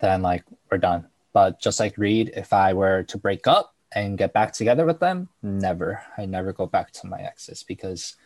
then 0.00 0.22
like 0.22 0.44
we're 0.70 0.78
done. 0.78 1.06
But 1.32 1.60
just 1.60 1.80
like 1.80 1.98
Read, 1.98 2.32
if 2.36 2.52
I 2.52 2.72
were 2.72 3.02
to 3.04 3.18
break 3.18 3.46
up 3.46 3.74
and 3.92 4.18
get 4.18 4.32
back 4.32 4.52
together 4.52 4.84
with 4.84 5.00
them, 5.00 5.28
never. 5.42 6.02
I 6.16 6.26
never 6.26 6.52
go 6.52 6.66
back 6.66 6.92
to 6.92 7.06
my 7.06 7.20
exes 7.20 7.62
because, 7.62 8.16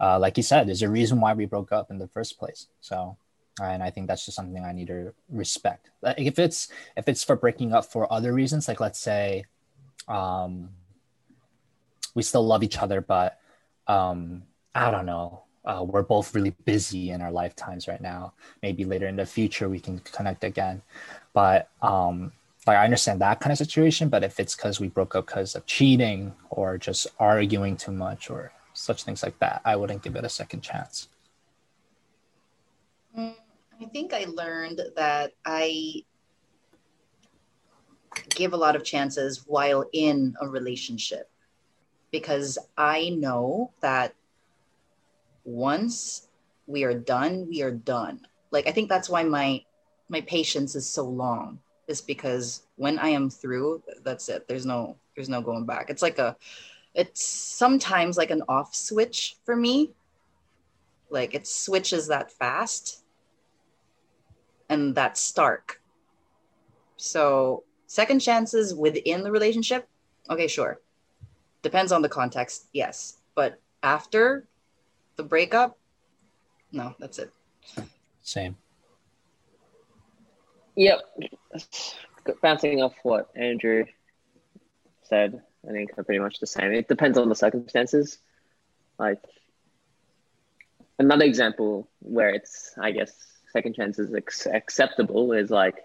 uh, 0.00 0.18
like 0.18 0.36
you 0.36 0.42
said, 0.42 0.68
there's 0.68 0.82
a 0.82 0.88
reason 0.88 1.20
why 1.20 1.34
we 1.34 1.46
broke 1.46 1.72
up 1.72 1.90
in 1.90 1.98
the 1.98 2.08
first 2.08 2.38
place. 2.38 2.66
So, 2.80 3.16
and 3.60 3.82
I 3.82 3.90
think 3.90 4.06
that's 4.06 4.24
just 4.24 4.36
something 4.36 4.64
I 4.64 4.72
need 4.72 4.88
to 4.88 5.14
respect. 5.28 5.90
If 6.02 6.38
it's 6.38 6.68
if 6.96 7.08
it's 7.08 7.24
for 7.24 7.36
breaking 7.36 7.72
up 7.72 7.84
for 7.84 8.10
other 8.12 8.32
reasons, 8.32 8.68
like 8.68 8.80
let's 8.80 8.98
say, 8.98 9.44
um, 10.06 10.70
we 12.14 12.22
still 12.22 12.46
love 12.46 12.62
each 12.62 12.78
other, 12.78 13.00
but 13.00 13.38
um, 13.86 14.42
I 14.74 14.90
don't 14.90 15.06
know. 15.06 15.44
Uh, 15.68 15.84
we're 15.84 16.02
both 16.02 16.34
really 16.34 16.54
busy 16.64 17.10
in 17.10 17.20
our 17.20 17.30
lifetimes 17.30 17.86
right 17.86 18.00
now. 18.00 18.32
Maybe 18.62 18.86
later 18.86 19.06
in 19.06 19.16
the 19.16 19.26
future 19.26 19.68
we 19.68 19.78
can 19.78 19.98
connect 19.98 20.42
again. 20.42 20.80
But 21.34 21.68
um, 21.82 22.32
like 22.66 22.78
I 22.78 22.84
understand 22.84 23.20
that 23.20 23.40
kind 23.40 23.52
of 23.52 23.58
situation, 23.58 24.08
but 24.08 24.24
if 24.24 24.40
it's 24.40 24.56
because 24.56 24.80
we 24.80 24.88
broke 24.88 25.14
up 25.14 25.26
because 25.26 25.54
of 25.54 25.66
cheating 25.66 26.32
or 26.48 26.78
just 26.78 27.06
arguing 27.18 27.76
too 27.76 27.92
much 27.92 28.30
or 28.30 28.50
such 28.72 29.04
things 29.04 29.22
like 29.22 29.38
that, 29.40 29.60
I 29.62 29.76
wouldn't 29.76 30.02
give 30.02 30.16
it 30.16 30.24
a 30.24 30.28
second 30.30 30.62
chance. 30.62 31.08
Mm, 33.16 33.34
I 33.80 33.84
think 33.86 34.14
I 34.14 34.24
learned 34.24 34.80
that 34.96 35.32
I 35.44 36.02
give 38.30 38.54
a 38.54 38.56
lot 38.56 38.74
of 38.74 38.84
chances 38.84 39.44
while 39.46 39.84
in 39.92 40.34
a 40.40 40.48
relationship 40.48 41.30
because 42.10 42.56
I 42.76 43.10
know 43.10 43.72
that 43.80 44.14
once 45.48 46.28
we 46.66 46.84
are 46.84 46.94
done, 46.94 47.46
we 47.48 47.62
are 47.62 47.72
done. 47.72 48.20
Like 48.50 48.66
I 48.66 48.72
think 48.72 48.88
that's 48.88 49.08
why 49.08 49.24
my 49.24 49.64
my 50.08 50.20
patience 50.22 50.74
is 50.74 50.88
so 50.88 51.04
long 51.04 51.60
is 51.86 52.00
because 52.00 52.62
when 52.76 52.98
I 52.98 53.08
am 53.08 53.30
through, 53.30 53.82
that's 54.04 54.28
it. 54.28 54.46
There's 54.46 54.66
no 54.66 54.96
there's 55.16 55.28
no 55.28 55.40
going 55.40 55.64
back. 55.64 55.88
It's 55.88 56.02
like 56.02 56.18
a 56.18 56.36
it's 56.94 57.24
sometimes 57.24 58.18
like 58.18 58.30
an 58.30 58.42
off 58.48 58.74
switch 58.74 59.36
for 59.44 59.56
me. 59.56 59.92
Like 61.10 61.34
it 61.34 61.46
switches 61.46 62.08
that 62.08 62.30
fast 62.30 63.04
and 64.68 64.94
that's 64.94 65.20
stark. 65.20 65.80
So 66.96 67.64
second 67.86 68.20
chances 68.20 68.74
within 68.74 69.22
the 69.22 69.32
relationship, 69.32 69.88
okay, 70.28 70.46
sure. 70.46 70.80
Depends 71.62 71.90
on 71.92 72.02
the 72.02 72.08
context, 72.08 72.68
yes. 72.72 73.18
But 73.34 73.60
after 73.82 74.47
the 75.18 75.24
breakup, 75.24 75.76
no, 76.72 76.94
that's 76.98 77.18
it. 77.18 77.30
Same. 78.22 78.56
Yep. 80.76 81.00
Bouncing 82.40 82.82
off 82.82 82.94
what 83.02 83.28
Andrew 83.34 83.84
said, 85.02 85.42
I 85.68 85.72
think 85.72 85.90
are 85.98 86.04
pretty 86.04 86.20
much 86.20 86.38
the 86.38 86.46
same. 86.46 86.72
It 86.72 86.88
depends 86.88 87.18
on 87.18 87.28
the 87.28 87.34
circumstances. 87.34 88.18
Like 88.98 89.18
another 90.98 91.24
example 91.24 91.88
where 92.00 92.30
it's, 92.30 92.74
I 92.80 92.92
guess, 92.92 93.12
second 93.52 93.74
chances 93.74 94.14
ex- 94.14 94.46
acceptable 94.46 95.32
is 95.32 95.50
like, 95.50 95.76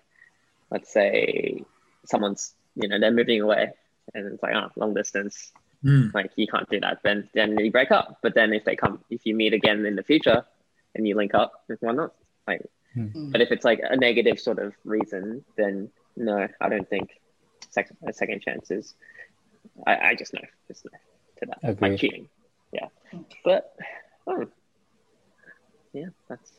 let's 0.69 0.91
say 0.91 1.63
someone's, 2.05 2.53
you 2.75 2.87
know, 2.87 2.99
they're 2.99 3.11
moving 3.11 3.41
away 3.41 3.71
and 4.13 4.33
it's 4.33 4.43
like, 4.43 4.53
oh, 4.55 4.69
long 4.75 4.93
distance. 4.93 5.51
Mm. 5.83 6.13
Like 6.13 6.31
you 6.35 6.47
can't 6.47 6.69
do 6.69 6.79
that. 6.79 6.99
Then 7.03 7.29
then 7.33 7.57
you 7.59 7.71
break 7.71 7.91
up. 7.91 8.19
But 8.21 8.35
then 8.35 8.53
if 8.53 8.63
they 8.63 8.75
come, 8.75 9.03
if 9.09 9.25
you 9.25 9.35
meet 9.35 9.53
again 9.53 9.85
in 9.85 9.95
the 9.95 10.03
future 10.03 10.45
and 10.95 11.07
you 11.07 11.15
link 11.15 11.33
up, 11.33 11.63
why 11.81 11.91
not? 11.91 12.13
Like 12.47 12.61
Hmm. 12.93 13.31
But 13.31 13.41
if 13.41 13.51
it's 13.51 13.65
like 13.65 13.81
a 13.83 13.95
negative 13.95 14.39
sort 14.39 14.59
of 14.59 14.73
reason, 14.83 15.43
then 15.57 15.89
no, 16.15 16.47
I 16.61 16.69
don't 16.69 16.87
think 16.87 17.09
sec- 17.69 17.89
a 18.07 18.13
second 18.13 18.41
chance 18.41 18.69
is. 18.69 18.95
I, 19.87 20.09
I 20.09 20.15
just 20.15 20.33
know, 20.33 20.41
just 20.67 20.85
know 20.85 20.91
to 21.39 21.45
that, 21.47 21.57
Agreed. 21.63 21.91
like 21.91 21.99
cheating. 21.99 22.29
Yeah, 22.71 22.87
but 23.43 23.75
oh, 24.27 24.45
yeah, 25.93 26.07
that's 26.29 26.51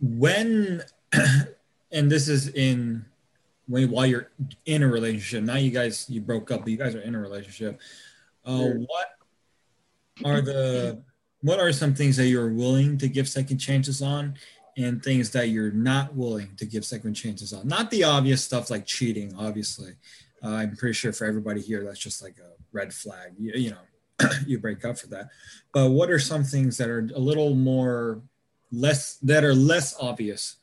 when 0.00 0.82
and 1.92 2.10
this 2.10 2.28
is 2.28 2.48
in 2.48 3.04
when 3.66 3.90
while 3.90 4.06
you're 4.06 4.30
in 4.64 4.82
a 4.82 4.88
relationship 4.88 5.44
now 5.44 5.56
you 5.56 5.70
guys 5.70 6.06
you 6.08 6.20
broke 6.20 6.50
up 6.50 6.60
but 6.60 6.68
you 6.68 6.76
guys 6.78 6.94
are 6.94 7.00
in 7.00 7.14
a 7.14 7.20
relationship 7.20 7.78
uh 8.44 8.68
what 8.86 9.08
are 10.24 10.40
the 10.40 11.02
what 11.42 11.58
are 11.58 11.72
some 11.72 11.94
things 11.94 12.16
that 12.16 12.26
you're 12.26 12.52
willing 12.52 12.98
to 12.98 13.08
give 13.08 13.28
second 13.28 13.58
chances 13.58 14.02
on 14.02 14.34
and 14.76 15.02
things 15.02 15.30
that 15.30 15.48
you're 15.48 15.72
not 15.72 16.14
willing 16.14 16.54
to 16.56 16.66
give 16.66 16.84
second 16.84 17.14
chances 17.14 17.52
on? 17.52 17.66
Not 17.66 17.90
the 17.90 18.04
obvious 18.04 18.44
stuff 18.44 18.70
like 18.70 18.86
cheating 18.86 19.34
obviously. 19.38 19.92
Uh, 20.42 20.52
i'm 20.52 20.74
pretty 20.74 20.94
sure 20.94 21.12
for 21.12 21.26
everybody 21.26 21.60
here 21.60 21.84
that's 21.84 21.98
just 21.98 22.22
like 22.22 22.36
a 22.38 22.52
red 22.72 22.92
flag. 22.92 23.32
You, 23.38 23.52
you 23.54 23.70
know 23.70 24.28
you 24.46 24.58
break 24.58 24.84
up 24.84 24.98
for 24.98 25.06
that. 25.08 25.28
But 25.72 25.90
what 25.90 26.10
are 26.10 26.18
some 26.18 26.44
things 26.44 26.76
that 26.78 26.88
are 26.88 27.08
a 27.14 27.18
little 27.18 27.54
more 27.54 28.22
less 28.72 29.16
that 29.16 29.44
are 29.44 29.54
less 29.54 29.96
obvious 30.00 30.56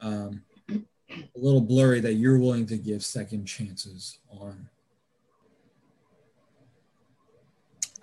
um, 0.00 0.42
a 0.70 1.38
little 1.38 1.60
blurry 1.60 2.00
that 2.00 2.14
you're 2.14 2.38
willing 2.38 2.66
to 2.66 2.76
give 2.76 3.04
second 3.04 3.46
chances 3.46 4.18
on 4.28 4.68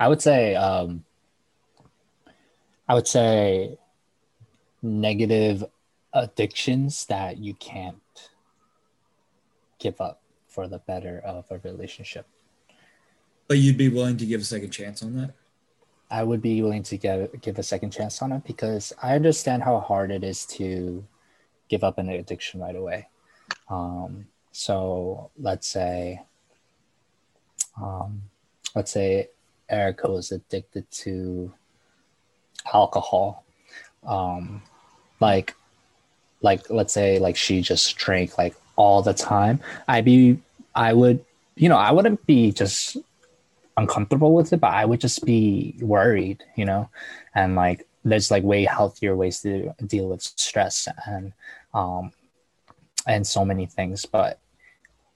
I 0.01 0.07
would 0.07 0.19
say 0.19 0.55
um, 0.55 1.03
I 2.89 2.95
would 2.95 3.07
say 3.07 3.77
negative 4.81 5.63
addictions 6.11 7.05
that 7.05 7.37
you 7.37 7.53
can't 7.53 8.01
give 9.77 10.01
up 10.01 10.19
for 10.47 10.67
the 10.67 10.79
better 10.79 11.21
of 11.23 11.45
a 11.51 11.59
relationship. 11.59 12.25
but 13.47 13.59
you'd 13.59 13.77
be 13.77 13.89
willing 13.89 14.17
to 14.17 14.25
give 14.25 14.41
a 14.41 14.43
second 14.43 14.71
chance 14.71 15.03
on 15.03 15.15
that 15.17 15.35
I 16.09 16.23
would 16.23 16.41
be 16.41 16.63
willing 16.63 16.83
to 16.83 16.97
give 16.97 17.39
give 17.41 17.59
a 17.59 17.63
second 17.63 17.91
chance 17.91 18.23
on 18.23 18.31
it 18.31 18.43
because 18.43 18.91
I 19.03 19.15
understand 19.15 19.61
how 19.61 19.79
hard 19.79 20.09
it 20.09 20.23
is 20.23 20.47
to 20.57 21.05
give 21.69 21.83
up 21.83 21.99
an 21.99 22.09
addiction 22.09 22.59
right 22.59 22.75
away. 22.75 23.07
Um, 23.69 24.25
so 24.51 25.29
let's 25.37 25.67
say, 25.67 26.23
um, 27.79 28.23
let's 28.75 28.91
say 28.91 29.29
Erica 29.71 30.11
was 30.11 30.31
addicted 30.31 30.89
to 30.91 31.53
alcohol. 32.73 33.43
Um, 34.05 34.61
like, 35.19 35.55
like 36.41 36.69
let's 36.69 36.93
say 36.93 37.19
like 37.19 37.35
she 37.35 37.61
just 37.61 37.95
drank 37.95 38.37
like 38.37 38.55
all 38.75 39.01
the 39.01 39.13
time. 39.13 39.59
I'd 39.87 40.05
be, 40.05 40.39
I 40.75 40.93
would, 40.93 41.23
you 41.55 41.69
know, 41.69 41.77
I 41.77 41.91
wouldn't 41.91 42.25
be 42.25 42.51
just 42.51 42.97
uncomfortable 43.77 44.33
with 44.33 44.51
it, 44.53 44.59
but 44.59 44.71
I 44.71 44.85
would 44.85 44.99
just 44.99 45.25
be 45.25 45.75
worried, 45.81 46.43
you 46.55 46.65
know, 46.65 46.89
and 47.35 47.55
like 47.55 47.87
there's 48.03 48.31
like 48.31 48.43
way 48.43 48.65
healthier 48.65 49.15
ways 49.15 49.41
to 49.41 49.73
deal 49.85 50.09
with 50.09 50.23
stress 50.23 50.87
and 51.05 51.33
um 51.73 52.11
and 53.07 53.25
so 53.25 53.45
many 53.45 53.65
things. 53.65 54.05
But 54.05 54.39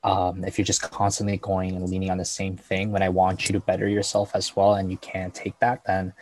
um 0.06 0.45
if 0.45 0.58
you're 0.58 0.72
just 0.74 0.82
constantly 0.82 1.38
going 1.38 1.76
and 1.76 1.89
leaning 1.89 2.12
on 2.12 2.18
the 2.18 2.32
same 2.39 2.56
thing 2.56 2.91
when 2.91 3.03
I 3.03 3.10
want 3.10 3.47
you 3.47 3.53
to 3.53 3.60
better 3.60 3.88
yourself 3.88 4.32
as 4.34 4.56
well 4.56 4.76
and 4.76 4.89
you 4.89 4.97
can't 4.97 5.34
take 5.34 5.58
that, 5.60 5.84
then 5.86 6.14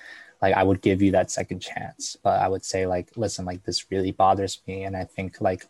like 0.42 0.56
I 0.56 0.64
would 0.64 0.82
give 0.82 1.02
you 1.02 1.12
that 1.12 1.32
second 1.32 1.60
chance. 1.60 2.18
But 2.24 2.42
I 2.42 2.48
would 2.48 2.66
say 2.66 2.88
like, 2.88 3.08
listen, 3.16 3.46
like 3.46 3.64
this 3.64 3.92
really 3.92 4.12
bothers 4.12 4.62
me. 4.68 4.84
And 4.84 4.98
I 4.98 5.06
think 5.06 5.40
like 5.40 5.68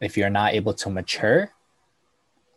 if 0.00 0.16
you're 0.16 0.36
not 0.40 0.54
able 0.54 0.74
to 0.74 0.90
mature 0.90 1.52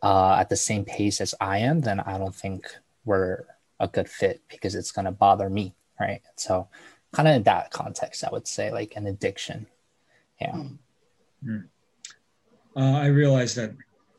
uh, 0.02 0.36
at 0.40 0.48
the 0.50 0.56
same 0.56 0.84
pace 0.84 1.20
as 1.20 1.34
I 1.40 1.58
am, 1.58 1.80
then 1.80 2.00
I 2.00 2.18
don't 2.18 2.34
think 2.34 2.66
we're 3.04 3.44
a 3.80 3.88
good 3.88 4.08
fit 4.08 4.42
because 4.48 4.74
it's 4.74 4.92
going 4.92 5.06
to 5.06 5.12
bother 5.12 5.48
me 5.48 5.74
right? 6.00 6.22
So 6.36 6.68
kind 7.12 7.28
of 7.28 7.36
in 7.36 7.42
that 7.44 7.70
context 7.70 8.24
i 8.24 8.28
would 8.32 8.48
say 8.48 8.72
like 8.72 8.96
an 8.96 9.06
addiction. 9.06 9.66
Yeah. 10.40 10.64
Uh, 12.76 12.98
i 12.98 13.06
realize 13.06 13.54
that 13.54 13.70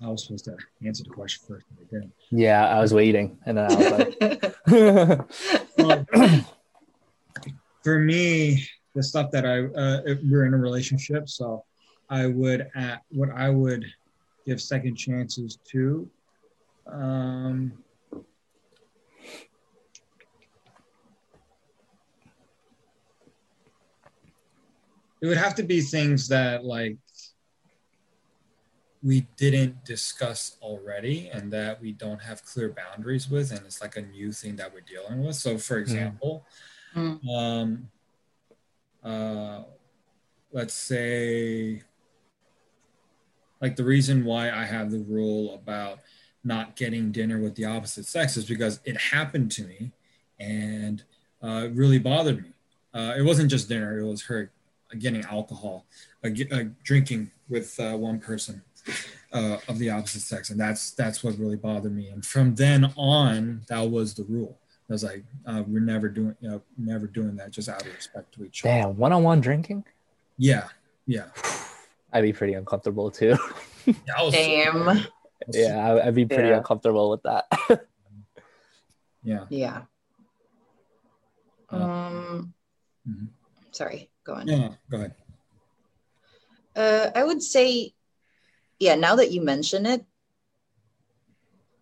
I 0.02 0.10
was 0.10 0.24
supposed 0.24 0.46
to 0.46 0.58
answer 0.86 1.04
the 1.04 1.10
question 1.10 1.46
first. 1.48 1.66
but 1.72 1.82
I 1.82 1.86
didn't. 1.92 2.14
Yeah, 2.32 2.68
I 2.68 2.80
was 2.82 2.94
waiting, 2.94 3.38
and 3.46 3.58
then 3.58 3.72
I 3.72 3.76
was 3.76 3.92
like, 5.88 6.46
for 7.84 8.00
me, 8.00 8.68
the 8.94 9.04
stuff 9.04 9.32
that 9.32 9.46
I 9.46 9.66
uh, 9.66 10.16
we're 10.30 10.46
in 10.46 10.54
a 10.54 10.58
relationship, 10.58 11.30
so 11.30 11.64
I 12.10 12.28
would 12.28 12.70
at 12.76 13.02
what 13.10 13.30
I 13.32 13.50
would 13.50 13.86
give 14.46 14.62
second 14.62 14.96
chances 14.96 15.58
to. 15.72 16.10
Um, 16.92 17.74
it 25.22 25.28
would 25.28 25.38
have 25.38 25.56
to 25.56 25.64
be 25.64 25.82
things 25.82 26.28
that 26.28 26.64
like 26.64 26.98
we 29.06 29.28
didn't 29.38 29.86
discuss 29.86 30.58
already 30.62 31.30
and 31.32 31.54
that 31.54 31.80
we 31.80 31.92
don't 31.92 32.22
have 32.30 32.44
clear 32.44 32.70
boundaries 32.70 33.30
with 33.30 33.52
and 33.52 33.64
it's 33.66 33.80
like 33.80 33.96
a 33.98 34.02
new 34.02 34.32
thing 34.32 34.56
that 34.56 34.74
we're 34.74 34.82
dealing 34.82 35.24
with. 35.24 35.36
So 35.36 35.58
for 35.58 35.78
example 35.78 36.46
Mm. 36.96 37.20
um 37.38 37.90
uh 39.04 39.64
let's 40.52 40.74
say 40.74 41.82
like 43.62 43.76
the 43.76 43.84
reason 43.84 44.24
why 44.24 44.50
i 44.50 44.64
have 44.64 44.92
the 44.92 45.00
rule 45.00 45.54
about 45.56 46.00
not 46.44 46.76
getting 46.76 47.12
dinner 47.12 47.40
with 47.40 47.56
the 47.56 47.66
opposite 47.66 48.06
sex 48.06 48.38
is 48.38 48.46
because 48.46 48.80
it 48.86 48.98
happened 48.98 49.52
to 49.52 49.64
me 49.64 49.92
and 50.40 51.04
uh, 51.44 51.64
it 51.66 51.74
really 51.76 52.00
bothered 52.00 52.42
me. 52.44 52.50
Uh, 52.94 53.14
it 53.18 53.24
wasn't 53.24 53.50
just 53.50 53.68
dinner 53.68 54.00
it 54.00 54.06
was 54.06 54.24
her 54.24 54.52
getting 55.00 55.24
alcohol 55.26 55.86
uh, 56.24 56.30
uh, 56.52 56.64
drinking 56.84 57.30
with 57.50 57.78
uh, 57.80 57.96
one 57.98 58.20
person 58.20 58.62
uh, 59.34 59.58
of 59.68 59.80
the 59.80 59.90
opposite 59.90 60.22
sex, 60.22 60.50
and 60.50 60.60
that's 60.60 60.92
that's 60.92 61.24
what 61.24 61.38
really 61.38 61.56
bothered 61.56 61.94
me. 61.96 62.08
And 62.10 62.26
from 62.26 62.56
then 62.56 62.92
on, 62.98 63.62
that 63.68 63.82
was 63.90 64.14
the 64.14 64.24
rule. 64.24 64.58
I 64.90 64.94
was 64.94 65.04
like, 65.04 65.24
uh, 65.48 65.64
we're 65.68 65.80
never 65.80 66.08
doing, 66.10 66.36
you 66.42 66.50
know, 66.50 66.62
never 66.78 67.08
doing 67.08 67.36
that, 67.38 67.50
just 67.52 67.68
out 67.70 67.82
of 67.82 67.94
respect 67.94 68.34
to 68.36 68.46
each 68.46 68.64
other. 68.64 68.74
"Damn, 68.74 68.98
one-on-one 68.98 69.42
drinking." 69.42 69.84
Yeah, 70.38 70.68
yeah. 71.08 71.26
I'd 72.14 72.22
be 72.22 72.34
pretty 72.34 72.54
uncomfortable 72.54 73.10
too. 73.12 73.36
yeah 73.86 73.94
I 74.18 74.24
was, 74.24 74.34
Damn. 74.34 75.00
yeah, 75.52 75.78
I- 75.94 76.08
I'd 76.08 76.16
be 76.16 76.26
pretty 76.26 76.50
Yeah. 76.50 76.58
uncomfortable 76.58 77.10
with 77.10 77.24
that. 77.24 77.46
yeah. 79.24 79.46
Yeah. 79.50 79.82
Uh, 81.72 81.76
Um. 81.76 82.54
Mhm. 83.10 83.28
Sorry. 83.72 84.10
Go 84.24 84.34
on. 84.36 84.46
No, 84.46 84.58
no, 84.58 84.76
go 84.90 84.98
ahead. 84.98 85.16
Uh, 86.76 87.10
I 87.16 87.24
would 87.24 87.42
say, 87.42 87.94
yeah. 88.80 88.96
Now 88.96 89.16
that 89.16 89.32
you 89.32 89.42
mention 89.42 89.86
it, 89.86 90.06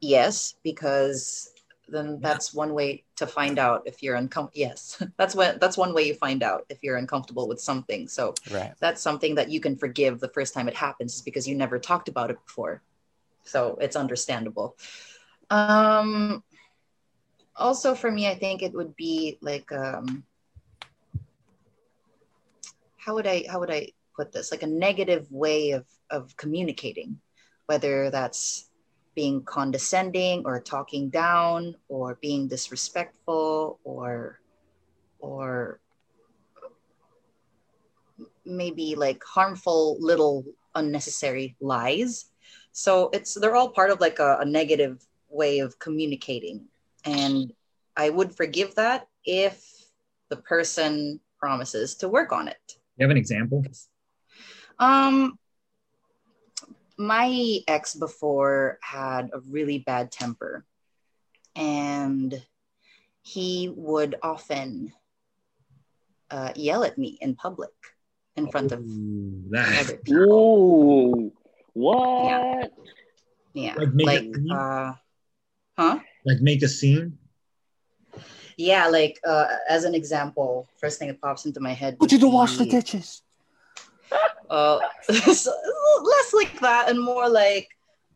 yes, 0.02 0.56
because 0.64 1.52
then 1.88 2.20
that's 2.22 2.54
one 2.54 2.74
way 2.74 3.04
to 3.18 3.28
find 3.28 3.60
out 3.60 3.84
if 3.86 4.02
you're 4.02 4.16
uncomfortable. 4.16 4.60
Yes, 4.60 5.04
that's 5.18 5.36
what 5.36 5.60
that's 5.60 5.78
one 5.78 5.94
way 5.94 6.04
you 6.04 6.14
find 6.14 6.44
out 6.44 6.66
if 6.70 6.80
you're 6.82 6.98
uncomfortable 6.98 7.48
with 7.48 7.62
something. 7.62 8.08
So 8.08 8.34
right. 8.52 8.74
that's 8.80 9.02
something 9.02 9.36
that 9.36 9.50
you 9.50 9.60
can 9.60 9.76
forgive 9.76 10.20
the 10.20 10.30
first 10.30 10.54
time 10.54 10.68
it 10.68 10.76
happens 10.76 11.16
is 11.16 11.22
because 11.22 11.48
you 11.48 11.56
never 11.56 11.80
talked 11.80 12.08
about 12.08 12.30
it 12.30 12.38
before 12.46 12.82
so 13.44 13.78
it's 13.82 13.96
understandable 13.96 14.76
um 15.50 16.44
also 17.56 17.94
for 17.94 18.10
me 18.10 18.28
i 18.28 18.36
think 18.36 18.62
it 18.62 18.74
would 18.74 18.96
be 18.96 19.38
like 19.41 19.72
um 19.72 20.24
how 22.98 23.14
would 23.14 23.28
i 23.28 23.44
how 23.50 23.60
would 23.60 23.72
i 23.72 23.88
put 24.16 24.32
this 24.32 24.52
like 24.52 24.64
a 24.64 24.68
negative 24.68 25.30
way 25.32 25.72
of 25.72 25.86
of 26.14 26.38
communicating 26.38 27.20
whether 27.66 28.09
that's 28.09 28.70
being 29.16 29.43
condescending 29.43 30.43
or 30.45 30.59
talking 30.59 31.09
down 31.09 31.76
or 31.88 32.18
being 32.22 32.47
disrespectful 32.47 33.80
or 33.84 34.39
or 35.20 35.80
maybe 38.45 38.95
like 38.95 39.24
harmful 39.24 39.97
little 39.99 40.43
unnecessary 40.76 41.55
lies. 41.61 42.26
So 42.72 43.09
it's 43.14 43.34
they're 43.34 43.55
all 43.55 43.70
part 43.70 43.91
of 43.91 43.99
like 43.99 44.20
a, 44.20 44.39
a 44.41 44.45
negative 44.45 45.05
way 45.30 45.59
of 45.59 45.78
communicating. 45.80 46.66
And 47.05 47.51
i 47.95 48.09
would 48.09 48.36
forgive 48.36 48.74
that 48.76 49.07
if 49.24 49.64
the 50.30 50.38
person 50.38 51.20
promises 51.39 51.95
to 51.95 52.09
work 52.09 52.32
on 52.32 52.47
it. 52.47 52.78
You 52.97 53.03
have 53.03 53.11
an 53.11 53.18
example? 53.18 53.64
um 54.80 55.38
my 56.98 57.60
ex 57.68 57.96
before 57.96 58.78
had 58.82 59.30
a 59.34 59.39
really 59.50 59.80
bad 59.80 60.12
temper 60.12 60.66
and 61.56 62.41
he 63.24 63.72
would 63.76 64.16
often 64.22 64.94
uh, 66.30 66.52
yell 66.56 66.84
at 66.84 66.98
me 66.98 67.18
in 67.22 67.36
public 67.36 67.72
in 68.36 68.50
front 68.50 68.72
of 68.72 68.80
Ooh, 68.80 69.44
that, 69.52 69.86
other 69.86 69.98
people 69.98 70.24
Ooh, 70.28 71.32
what? 71.74 72.72
yeah 73.54 73.76
Like 73.78 73.94
make 73.94 74.08
like 74.08 74.24
it 74.24 74.52
uh 74.52 74.94
huh 75.78 76.00
like 76.26 76.41
make 76.41 76.62
a 76.64 76.68
scene. 76.68 77.18
yeah 78.58 78.88
like 78.88 79.20
uh 79.28 79.48
as 79.70 79.84
an 79.84 79.94
example 79.96 80.68
first 80.80 80.98
thing 81.00 81.08
that 81.08 81.22
pops 81.22 81.46
into 81.46 81.60
my 81.60 81.74
head 81.74 81.98
But 82.00 82.12
you 82.12 82.18
would 82.18 82.22
don't 82.22 82.34
wash 82.34 82.58
the 82.58 82.66
be, 82.66 82.72
dishes. 82.72 83.22
Uh 84.49 84.80
so, 85.04 85.51
less 86.04 86.34
like 86.34 86.60
that 86.60 86.89
and 86.89 87.01
more 87.01 87.30
like 87.30 87.70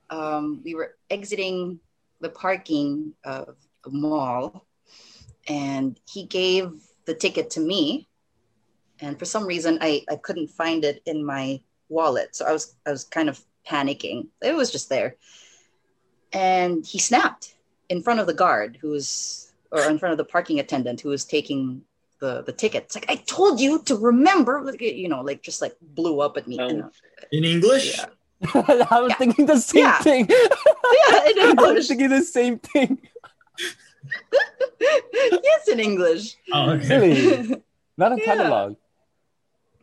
um 0.09 0.61
we 0.63 0.75
were 0.75 0.95
exiting 1.09 1.79
the 2.21 2.29
parking 2.29 3.13
of 3.23 3.55
a 3.85 3.89
mall 3.89 4.65
and 5.47 5.99
he 6.09 6.25
gave 6.25 6.71
the 7.05 7.13
ticket 7.13 7.49
to 7.51 7.59
me. 7.59 8.07
And 8.99 9.17
for 9.17 9.25
some 9.25 9.45
reason 9.45 9.77
i 9.81 10.03
i 10.09 10.15
couldn't 10.15 10.49
find 10.49 10.83
it 10.83 11.01
in 11.05 11.23
my 11.23 11.61
wallet. 11.89 12.35
So 12.35 12.45
i 12.45 12.51
was 12.51 12.75
i 12.85 12.91
was 12.91 13.03
kind 13.03 13.29
of 13.29 13.43
panicking. 13.67 14.27
It 14.41 14.55
was 14.55 14.71
just 14.71 14.89
there. 14.89 15.15
And 16.33 16.85
he 16.85 16.99
snapped 16.99 17.55
in 17.89 18.01
front 18.01 18.19
of 18.19 18.27
the 18.27 18.33
guard 18.33 18.77
who 18.81 18.89
was 18.89 19.53
or 19.71 19.81
in 19.89 19.99
front 19.99 20.11
of 20.11 20.17
the 20.17 20.25
parking 20.25 20.59
attendant 20.59 21.01
who 21.01 21.09
was 21.09 21.25
taking 21.25 21.81
the 22.19 22.41
the 22.43 22.51
ticket 22.51 22.83
it's 22.85 22.95
like 22.95 23.05
i 23.09 23.15
told 23.15 23.59
you 23.59 23.81
to 23.83 23.95
remember 23.95 24.61
like, 24.63 24.81
you 24.81 25.07
know 25.07 25.21
like 25.21 25.41
just 25.43 25.61
like 25.61 25.75
blew 25.81 26.19
up 26.19 26.37
at 26.37 26.47
me 26.47 26.57
Oh. 26.59 26.67
you 26.69 26.77
know? 26.77 26.91
In 27.31 27.43
English? 27.43 27.97
Yeah. 27.97 28.05
I 28.91 29.01
was 29.01 29.11
Yeah. 29.11 29.15
thinking 29.17 29.45
the 29.45 29.57
same 29.59 29.83
Yeah. 29.83 29.99
thing. 29.99 30.23
yeah 30.29 31.29
in 31.29 31.37
I 31.39 31.45
was 31.45 31.49
english 31.51 31.87
thinking 31.87 32.09
the 32.09 32.21
same 32.23 32.59
thing. 32.59 32.97
yes 35.49 35.67
in 35.67 35.79
english 35.79 36.37
Oh, 36.53 36.71
okay. 36.71 36.97
Really? 36.97 37.63
Not 37.97 38.11
a 38.13 38.17
Yeah. 38.17 38.25
catalog. 38.25 38.75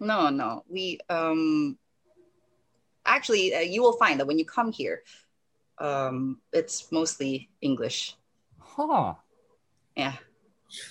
no 0.01 0.29
no 0.31 0.65
we 0.69 0.99
um 1.09 1.79
actually 3.07 3.55
uh, 3.55 3.61
you 3.61 3.81
will 3.83 3.97
find 4.05 4.19
that 4.21 4.27
when 4.27 4.39
you 4.39 4.45
come 4.45 4.73
here 4.73 5.03
um 5.79 6.41
it's 6.53 6.91
mostly 6.93 7.49
english 7.61 8.17
Huh. 8.77 9.15
yeah 9.97 10.17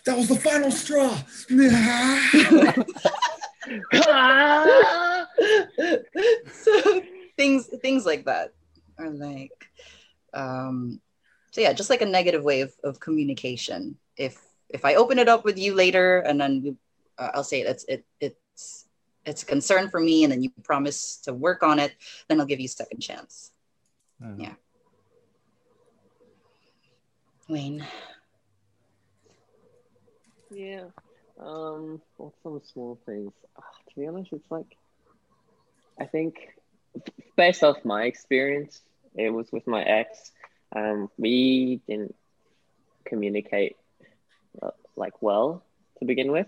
That 0.05 0.17
was 0.17 0.27
the 0.27 0.35
final 0.35 0.71
straw. 0.71 1.17
so 6.51 7.01
things 7.37 7.67
things 7.81 8.05
like 8.05 8.25
that 8.25 8.53
are 8.97 9.09
like 9.09 9.51
um 10.33 10.99
so 11.51 11.61
yeah 11.61 11.73
just 11.73 11.89
like 11.89 12.01
a 12.01 12.05
negative 12.05 12.43
way 12.43 12.61
of, 12.61 12.73
of 12.83 12.99
communication 12.99 13.97
if 14.17 14.39
if 14.69 14.85
i 14.85 14.95
open 14.95 15.19
it 15.19 15.29
up 15.29 15.45
with 15.45 15.57
you 15.57 15.73
later 15.73 16.19
and 16.19 16.39
then 16.39 16.61
we, 16.61 16.75
uh, 17.17 17.29
i'll 17.33 17.43
say 17.43 17.61
it's 17.61 17.83
it 17.85 18.05
it's 18.19 18.85
it's 19.25 19.43
a 19.43 19.45
concern 19.45 19.89
for 19.89 19.99
me 19.99 20.23
and 20.23 20.31
then 20.31 20.43
you 20.43 20.51
promise 20.63 21.17
to 21.17 21.33
work 21.33 21.63
on 21.63 21.79
it 21.79 21.93
then 22.27 22.39
i'll 22.39 22.45
give 22.45 22.59
you 22.59 22.65
a 22.65 22.69
second 22.69 22.99
chance 22.99 23.51
Hmm. 24.21 24.39
Yeah. 24.39 24.53
wayne 27.49 27.85
Yeah. 30.53 30.85
Um, 31.39 32.01
what's 32.17 32.41
some 32.43 32.61
small 32.73 32.99
things? 33.05 33.31
Ah, 33.57 33.63
to 33.89 33.99
be 33.99 34.07
honest, 34.07 34.31
it's 34.33 34.51
like, 34.51 34.77
I 35.99 36.05
think, 36.05 36.35
based 37.35 37.63
off 37.63 37.83
my 37.85 38.03
experience, 38.03 38.81
it 39.15 39.29
was 39.29 39.51
with 39.51 39.67
my 39.67 39.83
ex. 39.83 40.31
Um, 40.75 41.09
we 41.17 41.81
didn't 41.87 42.15
communicate 43.05 43.75
uh, 44.61 44.71
like 44.95 45.21
well 45.21 45.63
to 45.99 46.05
begin 46.05 46.31
with, 46.31 46.47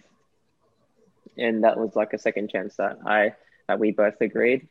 and 1.37 1.63
that 1.63 1.77
was 1.77 1.95
like 1.95 2.13
a 2.13 2.19
second 2.19 2.49
chance 2.49 2.75
that 2.77 2.99
I 3.05 3.33
that 3.67 3.79
we 3.79 3.91
both 3.91 4.21
agreed 4.21 4.67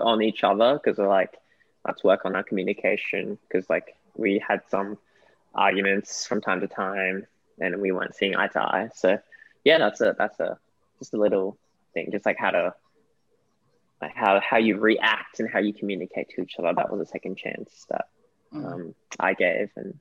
on 0.00 0.22
each 0.22 0.44
other 0.44 0.74
because 0.82 0.98
we're 0.98 1.08
like, 1.08 1.34
let's 1.86 2.04
work 2.04 2.24
on 2.24 2.36
our 2.36 2.42
communication 2.42 3.38
because 3.48 3.68
like 3.70 3.96
we 4.16 4.42
had 4.46 4.60
some 4.68 4.98
arguments 5.54 6.26
from 6.26 6.40
time 6.40 6.60
to 6.60 6.68
time 6.68 7.26
and 7.60 7.80
we 7.80 7.92
weren't 7.92 8.14
seeing 8.14 8.36
eye 8.36 8.48
to 8.48 8.60
eye. 8.60 8.88
So 8.94 9.18
yeah, 9.64 9.78
that's 9.78 10.00
a 10.00 10.14
that's 10.18 10.38
a 10.40 10.58
just 10.98 11.14
a 11.14 11.18
little 11.18 11.58
thing, 11.94 12.10
just 12.12 12.26
like 12.26 12.38
how 12.38 12.50
to 12.50 12.74
like 14.00 14.14
how 14.14 14.40
how 14.40 14.58
you 14.58 14.76
react 14.78 15.40
and 15.40 15.48
how 15.50 15.58
you 15.58 15.72
communicate 15.72 16.28
to 16.30 16.42
each 16.42 16.56
other. 16.58 16.72
That 16.74 16.90
was 16.90 17.00
a 17.00 17.06
second 17.10 17.36
chance 17.36 17.86
that 17.90 18.08
Mm. 18.54 18.64
um, 18.64 18.94
I 19.18 19.34
gave 19.34 19.70
and 19.74 19.98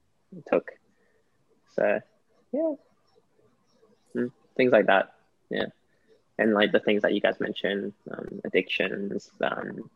took. 0.47 0.71
So 1.75 1.99
yeah, 2.51 2.73
Mm, 4.15 4.31
things 4.55 4.71
like 4.71 4.85
that. 4.85 5.13
Yeah, 5.49 5.65
and 6.37 6.53
like 6.53 6.71
the 6.71 6.79
things 6.79 7.01
that 7.01 7.13
you 7.13 7.21
guys 7.21 7.39
mentioned, 7.39 7.93
um, 8.11 8.41
addictions, 8.45 9.29
um, 9.41 9.89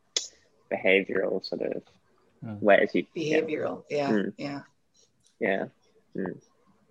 behavioral 0.72 1.46
sort 1.46 1.62
of 1.62 1.84
Mm. 2.44 2.62
ways 2.62 2.90
you 2.96 3.06
yeah, 3.14 3.42
Behavioral. 3.42 3.84
Yeah. 3.90 4.10
Mm. 4.12 4.34
Yeah. 4.38 4.62
yeah. 5.40 5.66
Mm. 6.16 6.42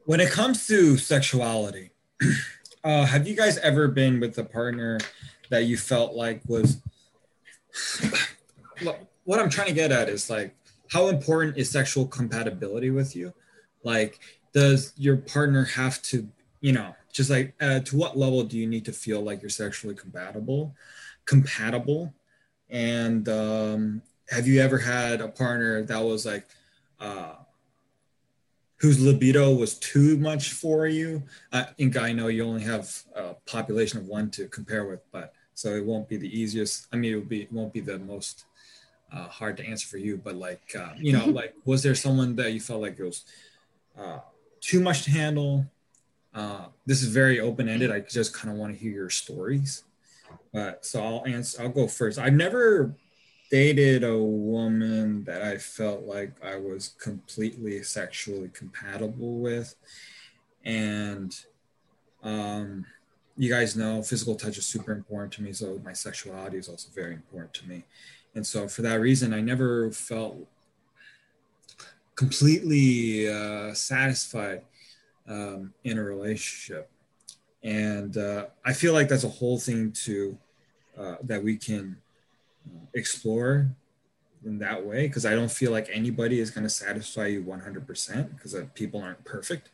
When 0.09 0.21
it 0.21 0.31
comes 0.31 0.67
to 0.69 0.97
sexuality, 0.97 1.91
uh, 2.83 3.05
have 3.05 3.29
you 3.29 3.37
guys 3.37 3.59
ever 3.59 3.89
been 3.89 4.21
with 4.21 4.39
a 4.39 4.43
partner 4.43 4.99
that 5.51 5.65
you 5.65 5.77
felt 5.77 6.15
like 6.15 6.41
was? 6.47 6.81
What 9.25 9.39
I'm 9.39 9.51
trying 9.51 9.67
to 9.67 9.75
get 9.75 9.93
at 9.93 10.09
is 10.09 10.31
like, 10.31 10.57
how 10.91 11.09
important 11.09 11.59
is 11.59 11.69
sexual 11.69 12.07
compatibility 12.07 12.89
with 12.89 13.15
you? 13.15 13.35
Like, 13.85 14.21
does 14.55 14.95
your 14.97 15.19
partner 15.19 15.65
have 15.65 16.01
to, 16.05 16.27
you 16.63 16.73
know, 16.73 16.97
just 17.13 17.29
like, 17.29 17.53
uh, 17.61 17.81
to 17.81 17.97
what 17.99 18.17
level 18.17 18.45
do 18.45 18.57
you 18.57 18.67
need 18.67 18.87
to 18.87 18.93
feel 18.95 19.21
like 19.21 19.43
you're 19.43 19.51
sexually 19.51 19.95
compatible? 19.95 20.75
Compatible, 21.27 22.15
and 22.71 23.29
um, 23.29 24.01
have 24.31 24.47
you 24.47 24.63
ever 24.63 24.79
had 24.79 25.21
a 25.21 25.29
partner 25.29 25.83
that 25.83 26.03
was 26.03 26.25
like, 26.25 26.47
uh, 26.99 27.35
whose 28.79 29.01
libido 29.01 29.53
was 29.53 29.79
too 29.79 30.17
much 30.19 30.53
for 30.53 30.87
you. 30.87 31.23
I 31.53 31.63
think 31.63 31.97
I 31.97 32.13
know 32.13 32.29
you 32.29 32.45
only 32.45 32.63
have 32.63 32.91
a 33.15 33.35
population 33.47 33.99
of 33.99 34.07
one 34.07 34.31
to 34.31 34.49
compare 34.49 34.87
with, 34.87 35.01
but 35.13 35.35
so 35.55 35.75
it 35.75 35.85
won't 35.85 36.09
be 36.09 36.17
the 36.17 36.41
easiest. 36.41 36.87
I 36.93 36.97
mean, 36.97 37.13
it 37.13 37.17
will 37.17 37.25
be 37.25 37.43
it 37.43 37.53
won't 37.53 37.73
be 37.73 37.81
the 37.81 37.99
most 37.99 38.45
uh, 39.13 39.27
hard 39.27 39.57
to 39.57 39.67
answer 39.67 39.89
for 39.89 39.99
you. 39.99 40.17
But 40.17 40.37
like, 40.37 40.75
uh, 40.79 40.91
you 40.97 41.13
know, 41.13 41.27
like, 41.27 41.55
was 41.65 41.83
there 41.83 41.95
someone 41.95 42.37
that 42.37 42.53
you 42.53 42.61
felt 42.61 42.83
like 42.83 42.99
it 42.99 43.05
was 43.05 43.25
uh, 43.99 44.21
too 44.61 44.81
much 44.81 45.03
to 45.05 45.11
handle? 45.11 45.67
Uh, 46.33 46.67
this 46.87 47.03
is 47.03 47.09
very 47.09 47.41
open 47.41 47.69
ended. 47.69 47.91
I 47.91 48.01
just 48.01 48.33
kind 48.33 48.53
of 48.53 48.59
want 48.61 48.73
to 48.73 48.79
hear 48.79 48.93
your 48.93 49.11
stories. 49.11 49.83
But 50.53 50.87
so 50.87 51.03
I'll 51.03 51.25
answer. 51.27 51.63
I'll 51.63 51.69
go 51.69 51.89
first. 51.89 52.19
I've 52.19 52.35
never 52.35 52.95
dated 53.51 54.05
a 54.05 54.17
woman 54.17 55.25
that 55.25 55.43
I 55.43 55.57
felt 55.57 56.03
like 56.05 56.33
I 56.45 56.57
was 56.57 56.95
completely 57.01 57.83
sexually 57.83 58.51
compatible 58.53 59.39
with. 59.39 59.75
And 60.65 61.35
um, 62.23 62.85
you 63.37 63.49
guys 63.49 63.77
know 63.77 64.03
physical 64.03 64.35
touch 64.35 64.59
is 64.59 64.67
super 64.67 64.93
important 64.93 65.33
to 65.35 65.43
me. 65.43 65.53
So 65.53 65.81
my 65.85 65.93
sexuality 65.93 66.59
is 66.59 66.69
also 66.69 66.91
very 66.95 67.15
important 67.15 67.55
to 67.55 67.69
me. 67.69 67.85
And 68.35 68.47
so 68.47 68.69
for 68.69 68.83
that 68.83 69.01
reason, 69.01 69.33
I 69.33 69.41
never 69.41 69.91
felt 69.91 70.37
completely 72.15 73.29
uh, 73.29 73.73
satisfied 73.73 74.63
um, 75.27 75.73
in 75.85 75.99
a 75.99 76.03
relationship. 76.03 76.91
And 77.63 78.17
uh, 78.17 78.47
I 78.65 78.73
feel 78.73 78.93
like 78.93 79.09
that's 79.09 79.25
a 79.25 79.29
whole 79.29 79.59
thing 79.59 79.93
to 80.05 80.37
uh, 80.99 81.17
that 81.23 81.43
we 81.43 81.57
can 81.57 81.97
explore 82.95 83.71
in 84.45 84.59
that 84.59 84.85
way 84.85 85.07
because 85.07 85.27
I 85.27 85.35
don't 85.35 85.51
feel 85.51 85.73
like 85.73 85.89
anybody 85.93 86.41
is 86.41 86.51
going 86.51 86.65
to 86.65 86.71
satisfy 86.71 87.27
you 87.27 87.43
100% 87.43 88.35
because 88.35 88.57
people 88.75 89.03
aren't 89.03 89.25
perfect. 89.25 89.71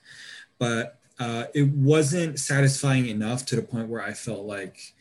But 0.58 0.98
uh, 1.18 1.44
it 1.54 1.68
wasn't 1.68 2.38
satisfying 2.38 3.06
enough 3.06 3.44
to 3.46 3.56
the 3.56 3.62
point 3.62 3.88
where 3.88 4.02
I 4.02 4.12
felt 4.12 4.44
like 4.44 4.94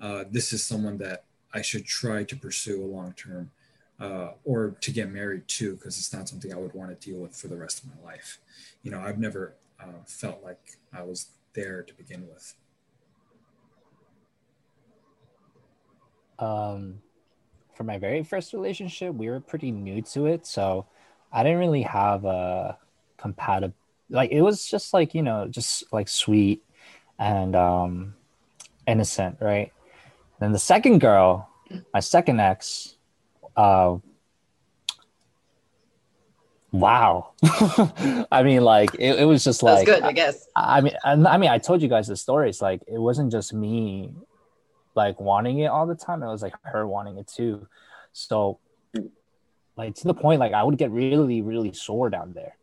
uh, 0.00 0.24
this 0.30 0.52
is 0.52 0.64
someone 0.64 0.98
that 0.98 1.24
I 1.52 1.62
should 1.62 1.84
try 1.84 2.24
to 2.24 2.36
pursue 2.36 2.82
a 2.82 2.86
long 2.86 3.12
term 3.12 3.50
uh, 4.00 4.30
or 4.44 4.76
to 4.80 4.90
get 4.90 5.12
married 5.12 5.46
to 5.46 5.76
because 5.76 5.98
it's 5.98 6.12
not 6.12 6.28
something 6.28 6.52
I 6.52 6.56
would 6.56 6.74
want 6.74 6.98
to 6.98 7.10
deal 7.10 7.20
with 7.20 7.36
for 7.36 7.48
the 7.48 7.56
rest 7.56 7.82
of 7.82 7.90
my 7.90 8.10
life. 8.10 8.38
You 8.82 8.90
know, 8.90 9.00
I've 9.00 9.18
never 9.18 9.54
uh, 9.78 10.04
felt 10.06 10.42
like 10.42 10.78
I 10.92 11.02
was 11.02 11.26
there 11.54 11.82
to 11.82 11.94
begin 11.94 12.26
with. 12.28 12.54
um 16.40 17.02
for 17.80 17.84
my 17.84 17.96
very 17.96 18.22
first 18.22 18.52
relationship 18.52 19.14
we 19.14 19.30
were 19.30 19.40
pretty 19.40 19.70
new 19.70 20.02
to 20.02 20.26
it 20.26 20.46
so 20.46 20.84
i 21.32 21.42
didn't 21.42 21.58
really 21.58 21.80
have 21.80 22.26
a 22.26 22.76
compatible 23.16 23.74
like 24.10 24.30
it 24.30 24.42
was 24.42 24.66
just 24.66 24.92
like 24.92 25.14
you 25.14 25.22
know 25.22 25.48
just 25.48 25.90
like 25.90 26.06
sweet 26.06 26.62
and 27.18 27.56
um 27.56 28.14
innocent 28.86 29.34
right 29.40 29.72
then 30.40 30.52
the 30.52 30.58
second 30.58 30.98
girl 30.98 31.48
my 31.94 32.00
second 32.00 32.38
ex 32.38 32.96
uh 33.56 33.96
wow 36.72 37.30
i 38.30 38.42
mean 38.44 38.62
like 38.62 38.92
it, 38.98 39.20
it 39.20 39.24
was 39.24 39.42
just 39.42 39.62
That's 39.62 39.78
like 39.78 39.86
good, 39.86 40.02
I 40.02 40.12
guess. 40.12 40.46
I 40.54 40.82
mean, 40.82 40.92
and 41.02 41.26
I 41.26 41.38
mean, 41.38 41.50
I 41.50 41.58
told 41.58 41.82
you 41.82 41.88
guys 41.88 42.06
the 42.06 42.16
stories. 42.16 42.62
Like, 42.62 42.80
it 42.86 42.98
wasn't 42.98 43.32
just 43.32 43.52
me, 43.52 44.12
like 45.00 45.20
wanting 45.20 45.58
it 45.60 45.66
all 45.66 45.86
the 45.86 45.94
time. 45.94 46.22
It 46.22 46.26
was 46.26 46.42
like 46.42 46.54
her 46.62 46.86
wanting 46.86 47.18
it 47.18 47.26
too. 47.26 47.66
So, 48.12 48.58
like 49.76 49.94
to 49.96 50.04
the 50.04 50.14
point, 50.14 50.40
like 50.40 50.52
I 50.52 50.62
would 50.62 50.78
get 50.78 50.90
really, 50.90 51.42
really 51.42 51.72
sore 51.72 52.10
down 52.10 52.32
there, 52.32 52.56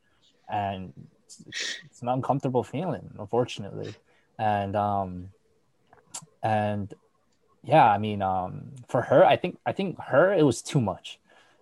and 0.49 0.93
it's, 1.47 2.01
an 2.01 2.09
uncomfortable 2.09 2.63
feeling, 2.63 3.09
unfortunately. 3.17 3.93
And 4.38 4.75
um, 4.75 5.29
and 6.43 6.93
yeah, 7.63 7.89
I 7.89 7.97
mean, 7.97 8.21
um, 8.21 8.71
for 8.88 9.01
her, 9.01 9.25
I 9.25 9.35
think 9.35 9.57
I 9.65 9.71
think 9.71 9.99
her 9.99 10.33
it 10.33 10.43
was 10.43 10.61
too 10.61 10.81
much 10.81 11.19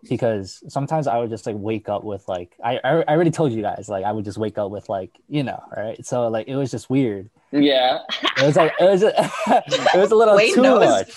because 0.10 0.64
sometimes 0.68 1.08
I 1.08 1.18
would 1.18 1.30
just 1.30 1.46
like 1.46 1.56
wake 1.58 1.90
up 1.90 2.04
with 2.04 2.28
like 2.28 2.56
I 2.64 2.78
I 2.84 2.90
I 3.08 3.14
already 3.16 3.32
told 3.32 3.52
you 3.52 3.62
guys 3.62 3.88
like 3.90 4.04
I 4.06 4.12
would 4.12 4.26
just 4.26 4.38
wake 4.38 4.58
up 4.58 4.72
with 4.72 4.88
like 4.90 5.12
you 5.28 5.44
know 5.44 5.62
right? 5.76 6.04
So 6.06 6.28
like 6.28 6.48
it 6.48 6.56
was 6.56 6.72
just 6.72 6.90
weird. 6.90 7.30
Yeah. 7.52 8.00
it 8.38 8.46
was 8.46 8.56
like 8.56 8.74
it 8.80 8.84
was 8.84 9.04
it 9.04 9.98
was 9.98 10.12
a 10.12 10.16
little 10.16 10.36
Wade 10.36 10.54
too 10.54 10.62
knows. 10.62 10.86
much. 10.90 11.10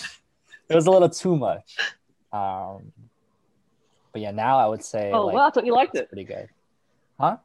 It 0.68 0.74
was 0.74 0.86
a 0.86 0.90
little 0.90 1.08
too 1.08 1.36
much. 1.36 1.76
Um 2.32 2.92
but 4.12 4.22
yeah 4.22 4.30
now 4.30 4.58
I 4.58 4.66
would 4.66 4.82
say 4.84 5.10
Oh, 5.12 5.26
like, 5.26 5.34
well, 5.34 5.46
I 5.46 5.50
thought 5.50 5.66
you 5.66 5.74
liked 5.74 5.94
it. 5.96 6.08
pretty 6.08 6.24
good. 6.24 6.48
Huh? 7.18 7.38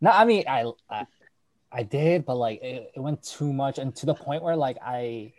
No 0.00 0.10
I 0.10 0.24
mean 0.24 0.44
I 0.48 0.64
I, 0.88 1.06
I 1.72 1.82
did 1.82 2.24
but 2.24 2.36
like 2.36 2.62
it, 2.62 2.92
it 2.96 3.00
went 3.00 3.22
too 3.22 3.52
much 3.52 3.78
and 3.78 3.94
to 3.96 4.06
the 4.06 4.14
point 4.14 4.42
where 4.42 4.56
like 4.56 4.78
I 4.84 5.32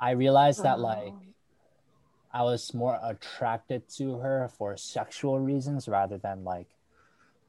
I 0.00 0.10
realized 0.10 0.62
that 0.64 0.78
like 0.80 1.12
I 2.36 2.42
was 2.42 2.74
more 2.74 2.98
attracted 3.02 3.88
to 3.96 4.18
her 4.18 4.50
for 4.58 4.76
sexual 4.76 5.38
reasons 5.40 5.88
rather 5.88 6.18
than 6.18 6.44
like 6.44 6.66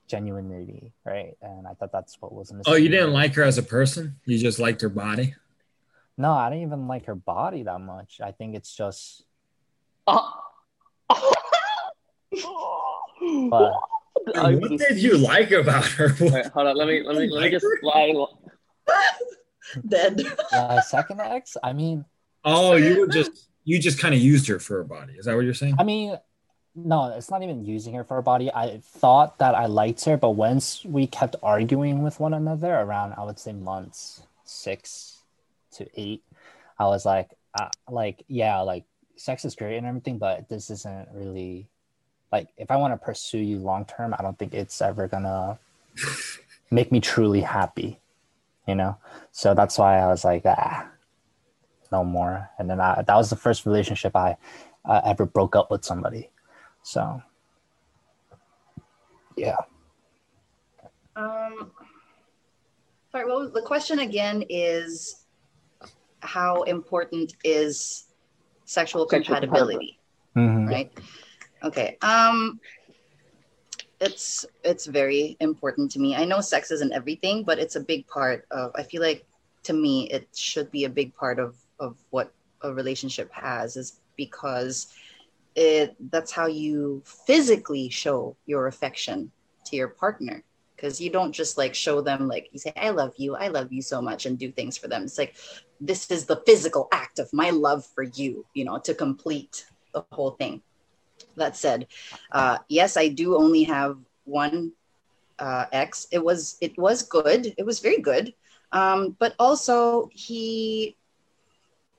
genuinity, 0.09 0.91
right? 1.03 1.35
And 1.41 1.67
I 1.67 1.73
thought 1.73 1.91
that's 1.91 2.15
what 2.21 2.31
was 2.33 2.53
missing. 2.53 2.71
Oh, 2.71 2.77
you 2.77 2.87
didn't 2.87 3.11
like 3.11 3.35
her 3.35 3.43
as 3.43 3.57
a 3.57 3.63
person? 3.63 4.15
You 4.25 4.37
just 4.37 4.59
liked 4.59 4.79
her 4.81 4.87
body? 4.89 5.35
No, 6.17 6.31
I 6.31 6.49
didn't 6.49 6.63
even 6.63 6.87
like 6.87 7.05
her 7.07 7.15
body 7.15 7.63
that 7.63 7.79
much. 7.81 8.21
I 8.23 8.31
think 8.31 8.55
it's 8.55 8.73
just, 8.73 9.23
Oh. 10.07 10.31
but 13.49 13.73
I 14.35 14.55
what 14.55 14.69
did 14.77 14.97
you 14.99 15.17
like 15.17 15.51
about 15.51 15.85
her? 15.85 16.15
Wait, 16.19 16.45
hold 16.47 16.67
on. 16.67 16.77
Let 16.77 16.87
me 16.87 17.03
let 17.03 17.17
me 17.17 17.27
let 17.29 17.43
me 17.43 17.49
just 17.51 17.65
lie. 17.83 18.13
Dead. 19.85 20.21
uh, 20.53 20.79
second 20.81 21.19
ex, 21.19 21.57
I 21.61 21.73
mean, 21.73 22.05
Oh, 22.45 22.75
you 22.75 23.01
were 23.01 23.07
just 23.07 23.49
you 23.67 23.79
just 23.79 23.99
kind 23.99 24.15
of 24.15 24.21
used 24.21 24.47
her 24.47 24.59
for 24.59 24.77
her 24.77 24.85
body. 24.85 25.13
Is 25.17 25.25
that 25.25 25.35
what 25.35 25.43
you're 25.43 25.53
saying? 25.53 25.75
I 25.77 25.83
mean, 25.83 26.17
no, 26.73 27.09
it's 27.09 27.29
not 27.29 27.43
even 27.43 27.65
using 27.65 27.93
her 27.95 28.05
for 28.05 28.15
her 28.15 28.21
body. 28.21 28.49
I 28.49 28.79
thought 28.81 29.39
that 29.39 29.55
I 29.55 29.65
liked 29.65 30.05
her, 30.05 30.15
but 30.15 30.31
once 30.31 30.85
we 30.85 31.05
kept 31.05 31.35
arguing 31.43 32.01
with 32.01 32.17
one 32.17 32.33
another 32.33 32.73
around, 32.73 33.15
I 33.17 33.25
would 33.25 33.37
say 33.37 33.51
months 33.51 34.23
six 34.45 35.17
to 35.73 35.85
eight, 35.95 36.23
I 36.79 36.85
was 36.85 37.05
like, 37.05 37.31
uh, 37.59 37.67
like, 37.89 38.23
yeah, 38.29 38.61
like 38.61 38.85
sex 39.17 39.43
is 39.43 39.53
great 39.53 39.75
and 39.75 39.85
everything, 39.85 40.17
but 40.17 40.47
this 40.47 40.69
isn't 40.69 41.09
really 41.13 41.67
like 42.31 42.47
if 42.55 42.71
I 42.71 42.77
want 42.77 42.93
to 42.93 43.05
pursue 43.05 43.39
you 43.39 43.57
long 43.57 43.83
term, 43.83 44.15
I 44.17 44.23
don't 44.23 44.39
think 44.39 44.53
it's 44.53 44.81
ever 44.81 45.09
gonna 45.09 45.59
make 46.71 46.89
me 46.89 47.01
truly 47.01 47.41
happy, 47.41 47.99
you 48.65 48.75
know. 48.75 48.95
So 49.33 49.53
that's 49.53 49.77
why 49.77 49.99
I 49.99 50.07
was 50.07 50.23
like, 50.23 50.43
ah, 50.45 50.87
no 51.91 52.03
more. 52.03 52.49
And 52.59 52.69
then 52.69 52.79
I, 52.79 53.01
that 53.01 53.15
was 53.15 53.29
the 53.29 53.35
first 53.35 53.65
relationship 53.65 54.15
I 54.15 54.37
uh, 54.85 55.01
ever 55.05 55.25
broke 55.25 55.55
up 55.55 55.71
with 55.71 55.83
somebody. 55.83 56.29
So, 56.83 57.21
yeah. 59.35 59.57
Um, 61.15 61.71
sorry, 63.11 63.25
what 63.25 63.39
was 63.39 63.51
the 63.51 63.61
question 63.61 63.99
again? 63.99 64.43
Is 64.49 65.25
how 66.21 66.63
important 66.63 67.33
is 67.43 68.05
sexual 68.65 69.07
Sexual 69.07 69.35
compatibility? 69.35 69.99
Mhm. 70.35 70.69
Right. 70.69 70.91
Okay. 71.63 71.97
Um, 72.01 72.59
it's 73.99 74.45
it's 74.63 74.85
very 74.85 75.37
important 75.39 75.89
to 75.91 75.99
me. 75.99 76.15
I 76.15 76.25
know 76.25 76.39
sex 76.39 76.69
isn't 76.69 76.93
everything, 76.93 77.43
but 77.43 77.57
it's 77.57 77.75
a 77.75 77.79
big 77.79 78.05
part 78.07 78.45
of. 78.51 78.71
I 78.75 78.83
feel 78.83 79.01
like 79.01 79.25
to 79.63 79.73
me, 79.73 80.09
it 80.09 80.27
should 80.35 80.71
be 80.71 80.85
a 80.85 80.89
big 80.89 81.15
part 81.15 81.39
of 81.39 81.55
of 81.79 81.97
what 82.09 82.33
a 82.61 82.73
relationship 82.73 83.31
has 83.33 83.75
is 83.77 83.99
because 84.15 84.87
it 85.55 85.95
that's 86.11 86.31
how 86.31 86.47
you 86.47 87.03
physically 87.05 87.89
show 87.89 88.35
your 88.45 88.67
affection 88.67 89.31
to 89.65 89.75
your 89.75 89.89
partner. 89.89 90.43
Because 90.75 91.01
you 91.01 91.09
don't 91.09 91.33
just 91.33 91.57
like 91.57 91.75
show 91.75 92.01
them 92.01 92.27
like 92.27 92.49
you 92.51 92.59
say 92.59 92.73
i 92.75 92.89
love 92.89 93.13
you 93.17 93.35
i 93.35 93.47
love 93.47 93.71
you 93.71 93.81
so 93.81 94.01
much 94.01 94.25
and 94.25 94.37
do 94.37 94.51
things 94.51 94.77
for 94.77 94.87
them. 94.87 95.03
It's 95.03 95.17
like 95.17 95.35
this 95.79 96.09
is 96.11 96.25
the 96.25 96.41
physical 96.45 96.87
act 96.93 97.19
of 97.19 97.29
my 97.33 97.49
love 97.51 97.85
for 97.85 98.03
you 98.03 98.45
you 98.53 98.65
know 98.65 98.79
to 98.79 98.93
complete 98.93 99.65
the 99.93 100.01
whole 100.01 100.21
thing. 100.31 100.61
That 101.35 101.55
said 101.55 101.87
uh, 102.31 102.59
yes 102.69 102.97
i 102.97 103.07
do 103.09 103.35
only 103.35 103.63
have 103.63 103.97
one 104.25 104.71
uh, 105.39 105.65
ex. 105.71 106.07
It 106.11 106.23
was 106.23 106.57
it 106.61 106.77
was 106.77 107.03
good. 107.03 107.53
It 107.57 107.65
was 107.65 107.79
very 107.79 107.99
good. 108.01 108.33
Um, 108.71 109.15
but 109.19 109.35
also 109.39 110.09
he 110.13 110.96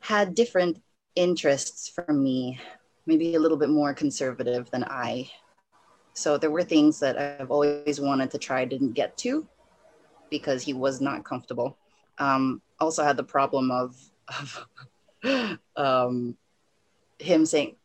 had 0.01 0.35
different 0.35 0.83
interests 1.15 1.89
from 1.89 2.23
me 2.23 2.59
maybe 3.07 3.35
a 3.35 3.41
little 3.41 3.57
bit 3.57 3.71
more 3.71 3.93
conservative 3.95 4.71
than 4.71 4.85
i 4.85 5.29
so 6.19 6.37
there 6.37 6.51
were 6.51 6.65
things 6.65 6.99
that 6.99 7.17
I've 7.17 7.53
always 7.53 8.01
wanted 8.01 8.33
to 8.33 8.39
try, 8.39 8.65
didn't 8.65 8.95
get 8.95 9.17
to 9.19 9.47
because 10.31 10.65
he 10.65 10.73
was 10.73 11.01
not 11.01 11.25
comfortable. 11.25 11.79
Um, 12.19 12.61
also 12.81 13.05
had 13.05 13.17
the 13.17 13.23
problem 13.23 13.71
of, 13.71 13.97
of 14.29 14.67
um, 15.77 16.37
him 17.21 17.47
saying, 17.47 17.77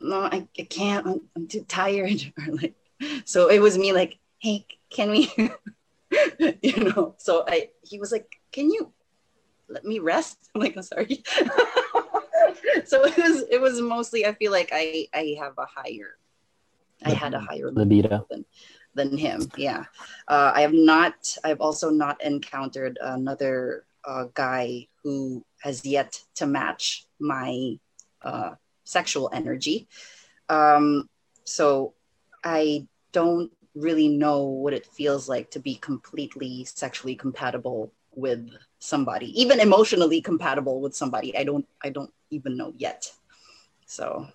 "No, 0.00 0.20
I, 0.22 0.48
I 0.58 0.62
can't. 0.62 1.06
I'm, 1.06 1.20
I'm, 1.36 1.46
too 1.46 1.64
tired." 1.68 2.32
or 2.38 2.54
like, 2.54 2.74
so 3.26 3.50
it 3.50 3.58
was 3.58 3.76
me 3.76 3.92
like, 3.92 4.18
"Hey, 4.38 4.64
can 4.88 5.10
we?" 5.10 5.30
you 6.62 6.84
know. 6.84 7.14
So 7.18 7.44
I, 7.46 7.68
he 7.82 7.98
was 7.98 8.10
like, 8.10 8.40
"Can 8.52 8.70
you 8.70 8.90
let 9.72 9.84
me 9.84 9.98
rest?" 9.98 10.50
I'm 10.54 10.60
like, 10.64 10.76
"I'm 10.76 10.82
sorry." 10.82 11.22
so 12.84 13.04
it 13.04 13.16
was 13.16 13.44
it 13.50 13.60
was 13.60 13.80
mostly 13.80 14.26
I 14.26 14.34
feel 14.34 14.52
like 14.52 14.70
I 14.72 15.08
I 15.14 15.36
have 15.40 15.54
a 15.58 15.66
higher 15.66 16.16
I 17.04 17.10
had 17.10 17.34
a 17.34 17.40
higher 17.40 17.70
libido 17.70 18.26
than, 18.30 18.44
than 18.94 19.16
him. 19.16 19.50
Yeah. 19.56 19.84
Uh, 20.28 20.52
I 20.54 20.62
have 20.62 20.72
not, 20.72 21.14
I've 21.44 21.60
also 21.60 21.90
not 21.90 22.22
encountered 22.22 22.98
another 23.00 23.84
uh, 24.04 24.26
guy 24.34 24.88
who 25.02 25.44
has 25.62 25.84
yet 25.84 26.20
to 26.36 26.46
match 26.46 27.06
my 27.18 27.78
uh, 28.22 28.52
sexual 28.84 29.30
energy. 29.32 29.88
Um, 30.48 31.08
so 31.44 31.94
I 32.44 32.86
don't 33.12 33.50
really 33.74 34.08
know 34.08 34.42
what 34.44 34.74
it 34.74 34.86
feels 34.86 35.28
like 35.28 35.50
to 35.52 35.58
be 35.58 35.76
completely 35.76 36.64
sexually 36.64 37.14
compatible 37.14 37.92
with 38.14 38.50
somebody, 38.82 39.40
even 39.40 39.60
emotionally 39.60 40.20
compatible 40.20 40.80
with 40.80 40.94
somebody. 40.94 41.36
I 41.36 41.44
don't, 41.44 41.66
I 41.82 41.90
don't 41.90 42.12
even 42.30 42.56
know 42.56 42.72
yet. 42.76 43.12
So 43.86 44.26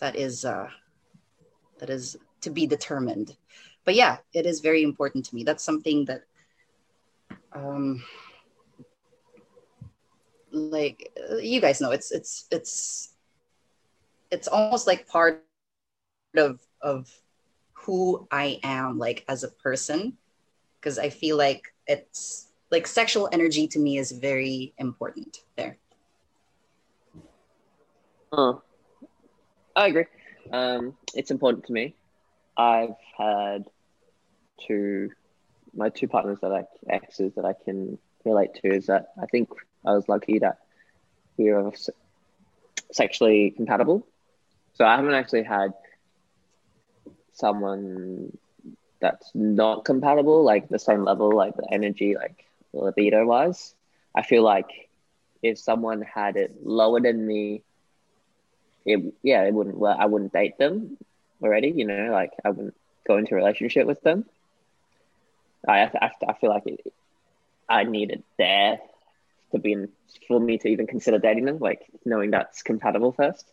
that 0.00 0.16
is, 0.16 0.44
uh, 0.44 0.68
that 1.78 1.90
is 1.90 2.16
to 2.40 2.50
be 2.50 2.66
determined. 2.66 3.36
But 3.84 3.94
yeah, 3.94 4.18
it 4.32 4.46
is 4.46 4.60
very 4.60 4.82
important 4.82 5.26
to 5.26 5.34
me. 5.34 5.44
That's 5.44 5.64
something 5.64 6.06
that, 6.06 6.22
um, 7.52 8.02
like 10.50 11.12
you 11.40 11.60
guys 11.60 11.80
know, 11.80 11.90
it's 11.90 12.10
it's 12.12 12.46
it's 12.50 13.14
it's 14.30 14.48
almost 14.48 14.86
like 14.86 15.06
part 15.06 15.42
of 15.42 15.60
of 16.80 17.20
who 17.72 18.26
I 18.30 18.60
am, 18.62 18.98
like 18.98 19.24
as 19.28 19.44
a 19.44 19.48
person, 19.48 20.16
because 20.80 20.98
I 20.98 21.10
feel 21.10 21.36
like 21.36 21.74
it's 21.86 22.45
like 22.76 22.86
sexual 22.86 23.26
energy 23.32 23.66
to 23.66 23.78
me 23.78 23.96
is 23.96 24.12
very 24.12 24.74
important 24.76 25.38
there. 25.56 25.78
Oh, 28.30 28.60
I 29.74 29.86
agree. 29.86 30.04
Um, 30.52 30.94
it's 31.14 31.30
important 31.30 31.64
to 31.66 31.72
me. 31.72 31.94
I've 32.54 32.98
had 33.16 33.64
two, 34.66 35.10
my 35.74 35.88
two 35.88 36.06
partners 36.06 36.38
that 36.42 36.52
I 36.52 36.64
exes 36.92 37.32
that 37.36 37.46
I 37.46 37.54
can 37.64 37.96
relate 38.26 38.52
to 38.56 38.68
is 38.68 38.86
that 38.86 39.12
I 39.22 39.24
think 39.24 39.48
I 39.86 39.92
was 39.92 40.06
lucky 40.06 40.38
that 40.40 40.58
we 41.38 41.50
were 41.50 41.72
sexually 42.92 43.52
compatible. 43.52 44.06
So 44.74 44.84
I 44.84 44.96
haven't 44.96 45.14
actually 45.14 45.44
had 45.44 45.72
someone 47.32 48.36
that's 49.00 49.30
not 49.34 49.86
compatible, 49.86 50.44
like 50.44 50.68
the 50.68 50.78
same 50.78 51.04
level, 51.04 51.34
like 51.34 51.56
the 51.56 51.68
energy, 51.72 52.16
like 52.16 52.45
libido 52.76 53.26
wise. 53.26 53.74
I 54.14 54.22
feel 54.22 54.42
like 54.42 54.88
if 55.42 55.58
someone 55.58 56.02
had 56.02 56.36
it 56.36 56.64
lower 56.64 57.00
than 57.00 57.26
me 57.26 57.62
it 58.86 59.14
yeah, 59.22 59.42
it 59.44 59.52
wouldn't 59.52 59.76
well, 59.76 59.96
I 59.98 60.06
wouldn't 60.06 60.32
date 60.32 60.58
them 60.58 60.96
already. 61.42 61.72
You 61.76 61.86
know, 61.86 62.10
like 62.12 62.32
I 62.44 62.50
wouldn't 62.50 62.74
go 63.06 63.16
into 63.18 63.34
a 63.34 63.36
relationship 63.36 63.86
with 63.86 64.00
them. 64.02 64.24
I 65.66 65.82
I, 65.82 66.10
I 66.28 66.32
feel 66.34 66.50
like 66.50 66.66
it, 66.66 66.92
I 67.68 67.84
need 67.84 68.10
it 68.12 68.22
there 68.38 68.78
to 69.52 69.58
be 69.58 69.72
in, 69.72 69.88
for 70.28 70.40
me 70.40 70.58
to 70.58 70.68
even 70.68 70.86
consider 70.86 71.18
dating 71.18 71.44
them, 71.46 71.58
like 71.58 71.82
knowing 72.04 72.30
that's 72.30 72.62
compatible 72.62 73.12
first. 73.12 73.44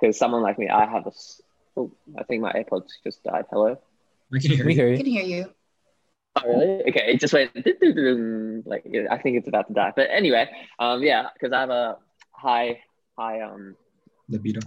Because 0.00 0.18
someone 0.18 0.42
like 0.42 0.58
me, 0.58 0.68
I 0.68 0.86
have 0.86 1.06
a. 1.06 1.12
Oh, 1.76 1.92
I 2.18 2.24
think 2.24 2.42
my 2.42 2.52
AirPods 2.52 2.90
just 3.04 3.22
died. 3.22 3.46
Hello. 3.50 3.78
We 4.30 4.40
can 4.40 4.50
hear 4.52 4.64
we 4.64 4.74
you. 4.74 4.74
hear 4.74 4.88
I 4.92 4.92
you 4.92 4.96
can 4.96 5.06
hear 5.06 5.22
you. 5.22 5.54
Oh, 6.44 6.48
really? 6.48 6.82
Okay, 6.88 7.04
it 7.12 7.20
just 7.20 7.32
went 7.34 7.50
like 8.66 8.84
I 9.10 9.18
think 9.18 9.36
it's 9.38 9.48
about 9.48 9.68
to 9.68 9.74
die. 9.74 9.92
But 9.94 10.08
anyway, 10.10 10.48
um, 10.78 11.02
yeah, 11.02 11.26
because 11.32 11.52
I 11.52 11.60
have 11.60 11.70
a 11.70 11.96
high, 12.32 12.78
high 13.16 13.40
um 13.42 13.76
Libido. 14.28 14.60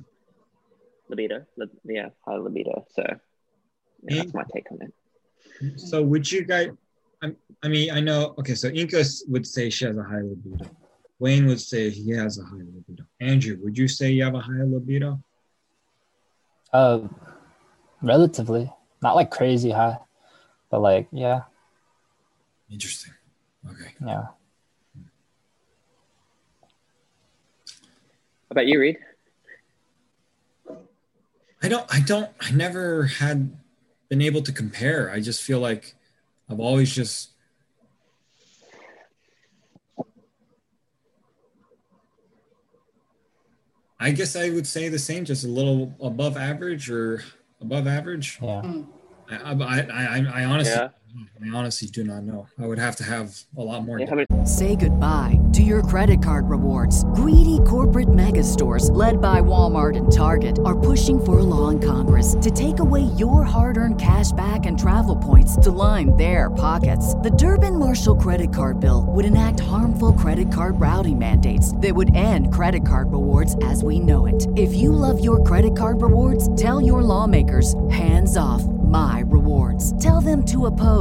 libido, 1.09 1.45
li- 1.57 1.67
yeah, 1.85 2.09
high 2.25 2.37
libido. 2.37 2.85
So 2.89 3.03
yeah, 4.03 4.15
that's 4.17 4.33
my 4.33 4.43
take 4.53 4.71
on 4.71 4.79
it. 4.81 4.93
So 5.79 6.01
would 6.03 6.29
you 6.31 6.43
guys? 6.45 6.69
I, 7.21 7.31
I 7.63 7.67
mean, 7.67 7.91
I 7.91 7.99
know. 7.99 8.33
Okay, 8.39 8.55
so 8.55 8.69
Inka 8.69 9.03
would 9.29 9.45
say 9.45 9.69
she 9.69 9.85
has 9.85 9.97
a 9.97 10.03
high 10.03 10.21
libido. 10.21 10.69
Wayne 11.19 11.45
would 11.47 11.59
say 11.61 11.89
he 11.89 12.11
has 12.11 12.39
a 12.39 12.43
high 12.43 12.57
libido. 12.57 13.03
Andrew, 13.19 13.57
would 13.61 13.77
you 13.77 13.87
say 13.87 14.11
you 14.11 14.23
have 14.23 14.35
a 14.35 14.39
high 14.41 14.63
libido? 14.65 15.19
uh 16.73 16.99
relatively 18.01 18.71
not 19.01 19.15
like 19.15 19.29
crazy 19.29 19.71
high 19.71 19.97
but 20.69 20.79
like 20.81 21.07
yeah 21.11 21.41
Interesting. 22.71 23.13
Okay. 23.69 23.93
yeah 24.05 24.23
How 24.23 24.31
about 28.51 28.67
you, 28.67 28.79
Read? 28.79 28.97
I 31.63 31.69
don't. 31.69 31.85
I 31.93 31.99
don't. 32.01 32.29
I 32.39 32.51
never 32.51 33.05
had 33.05 33.55
been 34.09 34.21
able 34.21 34.41
to 34.41 34.51
compare. 34.51 35.11
I 35.11 35.19
just 35.21 35.41
feel 35.41 35.59
like 35.59 35.93
I've 36.49 36.59
always 36.59 36.93
just. 36.93 37.29
I 43.99 44.11
guess 44.11 44.35
I 44.35 44.49
would 44.49 44.65
say 44.65 44.89
the 44.89 44.97
same, 44.97 45.23
just 45.23 45.45
a 45.45 45.47
little 45.47 45.95
above 46.01 46.35
average 46.35 46.89
or 46.89 47.23
above 47.61 47.87
average. 47.87 48.39
yeah 48.41 48.63
I, 49.29 49.53
I, 49.53 49.79
I, 49.79 50.41
I 50.41 50.45
honestly, 50.45 50.73
Yeah. 50.73 50.89
I 51.43 51.55
honestly 51.55 51.87
do 51.87 52.03
not 52.03 52.23
know. 52.23 52.47
I 52.59 52.67
would 52.67 52.79
have 52.79 52.95
to 52.97 53.03
have 53.03 53.35
a 53.57 53.61
lot 53.61 53.83
more. 53.85 53.99
Yeah, 53.99 54.07
how 54.09 54.15
many? 54.15 54.27
Say 54.45 54.75
goodbye 54.75 55.39
to 55.53 55.61
your 55.61 55.81
credit 55.83 56.23
card 56.23 56.49
rewards. 56.49 57.03
Greedy 57.05 57.59
corporate 57.65 58.13
mega 58.13 58.43
stores, 58.43 58.89
led 58.91 59.21
by 59.21 59.41
Walmart 59.41 59.97
and 59.97 60.11
Target, 60.11 60.59
are 60.65 60.77
pushing 60.77 61.23
for 61.23 61.39
a 61.39 61.43
law 61.43 61.69
in 61.69 61.79
Congress 61.79 62.35
to 62.41 62.51
take 62.51 62.79
away 62.79 63.01
your 63.01 63.43
hard 63.43 63.77
earned 63.77 63.99
cash 63.99 64.31
back 64.33 64.65
and 64.65 64.77
travel 64.79 65.15
points 65.15 65.55
to 65.57 65.71
line 65.71 66.15
their 66.15 66.49
pockets. 66.49 67.15
The 67.15 67.31
Durbin 67.31 67.77
Marshall 67.77 68.15
credit 68.15 68.53
card 68.53 68.79
bill 68.79 69.05
would 69.09 69.25
enact 69.25 69.59
harmful 69.59 70.13
credit 70.13 70.51
card 70.51 70.79
routing 70.79 71.19
mandates 71.19 71.75
that 71.77 71.95
would 71.95 72.15
end 72.15 72.53
credit 72.53 72.87
card 72.87 73.11
rewards 73.11 73.55
as 73.63 73.83
we 73.83 73.99
know 73.99 74.27
it. 74.27 74.47
If 74.55 74.73
you 74.73 74.91
love 74.91 75.23
your 75.23 75.43
credit 75.43 75.75
card 75.75 76.01
rewards, 76.01 76.55
tell 76.55 76.81
your 76.81 77.01
lawmakers 77.01 77.75
hands 77.89 78.37
off 78.37 78.63
my 78.63 79.23
rewards. 79.25 80.03
Tell 80.03 80.21
them 80.21 80.43
to 80.45 80.65
oppose 80.65 81.00